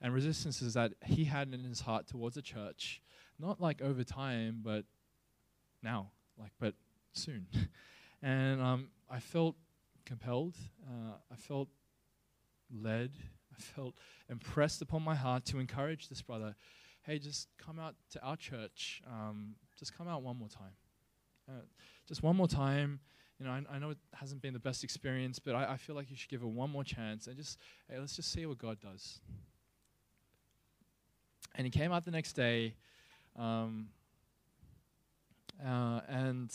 and 0.00 0.14
resistances 0.14 0.74
that 0.74 0.92
he 1.04 1.24
had 1.24 1.52
in 1.52 1.62
his 1.62 1.80
heart 1.80 2.06
towards 2.06 2.36
the 2.36 2.42
church. 2.42 3.02
Not 3.38 3.60
like 3.60 3.82
over 3.82 4.02
time, 4.02 4.60
but 4.62 4.84
now, 5.82 6.10
like, 6.38 6.52
but 6.58 6.74
soon. 7.12 7.46
and 8.22 8.62
um, 8.62 8.88
I 9.10 9.20
felt 9.20 9.56
compelled. 10.06 10.56
Uh, 10.86 11.16
I 11.30 11.36
felt 11.36 11.68
led. 12.74 13.12
I 13.56 13.60
felt 13.60 13.94
impressed 14.30 14.80
upon 14.80 15.02
my 15.02 15.14
heart 15.14 15.44
to 15.46 15.58
encourage 15.58 16.08
this 16.08 16.22
brother. 16.22 16.56
Hey, 17.02 17.18
just 17.18 17.48
come 17.58 17.78
out 17.78 17.94
to 18.12 18.22
our 18.22 18.36
church. 18.36 19.02
Um, 19.06 19.56
just 19.78 19.96
come 19.96 20.08
out 20.08 20.22
one 20.22 20.38
more 20.38 20.48
time. 20.48 20.72
Uh, 21.52 21.60
just 22.08 22.22
one 22.22 22.36
more 22.36 22.48
time. 22.48 23.00
You 23.38 23.46
know, 23.46 23.52
I, 23.52 23.62
I, 23.74 23.78
know 23.78 23.90
it 23.90 23.98
hasn't 24.14 24.40
been 24.40 24.52
the 24.52 24.60
best 24.60 24.84
experience, 24.84 25.38
but 25.38 25.54
I, 25.54 25.72
I 25.72 25.76
feel 25.76 25.96
like 25.96 26.10
you 26.10 26.16
should 26.16 26.30
give 26.30 26.42
it 26.42 26.48
one 26.48 26.70
more 26.70 26.84
chance 26.84 27.26
and 27.26 27.36
just, 27.36 27.58
hey, 27.90 27.98
let's 27.98 28.16
just 28.16 28.32
see 28.32 28.46
what 28.46 28.58
God 28.58 28.78
does. 28.80 29.20
And 31.54 31.66
he 31.66 31.70
came 31.70 31.92
out 31.92 32.04
the 32.04 32.10
next 32.10 32.34
day. 32.34 32.76
Um, 33.36 33.88
uh, 35.64 36.00
and 36.08 36.50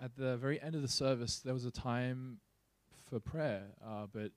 at 0.00 0.16
the 0.16 0.36
very 0.36 0.60
end 0.60 0.74
of 0.74 0.82
the 0.82 0.88
service, 0.88 1.38
there 1.38 1.54
was 1.54 1.64
a 1.64 1.70
time 1.70 2.38
for 3.08 3.18
prayer. 3.18 3.64
Uh, 3.84 4.06
but 4.12 4.30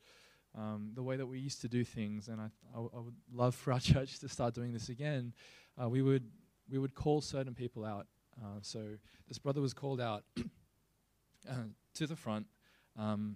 um, 0.57 0.91
the 0.95 1.03
way 1.03 1.17
that 1.17 1.25
we 1.25 1.39
used 1.39 1.61
to 1.61 1.67
do 1.67 1.83
things, 1.83 2.27
and 2.27 2.39
I, 2.39 2.45
I, 2.71 2.75
w- 2.75 2.91
I 2.95 2.99
would 2.99 3.15
love 3.31 3.55
for 3.55 3.73
our 3.73 3.79
church 3.81 4.19
to 4.19 4.29
start 4.29 4.53
doing 4.55 4.73
this 4.73 4.89
again, 4.89 5.33
uh, 5.81 5.89
we 5.89 6.01
would 6.01 6.29
we 6.71 6.77
would 6.77 6.95
call 6.95 7.19
certain 7.21 7.53
people 7.53 7.83
out. 7.83 8.07
Uh, 8.41 8.59
so 8.61 8.81
this 9.27 9.37
brother 9.37 9.61
was 9.61 9.73
called 9.73 10.01
out 10.01 10.23
uh, 11.49 11.53
to 11.95 12.07
the 12.07 12.15
front, 12.15 12.47
um, 12.97 13.35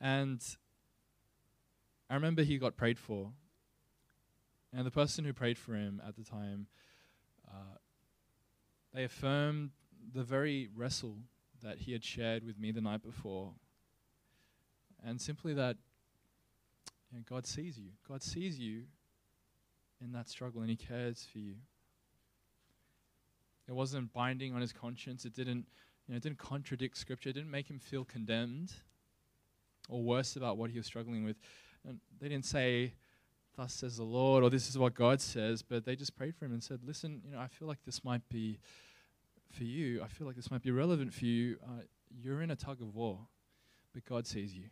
and 0.00 0.40
I 2.08 2.14
remember 2.14 2.42
he 2.42 2.58
got 2.58 2.76
prayed 2.76 2.98
for, 2.98 3.32
and 4.72 4.86
the 4.86 4.90
person 4.90 5.24
who 5.24 5.32
prayed 5.32 5.58
for 5.58 5.74
him 5.74 6.00
at 6.06 6.16
the 6.16 6.24
time 6.24 6.66
uh, 7.48 7.76
they 8.94 9.04
affirmed 9.04 9.70
the 10.12 10.22
very 10.22 10.68
wrestle 10.74 11.18
that 11.62 11.78
he 11.78 11.92
had 11.92 12.04
shared 12.04 12.44
with 12.44 12.58
me 12.58 12.72
the 12.72 12.80
night 12.80 13.02
before. 13.02 13.52
And 15.04 15.20
simply 15.20 15.54
that 15.54 15.76
you 17.10 17.18
know, 17.18 17.24
God 17.28 17.46
sees 17.46 17.78
you. 17.78 17.90
God 18.08 18.22
sees 18.22 18.58
you 18.58 18.84
in 20.02 20.12
that 20.12 20.28
struggle 20.28 20.60
and 20.60 20.70
he 20.70 20.76
cares 20.76 21.26
for 21.30 21.38
you. 21.38 21.54
It 23.68 23.72
wasn't 23.72 24.12
binding 24.12 24.54
on 24.54 24.60
his 24.60 24.72
conscience. 24.72 25.24
It 25.24 25.34
didn't, 25.34 25.66
you 26.06 26.14
know, 26.14 26.16
it 26.16 26.22
didn't 26.22 26.38
contradict 26.38 26.96
scripture. 26.96 27.30
It 27.30 27.34
didn't 27.34 27.50
make 27.50 27.68
him 27.68 27.78
feel 27.78 28.04
condemned 28.04 28.72
or 29.88 30.02
worse 30.02 30.36
about 30.36 30.56
what 30.56 30.70
he 30.70 30.78
was 30.78 30.86
struggling 30.86 31.24
with. 31.24 31.36
And 31.86 32.00
they 32.20 32.28
didn't 32.28 32.46
say, 32.46 32.94
thus 33.56 33.74
says 33.74 33.96
the 33.96 34.04
Lord, 34.04 34.42
or 34.42 34.50
this 34.50 34.68
is 34.68 34.78
what 34.78 34.94
God 34.94 35.20
says, 35.20 35.62
but 35.62 35.84
they 35.84 35.96
just 35.96 36.16
prayed 36.16 36.34
for 36.36 36.44
him 36.44 36.52
and 36.52 36.62
said, 36.62 36.80
listen, 36.84 37.22
you 37.24 37.32
know, 37.32 37.38
I 37.38 37.48
feel 37.48 37.68
like 37.68 37.84
this 37.84 38.04
might 38.04 38.28
be 38.28 38.58
for 39.50 39.64
you. 39.64 40.02
I 40.02 40.08
feel 40.08 40.26
like 40.26 40.36
this 40.36 40.50
might 40.50 40.62
be 40.62 40.70
relevant 40.70 41.12
for 41.12 41.24
you. 41.24 41.56
Uh, 41.62 41.82
you're 42.10 42.42
in 42.42 42.50
a 42.50 42.56
tug 42.56 42.80
of 42.80 42.94
war, 42.94 43.18
but 43.92 44.04
God 44.04 44.26
sees 44.26 44.54
you. 44.54 44.64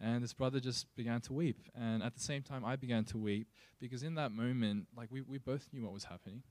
And 0.00 0.22
this 0.22 0.32
brother 0.32 0.60
just 0.60 0.94
began 0.96 1.20
to 1.22 1.32
weep. 1.32 1.62
And 1.74 2.02
at 2.02 2.14
the 2.14 2.20
same 2.20 2.42
time, 2.42 2.64
I 2.64 2.76
began 2.76 3.04
to 3.06 3.18
weep 3.18 3.48
because 3.80 4.02
in 4.02 4.16
that 4.16 4.32
moment, 4.32 4.86
like 4.96 5.08
we, 5.10 5.22
we 5.22 5.38
both 5.38 5.68
knew 5.72 5.84
what 5.84 5.92
was 5.92 6.04
happening. 6.04 6.42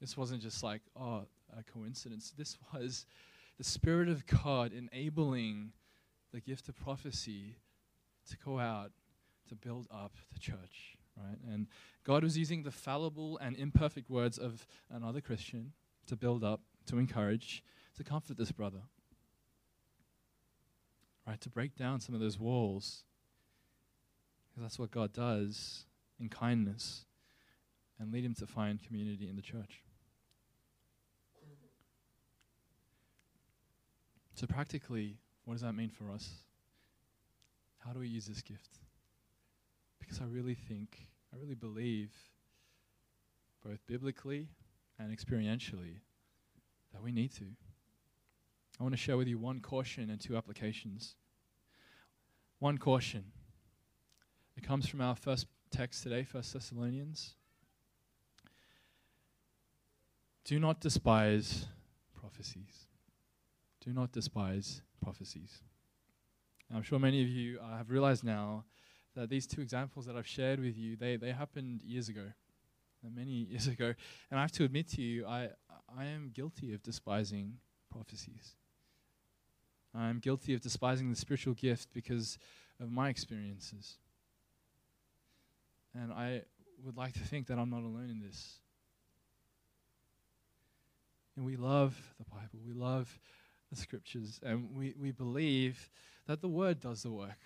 This 0.00 0.16
wasn't 0.16 0.42
just 0.42 0.62
like, 0.62 0.80
oh, 0.98 1.26
a 1.56 1.62
coincidence. 1.62 2.32
This 2.36 2.56
was 2.72 3.06
the 3.58 3.64
Spirit 3.64 4.08
of 4.08 4.26
God 4.26 4.72
enabling 4.72 5.72
the 6.32 6.40
gift 6.40 6.68
of 6.68 6.76
prophecy 6.76 7.56
to 8.30 8.36
go 8.38 8.58
out 8.58 8.92
to 9.48 9.54
build 9.54 9.86
up 9.90 10.12
the 10.32 10.38
church, 10.38 10.96
right? 11.16 11.38
And 11.52 11.66
God 12.04 12.22
was 12.22 12.38
using 12.38 12.62
the 12.62 12.70
fallible 12.70 13.36
and 13.38 13.56
imperfect 13.56 14.08
words 14.08 14.38
of 14.38 14.66
another 14.90 15.20
Christian 15.20 15.72
to 16.06 16.16
build 16.16 16.44
up, 16.44 16.60
to 16.86 16.98
encourage, 16.98 17.62
to 17.96 18.04
comfort 18.04 18.36
this 18.36 18.52
brother, 18.52 18.82
right? 21.26 21.40
To 21.40 21.50
break 21.50 21.76
down 21.76 22.00
some 22.00 22.14
of 22.14 22.20
those 22.20 22.38
walls. 22.38 23.04
Because 24.48 24.62
that's 24.62 24.78
what 24.78 24.90
God 24.90 25.12
does 25.12 25.84
in 26.18 26.28
kindness 26.28 27.04
and 27.98 28.12
lead 28.12 28.24
him 28.24 28.34
to 28.34 28.46
find 28.46 28.82
community 28.82 29.28
in 29.28 29.36
the 29.36 29.42
church. 29.42 29.82
So, 34.40 34.46
practically, 34.46 35.18
what 35.44 35.52
does 35.52 35.60
that 35.60 35.74
mean 35.74 35.90
for 35.90 36.10
us? 36.10 36.30
How 37.76 37.92
do 37.92 37.98
we 37.98 38.08
use 38.08 38.24
this 38.24 38.40
gift? 38.40 38.78
Because 39.98 40.18
I 40.18 40.24
really 40.24 40.54
think, 40.54 40.96
I 41.30 41.36
really 41.36 41.54
believe, 41.54 42.10
both 43.62 43.86
biblically 43.86 44.48
and 44.98 45.14
experientially, 45.14 45.98
that 46.94 47.02
we 47.02 47.12
need 47.12 47.34
to. 47.34 47.44
I 48.80 48.82
want 48.82 48.94
to 48.94 48.96
share 48.96 49.18
with 49.18 49.28
you 49.28 49.38
one 49.38 49.60
caution 49.60 50.08
and 50.08 50.18
two 50.18 50.38
applications. 50.38 51.16
One 52.60 52.78
caution. 52.78 53.24
It 54.56 54.62
comes 54.62 54.86
from 54.88 55.02
our 55.02 55.16
first 55.16 55.48
text 55.70 56.02
today, 56.02 56.24
First 56.24 56.54
Thessalonians. 56.54 57.34
Do 60.46 60.58
not 60.58 60.80
despise 60.80 61.66
prophecies. 62.18 62.86
Do 63.84 63.92
not 63.92 64.12
despise 64.12 64.82
prophecies. 65.02 65.62
I'm 66.74 66.82
sure 66.82 66.98
many 66.98 67.22
of 67.22 67.28
you 67.28 67.58
uh, 67.58 67.78
have 67.78 67.90
realized 67.90 68.22
now 68.22 68.64
that 69.16 69.28
these 69.28 69.46
two 69.46 69.60
examples 69.60 70.06
that 70.06 70.16
I've 70.16 70.26
shared 70.26 70.60
with 70.60 70.76
you, 70.76 70.96
they, 70.96 71.16
they 71.16 71.32
happened 71.32 71.82
years 71.82 72.08
ago, 72.08 72.26
uh, 73.04 73.08
many 73.12 73.30
years 73.50 73.66
ago. 73.66 73.94
And 74.30 74.38
I 74.38 74.42
have 74.42 74.52
to 74.52 74.64
admit 74.64 74.88
to 74.90 75.02
you, 75.02 75.26
I, 75.26 75.48
I 75.98 76.04
am 76.04 76.30
guilty 76.32 76.72
of 76.74 76.82
despising 76.82 77.54
prophecies. 77.90 78.54
I'm 79.94 80.20
guilty 80.20 80.54
of 80.54 80.60
despising 80.60 81.10
the 81.10 81.16
spiritual 81.16 81.54
gift 81.54 81.88
because 81.92 82.38
of 82.78 82.92
my 82.92 83.08
experiences. 83.08 83.98
And 85.94 86.12
I 86.12 86.42
would 86.84 86.96
like 86.96 87.14
to 87.14 87.20
think 87.20 87.48
that 87.48 87.58
I'm 87.58 87.70
not 87.70 87.82
alone 87.82 88.08
in 88.10 88.20
this. 88.20 88.60
And 91.36 91.44
we 91.44 91.56
love 91.56 91.96
the 92.18 92.24
Bible. 92.24 92.60
We 92.64 92.72
love 92.72 93.18
the 93.70 93.76
scriptures, 93.76 94.40
and 94.42 94.68
we, 94.76 94.94
we 95.00 95.12
believe 95.12 95.90
that 96.26 96.40
the 96.40 96.48
word 96.48 96.80
does 96.80 97.02
the 97.02 97.10
work. 97.10 97.38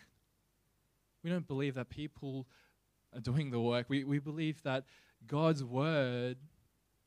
We 1.22 1.30
don't 1.30 1.46
believe 1.46 1.74
that 1.74 1.88
people 1.88 2.46
are 3.14 3.20
doing 3.20 3.50
the 3.50 3.60
work. 3.60 3.86
We, 3.88 4.04
we 4.04 4.18
believe 4.18 4.62
that 4.62 4.84
God's 5.26 5.62
word 5.62 6.36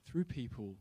through 0.05 0.23
people 0.25 0.75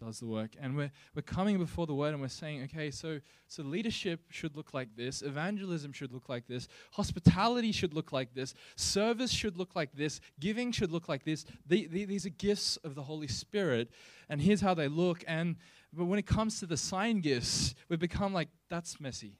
does 0.00 0.18
the 0.18 0.26
work. 0.26 0.52
And 0.58 0.76
we're, 0.76 0.90
we're 1.14 1.22
coming 1.22 1.58
before 1.58 1.86
the 1.86 1.94
word 1.94 2.12
and 2.12 2.22
we're 2.22 2.28
saying, 2.28 2.62
okay, 2.64 2.90
so, 2.90 3.20
so 3.48 3.62
leadership 3.62 4.20
should 4.30 4.56
look 4.56 4.72
like 4.72 4.96
this, 4.96 5.22
evangelism 5.22 5.92
should 5.92 6.12
look 6.12 6.28
like 6.28 6.46
this, 6.48 6.68
hospitality 6.92 7.70
should 7.70 7.92
look 7.92 8.12
like 8.12 8.34
this, 8.34 8.54
service 8.76 9.30
should 9.30 9.58
look 9.58 9.76
like 9.76 9.92
this, 9.92 10.20
giving 10.40 10.72
should 10.72 10.90
look 10.90 11.08
like 11.08 11.24
this. 11.24 11.44
The, 11.66 11.86
the, 11.86 12.06
these 12.06 12.24
are 12.24 12.30
gifts 12.30 12.78
of 12.78 12.94
the 12.94 13.02
Holy 13.02 13.28
Spirit, 13.28 13.90
and 14.28 14.40
here's 14.40 14.62
how 14.62 14.74
they 14.74 14.88
look. 14.88 15.22
And 15.26 15.56
but 15.92 16.04
when 16.04 16.18
it 16.18 16.26
comes 16.26 16.60
to 16.60 16.66
the 16.66 16.76
sign 16.76 17.20
gifts, 17.20 17.74
we've 17.88 17.98
become 17.98 18.32
like, 18.32 18.48
that's 18.68 19.00
messy. 19.00 19.38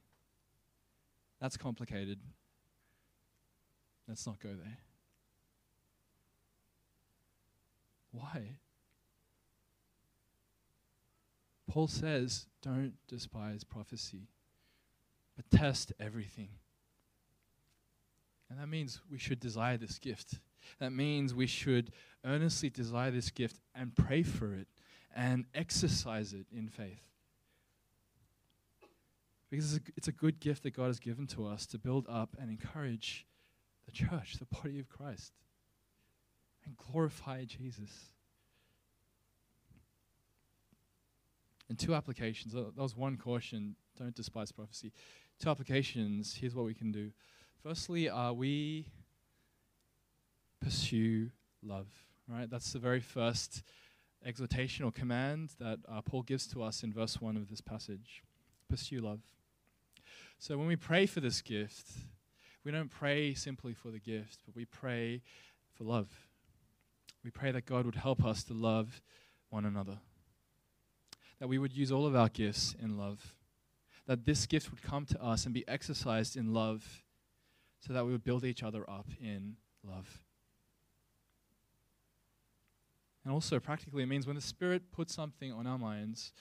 That's 1.40 1.57
complicated. 1.57 2.18
Let's 4.09 4.26
not 4.26 4.40
go 4.40 4.48
there. 4.48 4.78
Why? 8.12 8.59
Paul 11.68 11.86
says, 11.86 12.46
don't 12.62 12.94
despise 13.07 13.62
prophecy, 13.62 14.26
but 15.36 15.48
test 15.57 15.92
everything. 16.01 16.48
And 18.51 18.59
that 18.59 18.66
means 18.66 19.01
we 19.09 19.18
should 19.18 19.38
desire 19.38 19.76
this 19.76 20.01
gift. 20.01 20.40
That 20.80 20.90
means 20.92 21.32
we 21.32 21.46
should 21.46 21.92
earnestly 22.24 22.70
desire 22.70 23.12
this 23.12 23.30
gift 23.30 23.61
and 23.72 23.94
pray 23.94 24.24
for 24.24 24.53
it 24.53 24.66
and 25.14 25.44
exercise 25.54 26.32
it 26.32 26.46
in 26.52 26.68
faith. 26.68 27.02
Because 29.50 29.74
it's 29.74 29.88
a, 29.88 29.92
it's 29.96 30.08
a 30.08 30.12
good 30.12 30.38
gift 30.38 30.62
that 30.62 30.76
God 30.76 30.86
has 30.86 31.00
given 31.00 31.26
to 31.28 31.46
us 31.46 31.66
to 31.66 31.78
build 31.78 32.06
up 32.08 32.36
and 32.40 32.50
encourage 32.50 33.26
the 33.84 33.92
church, 33.92 34.36
the 34.38 34.46
body 34.46 34.78
of 34.78 34.88
Christ, 34.88 35.32
and 36.64 36.76
glorify 36.76 37.44
Jesus. 37.44 37.90
And 41.68 41.78
two 41.78 41.94
applications. 41.94 42.52
That 42.52 42.76
was 42.76 42.96
one 42.96 43.16
caution 43.16 43.76
don't 43.98 44.14
despise 44.14 44.50
prophecy. 44.50 44.92
Two 45.38 45.50
applications. 45.50 46.34
Here's 46.34 46.54
what 46.54 46.64
we 46.64 46.74
can 46.74 46.90
do. 46.90 47.11
Firstly, 47.62 48.08
uh, 48.08 48.32
we 48.32 48.86
pursue 50.61 51.30
love. 51.62 51.86
Right? 52.28 52.48
That's 52.48 52.72
the 52.72 52.78
very 52.78 53.00
first 53.00 53.62
exhortation 54.24 54.84
or 54.84 54.92
command 54.92 55.50
that 55.58 55.78
uh, 55.88 56.00
Paul 56.02 56.22
gives 56.22 56.46
to 56.48 56.62
us 56.62 56.82
in 56.82 56.92
verse 56.92 57.20
1 57.20 57.36
of 57.36 57.48
this 57.48 57.60
passage 57.60 58.22
pursue 58.68 59.00
love. 59.00 59.20
So 60.38 60.56
when 60.56 60.68
we 60.68 60.76
pray 60.76 61.06
for 61.06 61.20
this 61.20 61.42
gift, 61.42 61.88
we 62.64 62.70
don't 62.70 62.90
pray 62.90 63.34
simply 63.34 63.74
for 63.74 63.90
the 63.90 63.98
gift, 63.98 64.38
but 64.46 64.54
we 64.54 64.64
pray 64.64 65.22
for 65.72 65.84
love. 65.84 66.08
We 67.24 67.30
pray 67.30 67.50
that 67.50 67.66
God 67.66 67.84
would 67.84 67.96
help 67.96 68.24
us 68.24 68.44
to 68.44 68.54
love 68.54 69.02
one 69.50 69.64
another, 69.64 69.98
that 71.38 71.48
we 71.48 71.58
would 71.58 71.72
use 71.72 71.90
all 71.90 72.06
of 72.06 72.14
our 72.14 72.28
gifts 72.28 72.74
in 72.80 72.96
love, 72.96 73.34
that 74.06 74.24
this 74.24 74.46
gift 74.46 74.70
would 74.70 74.82
come 74.82 75.04
to 75.06 75.22
us 75.22 75.44
and 75.44 75.52
be 75.52 75.66
exercised 75.66 76.36
in 76.36 76.54
love, 76.54 77.04
so 77.80 77.92
that 77.92 78.06
we 78.06 78.12
would 78.12 78.24
build 78.24 78.44
each 78.44 78.62
other 78.62 78.88
up 78.88 79.08
in 79.20 79.56
love. 79.82 80.20
And 83.24 83.32
also, 83.32 83.60
practically, 83.60 84.02
it 84.02 84.06
means 84.06 84.26
when 84.26 84.36
the 84.36 84.42
Spirit 84.42 84.92
puts 84.92 85.14
something 85.14 85.52
on 85.52 85.66
our 85.66 85.78
minds 85.78 86.32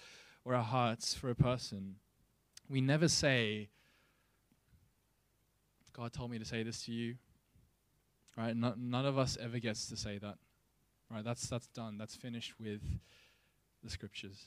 or 0.46 0.56
our 0.56 0.64
hearts 0.64 1.14
for 1.14 1.30
a 1.30 1.36
person, 1.36 1.96
we 2.70 2.80
never 2.80 3.08
say, 3.08 3.70
God 5.94 6.14
told 6.14 6.32
me 6.32 6.40
to 6.40 6.46
say 6.46 6.64
this 6.64 6.84
to 6.86 6.94
you. 6.94 7.16
Right? 8.38 8.56
No, 8.56 8.74
none 8.78 9.06
of 9.06 9.18
us 9.18 9.38
ever 9.42 9.60
gets 9.60 9.88
to 9.90 9.98
say 9.98 10.18
that. 10.20 10.36
Right? 11.12 11.24
That's, 11.24 11.48
that's 11.50 11.68
done. 11.68 11.98
That's 11.98 12.16
finished 12.16 12.54
with 12.60 12.82
the 13.84 13.90
scriptures. 13.90 14.46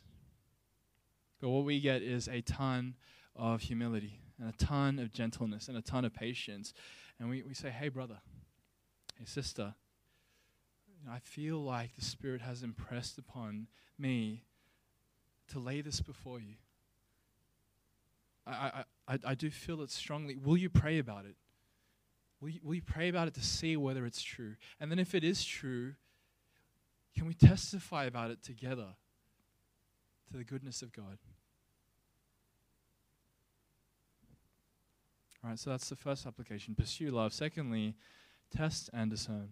But 1.40 1.50
what 1.50 1.64
we 1.64 1.80
get 1.80 2.02
is 2.02 2.28
a 2.28 2.40
ton 2.40 2.94
of 3.36 3.62
humility 3.62 4.20
and 4.38 4.48
a 4.48 4.56
ton 4.56 4.98
of 4.98 5.12
gentleness 5.12 5.68
and 5.68 5.76
a 5.76 5.82
ton 5.82 6.04
of 6.04 6.14
patience. 6.14 6.72
And 7.18 7.28
we, 7.28 7.42
we 7.42 7.52
say, 7.52 7.70
hey, 7.70 7.88
brother, 7.88 8.20
hey, 9.18 9.24
sister, 9.26 9.74
I 11.10 11.18
feel 11.18 11.58
like 11.58 11.94
the 11.96 12.04
Spirit 12.04 12.42
has 12.42 12.62
impressed 12.62 13.18
upon 13.18 13.66
me 13.98 14.44
to 15.48 15.58
lay 15.58 15.80
this 15.80 16.00
before 16.00 16.38
you. 16.40 16.54
I, 18.46 18.50
I, 18.50 18.84
I, 19.14 19.18
I 19.28 19.34
do 19.34 19.50
feel 19.50 19.82
it 19.82 19.90
strongly. 19.90 20.36
Will 20.36 20.56
you 20.56 20.68
pray 20.68 20.98
about 20.98 21.24
it? 21.24 21.36
Will 22.40 22.48
you, 22.48 22.60
will 22.62 22.74
you 22.74 22.82
pray 22.82 23.08
about 23.08 23.28
it 23.28 23.34
to 23.34 23.44
see 23.44 23.76
whether 23.76 24.04
it's 24.04 24.22
true? 24.22 24.56
And 24.80 24.90
then, 24.90 24.98
if 24.98 25.14
it 25.14 25.22
is 25.22 25.44
true, 25.44 25.94
can 27.16 27.26
we 27.26 27.34
testify 27.34 28.04
about 28.04 28.30
it 28.30 28.42
together 28.42 28.88
to 30.30 30.36
the 30.36 30.44
goodness 30.44 30.82
of 30.82 30.92
God? 30.92 31.18
All 35.44 35.50
right, 35.50 35.58
so 35.58 35.70
that's 35.70 35.88
the 35.88 35.96
first 35.96 36.26
application. 36.26 36.74
Pursue 36.74 37.10
love. 37.10 37.32
Secondly, 37.32 37.94
test 38.54 38.90
and 38.92 39.10
discern. 39.10 39.50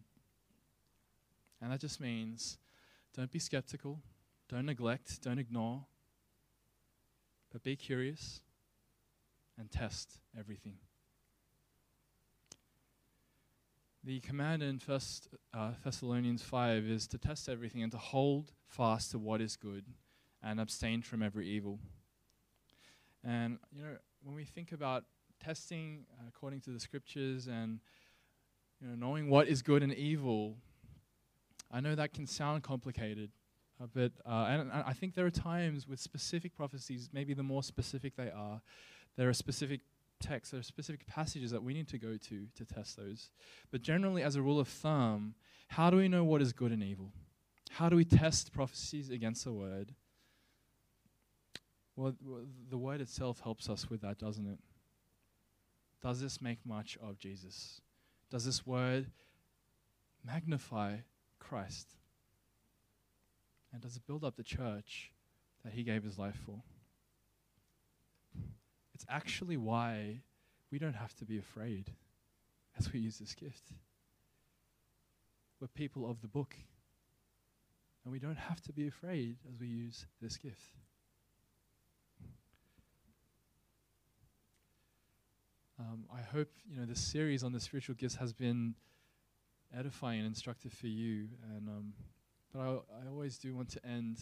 And 1.61 1.72
that 1.72 1.80
just 1.80 2.00
means 2.00 2.58
don't 3.14 3.30
be 3.30 3.38
skeptical, 3.38 4.00
don't 4.48 4.66
neglect, 4.66 5.22
don't 5.22 5.38
ignore, 5.38 5.86
but 7.52 7.62
be 7.62 7.76
curious 7.76 8.40
and 9.58 9.70
test 9.70 10.20
everything. 10.38 10.76
The 14.02 14.20
command 14.20 14.62
in 14.62 14.78
First 14.78 15.28
uh, 15.52 15.72
Thessalonians 15.84 16.42
5 16.42 16.84
is 16.84 17.06
to 17.08 17.18
test 17.18 17.50
everything 17.50 17.82
and 17.82 17.92
to 17.92 17.98
hold 17.98 18.52
fast 18.66 19.11
to 19.11 19.18
what 19.18 19.42
is 19.42 19.56
good 19.56 19.84
and 20.42 20.58
abstain 20.58 21.02
from 21.02 21.22
every 21.22 21.46
evil. 21.46 21.78
And, 23.22 23.58
you 23.70 23.82
know, 23.82 23.96
when 24.22 24.34
we 24.34 24.44
think 24.44 24.72
about 24.72 25.04
testing 25.44 26.06
according 26.26 26.61
to 26.62 26.70
the 26.70 26.80
scriptures 26.80 27.46
and 27.46 27.80
you 28.80 28.88
know, 28.88 28.94
knowing 28.94 29.28
what 29.28 29.48
is 29.48 29.61
good 29.61 29.82
and 29.82 29.92
evil, 29.92 30.56
I 31.70 31.80
know 31.80 31.94
that 31.94 32.12
can 32.12 32.26
sound 32.26 32.62
complicated. 32.62 33.30
Uh, 33.80 33.86
but 33.94 34.12
uh, 34.26 34.46
and, 34.48 34.60
and 34.62 34.84
I 34.86 34.92
think 34.92 35.14
there 35.14 35.26
are 35.26 35.30
times 35.30 35.88
with 35.88 36.00
specific 36.00 36.54
prophecies, 36.54 37.08
maybe 37.12 37.34
the 37.34 37.42
more 37.42 37.62
specific 37.62 38.16
they 38.16 38.30
are, 38.30 38.60
there 39.16 39.28
are 39.28 39.32
specific 39.32 39.80
texts, 40.20 40.50
there 40.50 40.60
are 40.60 40.64
specific 40.64 41.06
passages 41.06 41.50
that 41.50 41.62
we 41.62 41.72
need 41.72 41.88
to 41.88 41.98
go 41.98 42.16
to 42.16 42.46
to 42.54 42.64
test 42.64 42.96
those. 42.96 43.30
But 43.70 43.82
generally, 43.82 44.22
as 44.22 44.36
a 44.36 44.42
rule 44.42 44.60
of 44.60 44.68
thumb, 44.68 45.34
how 45.68 45.88
do 45.90 45.96
we 45.96 46.08
know 46.08 46.24
what 46.24 46.42
is 46.42 46.52
good 46.52 46.72
and 46.72 46.82
evil? 46.82 47.12
How 47.70 47.88
do 47.88 47.96
we 47.96 48.04
test 48.04 48.52
prophecies 48.52 49.10
against 49.10 49.44
the 49.44 49.52
word? 49.52 49.94
Well, 51.96 52.14
the 52.68 52.78
word 52.78 53.00
itself 53.00 53.40
helps 53.40 53.68
us 53.68 53.88
with 53.88 54.00
that, 54.02 54.18
doesn't 54.18 54.46
it? 54.46 54.58
Does 56.02 56.20
this 56.20 56.40
make 56.40 56.58
much 56.64 56.98
of 57.02 57.18
Jesus? 57.18 57.80
Does 58.30 58.44
this 58.44 58.66
word 58.66 59.10
magnify 60.24 60.96
Christ? 61.51 61.88
And 63.72 63.82
does 63.82 63.96
it 63.96 64.07
build 64.07 64.22
up 64.22 64.36
the 64.36 64.44
church 64.44 65.11
that 65.64 65.72
he 65.72 65.82
gave 65.82 66.05
his 66.05 66.16
life 66.16 66.38
for? 66.46 66.62
It's 68.94 69.05
actually 69.09 69.57
why 69.57 70.20
we 70.70 70.78
don't 70.78 70.94
have 70.94 71.12
to 71.16 71.24
be 71.24 71.38
afraid 71.38 71.90
as 72.78 72.92
we 72.92 73.01
use 73.01 73.18
this 73.18 73.34
gift. 73.34 73.72
We're 75.61 75.66
people 75.66 76.09
of 76.09 76.20
the 76.22 76.28
book. 76.28 76.55
And 78.05 78.12
we 78.12 78.20
don't 78.20 78.38
have 78.38 78.61
to 78.62 78.72
be 78.72 78.86
afraid 78.86 79.38
as 79.53 79.59
we 79.59 79.66
use 79.66 80.07
this 80.22 80.36
gift. 80.36 80.76
Um, 85.80 86.05
I 86.14 86.20
hope 86.20 86.51
you 86.70 86.78
know 86.78 86.86
this 86.86 87.01
series 87.01 87.42
on 87.42 87.53
the 87.53 87.61
spiritual 87.61 87.96
gifts 87.96 88.14
has 88.16 88.32
been 88.32 88.76
edifying 89.78 90.20
and 90.20 90.28
instructive 90.28 90.72
for 90.72 90.86
you. 90.86 91.28
And 91.54 91.68
um, 91.68 91.92
but 92.52 92.60
I, 92.60 93.04
I 93.04 93.08
always 93.08 93.38
do 93.38 93.54
want 93.54 93.70
to 93.70 93.86
end 93.86 94.18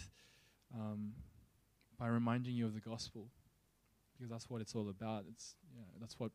um, 0.75 1.13
by 1.99 2.09
reminding 2.09 2.55
you 2.55 2.67
of 2.67 2.75
the 2.75 2.81
gospel, 2.81 3.29
because 4.17 4.31
that's 4.31 4.51
what 4.51 4.61
it's 4.61 4.75
all 4.75 4.89
about. 4.89 5.25
It's 5.31 5.55
that's 6.01 6.19
what 6.19 6.33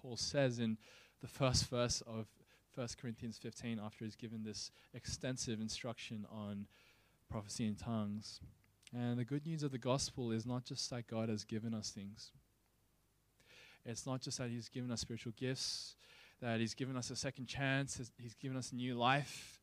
Paul 0.00 0.16
says 0.16 0.58
in 0.58 0.76
the 1.20 1.28
first 1.28 1.68
verse 1.70 2.02
of 2.06 2.26
1 2.74 2.88
Corinthians 3.00 3.38
15 3.38 3.80
after 3.82 4.04
he's 4.04 4.16
given 4.16 4.42
this 4.42 4.70
extensive 4.92 5.60
instruction 5.60 6.26
on 6.30 6.66
prophecy 7.30 7.66
in 7.66 7.76
tongues. 7.76 8.40
And 8.92 9.18
the 9.18 9.24
good 9.24 9.46
news 9.46 9.62
of 9.62 9.72
the 9.72 9.78
gospel 9.78 10.30
is 10.30 10.44
not 10.44 10.64
just 10.64 10.90
that 10.90 11.06
God 11.06 11.28
has 11.28 11.44
given 11.44 11.74
us 11.74 11.90
things. 11.90 12.32
It's 13.84 14.06
not 14.06 14.22
just 14.22 14.38
that 14.38 14.50
He's 14.50 14.68
given 14.68 14.90
us 14.90 15.00
spiritual 15.00 15.32
gifts, 15.36 15.96
that 16.44 16.60
He's 16.60 16.74
given 16.74 16.94
us 16.94 17.10
a 17.10 17.16
second 17.16 17.46
chance, 17.46 17.98
He's 18.18 18.34
given 18.34 18.58
us 18.58 18.70
a 18.70 18.74
new 18.74 18.94
life. 18.94 19.58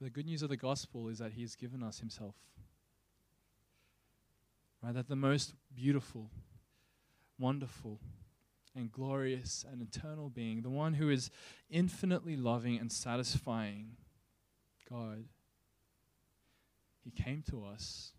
The 0.00 0.08
good 0.08 0.24
news 0.24 0.42
of 0.42 0.50
the 0.50 0.56
gospel 0.56 1.08
is 1.08 1.18
that 1.18 1.32
He's 1.32 1.56
given 1.56 1.82
us 1.82 1.98
Himself. 1.98 2.36
Right? 4.80 4.94
That 4.94 5.08
the 5.08 5.16
most 5.16 5.54
beautiful, 5.74 6.30
wonderful, 7.40 7.98
and 8.76 8.92
glorious 8.92 9.64
and 9.68 9.82
eternal 9.82 10.30
being, 10.30 10.62
the 10.62 10.70
one 10.70 10.94
who 10.94 11.10
is 11.10 11.28
infinitely 11.68 12.36
loving 12.36 12.78
and 12.78 12.92
satisfying, 12.92 13.96
God, 14.88 15.24
He 17.02 17.10
came 17.10 17.42
to 17.50 17.64
us, 17.64 18.12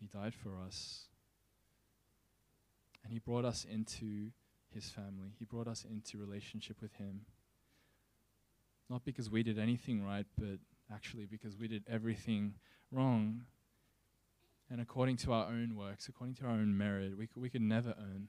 He 0.00 0.08
died 0.08 0.34
for 0.34 0.56
us, 0.66 1.04
and 3.04 3.12
He 3.12 3.20
brought 3.20 3.44
us 3.44 3.64
into 3.64 4.32
His 4.74 4.88
family. 4.88 5.34
He 5.38 5.44
brought 5.44 5.68
us 5.68 5.84
into 5.88 6.18
relationship 6.18 6.80
with 6.80 6.94
Him. 6.94 7.22
Not 8.88 9.04
because 9.04 9.30
we 9.30 9.42
did 9.42 9.58
anything 9.58 10.04
right, 10.04 10.26
but 10.38 10.58
actually 10.92 11.26
because 11.26 11.56
we 11.56 11.68
did 11.68 11.84
everything 11.88 12.54
wrong. 12.90 13.42
And 14.70 14.80
according 14.80 15.16
to 15.18 15.32
our 15.32 15.46
own 15.46 15.74
works, 15.76 16.08
according 16.08 16.36
to 16.36 16.44
our 16.44 16.52
own 16.52 16.76
merit, 16.76 17.16
we 17.16 17.26
could, 17.26 17.42
we 17.42 17.50
could 17.50 17.62
never 17.62 17.94
earn. 17.98 18.28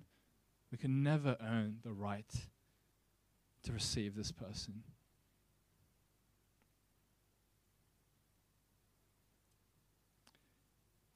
We 0.71 0.77
could 0.77 0.89
never 0.89 1.37
earn 1.41 1.77
the 1.83 1.91
right 1.91 2.31
to 3.63 3.71
receive 3.71 4.15
this 4.15 4.31
person. 4.31 4.83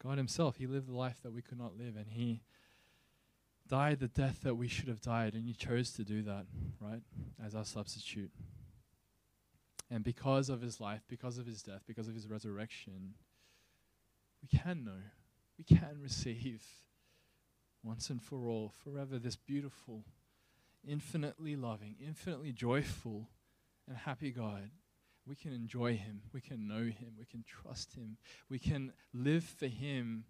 God 0.03 0.17
Himself, 0.17 0.57
He 0.57 0.67
lived 0.67 0.87
the 0.87 0.95
life 0.95 1.21
that 1.23 1.33
we 1.33 1.41
could 1.41 1.57
not 1.57 1.77
live, 1.77 1.95
and 1.95 2.05
He 2.09 2.41
died 3.67 3.99
the 3.99 4.07
death 4.07 4.41
that 4.43 4.55
we 4.55 4.67
should 4.67 4.87
have 4.87 5.01
died, 5.01 5.33
and 5.33 5.45
He 5.45 5.53
chose 5.53 5.91
to 5.93 6.03
do 6.03 6.21
that, 6.23 6.45
right, 6.79 7.01
as 7.43 7.55
our 7.55 7.65
substitute. 7.65 8.31
And 9.89 10.03
because 10.03 10.49
of 10.49 10.61
His 10.61 10.79
life, 10.79 11.01
because 11.07 11.37
of 11.37 11.45
His 11.45 11.61
death, 11.61 11.83
because 11.87 12.07
of 12.07 12.15
His 12.15 12.27
resurrection, 12.27 13.13
we 14.41 14.59
can 14.59 14.83
know, 14.83 15.01
we 15.57 15.63
can 15.63 15.97
receive 16.01 16.63
once 17.83 18.09
and 18.09 18.21
for 18.21 18.47
all, 18.47 18.73
forever, 18.83 19.19
this 19.19 19.35
beautiful, 19.35 20.03
infinitely 20.87 21.55
loving, 21.55 21.95
infinitely 22.03 22.51
joyful, 22.51 23.29
and 23.87 23.97
happy 23.97 24.31
God. 24.31 24.69
We 25.27 25.35
can 25.35 25.53
enjoy 25.53 25.95
Him. 25.95 26.21
We 26.33 26.41
can 26.41 26.67
know 26.67 26.83
Him. 26.83 27.13
We 27.17 27.25
can 27.25 27.43
trust 27.43 27.95
Him. 27.95 28.17
We 28.49 28.59
can 28.59 28.93
live 29.13 29.43
for 29.43 29.67
Him. 29.67 30.25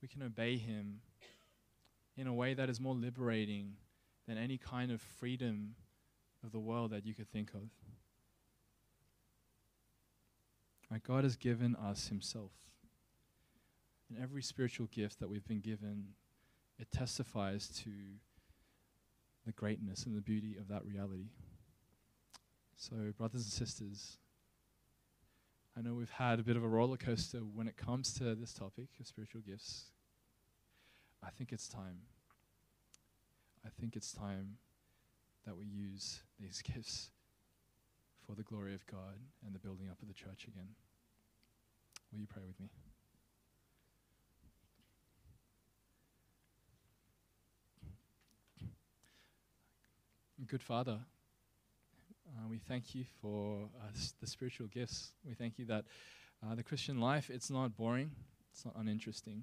We 0.00 0.08
can 0.08 0.22
obey 0.22 0.56
Him 0.56 1.00
in 2.18 2.26
a 2.26 2.34
way 2.34 2.52
that 2.52 2.68
is 2.68 2.80
more 2.80 2.94
liberating 2.94 3.74
than 4.26 4.36
any 4.36 4.58
kind 4.58 4.90
of 4.90 5.00
freedom 5.00 5.76
of 6.44 6.50
the 6.50 6.58
world 6.58 6.90
that 6.90 7.06
you 7.06 7.14
could 7.14 7.30
think 7.30 7.54
of. 7.54 7.70
Right, 10.90 11.02
God 11.02 11.22
has 11.22 11.36
given 11.36 11.76
us 11.76 12.08
Himself. 12.08 12.50
And 14.08 14.20
every 14.20 14.42
spiritual 14.42 14.86
gift 14.86 15.20
that 15.20 15.28
we've 15.28 15.46
been 15.46 15.60
given, 15.60 16.08
it 16.78 16.90
testifies 16.90 17.68
to 17.84 17.90
the 19.46 19.52
greatness 19.52 20.04
and 20.04 20.16
the 20.16 20.20
beauty 20.20 20.56
of 20.58 20.66
that 20.68 20.84
reality. 20.84 21.28
So, 22.76 22.96
brothers 23.16 23.42
and 23.42 23.52
sisters, 23.52 24.18
I 25.76 25.82
know 25.82 25.94
we've 25.94 26.10
had 26.10 26.40
a 26.40 26.42
bit 26.42 26.56
of 26.56 26.64
a 26.64 26.68
roller 26.68 26.96
coaster 26.96 27.38
when 27.38 27.68
it 27.68 27.76
comes 27.76 28.12
to 28.14 28.34
this 28.34 28.52
topic 28.52 28.88
of 28.98 29.06
spiritual 29.06 29.42
gifts. 29.42 29.90
I 31.22 31.30
think 31.30 31.52
it's 31.52 31.68
time. 31.68 31.98
I 33.64 33.68
think 33.80 33.96
it's 33.96 34.12
time 34.12 34.56
that 35.46 35.56
we 35.56 35.66
use 35.66 36.20
these 36.40 36.62
gifts 36.74 37.10
for 38.26 38.34
the 38.34 38.42
glory 38.42 38.74
of 38.74 38.86
God 38.86 39.16
and 39.44 39.54
the 39.54 39.58
building 39.58 39.88
up 39.90 40.00
of 40.02 40.08
the 40.08 40.14
church 40.14 40.46
again. 40.46 40.68
Will 42.12 42.20
you 42.20 42.26
pray 42.26 42.42
with 42.46 42.58
me? 42.60 42.68
Good 50.46 50.62
Father, 50.62 51.00
uh, 52.28 52.48
we 52.48 52.58
thank 52.58 52.94
you 52.94 53.04
for 53.20 53.68
uh, 53.82 53.90
the 54.20 54.26
spiritual 54.26 54.68
gifts. 54.68 55.12
We 55.26 55.34
thank 55.34 55.58
you 55.58 55.66
that 55.66 55.84
uh, 56.42 56.54
the 56.54 56.62
Christian 56.62 57.00
life, 57.00 57.28
it's 57.28 57.50
not 57.50 57.76
boring, 57.76 58.12
it's 58.52 58.64
not 58.64 58.74
uninteresting, 58.76 59.42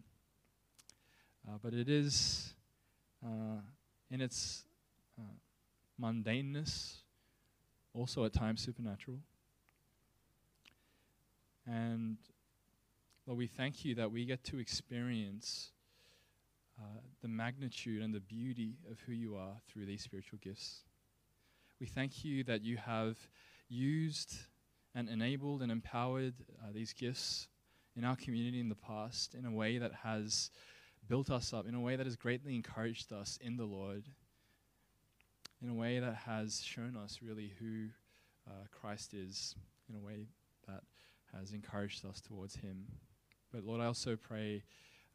uh, 1.48 1.58
but 1.62 1.74
it 1.74 1.90
is, 1.90 2.54
uh, 3.26 3.60
in 4.10 4.22
its 4.22 4.64
uh, 5.20 5.24
mundaneness, 6.02 6.98
also 7.94 8.26
at 8.26 8.34
times 8.34 8.62
supernatural. 8.62 9.20
And 11.66 12.18
Lord, 13.26 13.38
we 13.40 13.48
thank 13.48 13.86
you 13.86 13.96
that 13.96 14.12
we 14.12 14.26
get 14.26 14.44
to 14.46 14.60
experience 14.60 15.72
uh, 16.80 17.00
the 17.22 17.28
magnitude 17.28 18.04
and 18.04 18.14
the 18.14 18.20
beauty 18.20 18.76
of 18.92 19.00
who 19.02 19.14
you 19.14 19.36
are 19.36 19.56
through 19.68 19.86
these 19.86 20.04
spiritual 20.04 20.40
gifts. 20.44 20.82
We 21.80 21.88
thank 21.88 22.24
you 22.24 22.44
that 22.44 22.64
you 22.64 22.78
have 22.78 23.18
used 23.68 24.36
and 24.94 25.10
enabled 25.10 25.62
and 25.62 25.72
empowered 25.72 26.36
uh, 26.62 26.72
these 26.74 26.94
gifts 26.94 27.48
in 27.96 28.04
our 28.04 28.16
community 28.16 28.60
in 28.60 28.70
the 28.70 28.76
past 28.76 29.36
in 29.36 29.46
a 29.46 29.52
way 29.52 29.78
that 29.78 29.92
has 30.04 30.52
built 31.08 31.30
us 31.30 31.54
up, 31.54 31.68
in 31.68 31.76
a 31.76 31.80
way 31.80 31.96
that 31.96 32.06
has 32.06 32.16
greatly 32.16 32.56
encouraged 32.56 33.12
us 33.14 33.38
in 33.42 33.58
the 33.58 33.66
Lord, 33.66 34.06
in 35.62 35.70
a 35.70 35.74
way 35.74 36.00
that 36.00 36.16
has 36.16 36.62
shown 36.64 36.96
us 36.96 37.20
really 37.22 37.54
who 37.60 37.88
uh, 38.48 38.66
Christ 38.72 39.14
is, 39.14 39.56
in 39.90 39.96
a 39.96 40.00
way 40.00 40.28
that 40.68 40.84
has 41.34 41.52
encouraged 41.52 42.06
us 42.06 42.22
towards 42.22 42.56
Him. 42.56 42.86
But 43.54 43.64
Lord, 43.64 43.82
I 43.82 43.86
also 43.86 44.16
pray 44.16 44.64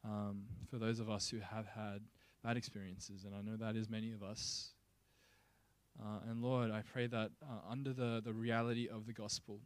um, 0.04 0.44
for 0.70 0.78
those 0.78 1.00
of 1.00 1.10
us 1.10 1.28
who 1.28 1.38
have 1.38 1.66
had 1.66 2.00
bad 2.42 2.56
experiences, 2.56 3.24
and 3.24 3.34
I 3.34 3.42
know 3.42 3.56
that 3.56 3.76
is 3.76 3.88
many 3.88 4.12
of 4.12 4.22
us. 4.22 4.70
Uh, 6.00 6.20
and 6.28 6.42
Lord, 6.42 6.70
I 6.70 6.82
pray 6.82 7.06
that 7.08 7.30
uh, 7.42 7.70
under 7.70 7.92
the, 7.92 8.22
the 8.24 8.32
reality 8.32 8.88
of 8.88 9.06
the 9.06 9.12
gospel, 9.12 9.60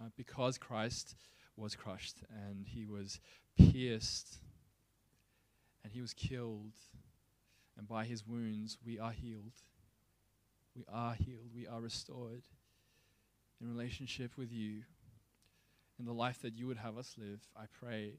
uh, 0.00 0.08
because 0.16 0.58
Christ 0.58 1.14
was 1.56 1.74
crushed 1.74 2.18
and 2.30 2.66
he 2.66 2.86
was 2.86 3.20
pierced 3.56 4.38
and 5.88 5.94
he 5.94 6.02
was 6.02 6.12
killed, 6.12 6.74
and 7.78 7.88
by 7.88 8.04
his 8.04 8.26
wounds 8.26 8.76
we 8.84 8.98
are 8.98 9.10
healed. 9.10 9.54
We 10.76 10.84
are 10.86 11.14
healed. 11.14 11.48
We 11.54 11.66
are 11.66 11.80
restored 11.80 12.42
in 13.58 13.74
relationship 13.74 14.36
with 14.36 14.52
you. 14.52 14.82
In 15.98 16.04
the 16.04 16.12
life 16.12 16.42
that 16.42 16.54
you 16.54 16.66
would 16.66 16.76
have 16.76 16.98
us 16.98 17.14
live, 17.16 17.40
I 17.56 17.64
pray 17.72 18.18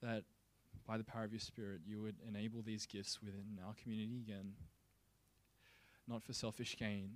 that 0.00 0.22
by 0.86 0.98
the 0.98 1.04
power 1.04 1.24
of 1.24 1.32
your 1.32 1.40
Spirit, 1.40 1.80
you 1.84 2.00
would 2.00 2.14
enable 2.28 2.62
these 2.62 2.86
gifts 2.86 3.20
within 3.20 3.58
our 3.66 3.74
community 3.82 4.22
again, 4.24 4.52
not 6.06 6.22
for 6.22 6.32
selfish 6.32 6.76
gain, 6.78 7.14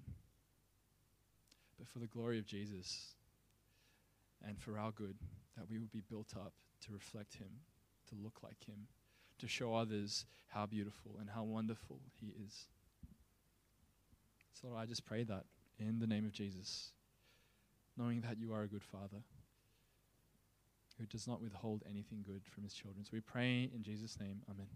but 1.78 1.86
for 1.86 2.01
the 2.01 2.09
glory 2.09 2.40
of 2.40 2.47
Jesus 2.47 3.14
and 4.45 4.59
for 4.59 4.76
our 4.76 4.90
good, 4.90 5.14
that 5.57 5.70
we 5.70 5.78
would 5.78 5.92
be 5.92 6.03
built 6.11 6.34
up 6.34 6.53
to 6.84 6.92
reflect 6.92 7.34
Him, 7.34 7.61
to 8.09 8.16
look 8.20 8.42
like 8.42 8.66
Him, 8.66 8.88
to 9.39 9.49
show 9.49 9.74
others 9.74 10.26
how 10.49 10.66
beautiful 10.66 11.12
and 11.20 11.30
how 11.30 11.43
wonderful 11.43 12.01
He 12.20 12.32
is. 12.45 12.66
So 14.61 14.76
I 14.76 14.87
just 14.87 15.05
pray 15.05 15.24
that 15.24 15.45
in 15.78 15.99
the 15.99 16.07
name 16.07 16.24
of 16.24 16.32
Jesus, 16.32 16.93
knowing 17.97 18.20
that 18.22 18.39
you 18.39 18.53
are 18.53 18.62
a 18.62 18.68
good 18.68 18.85
Father 18.85 19.22
who 20.99 21.07
does 21.07 21.26
not 21.26 21.43
withhold 21.43 21.82
anything 21.91 22.24
good 22.24 22.43
from 22.47 22.62
His 22.62 22.72
children. 22.72 23.05
So 23.05 23.11
we 23.12 23.20
pray 23.20 23.70
in 23.74 23.82
Jesus' 23.82 24.18
name. 24.20 24.43
Amen. 24.49 24.68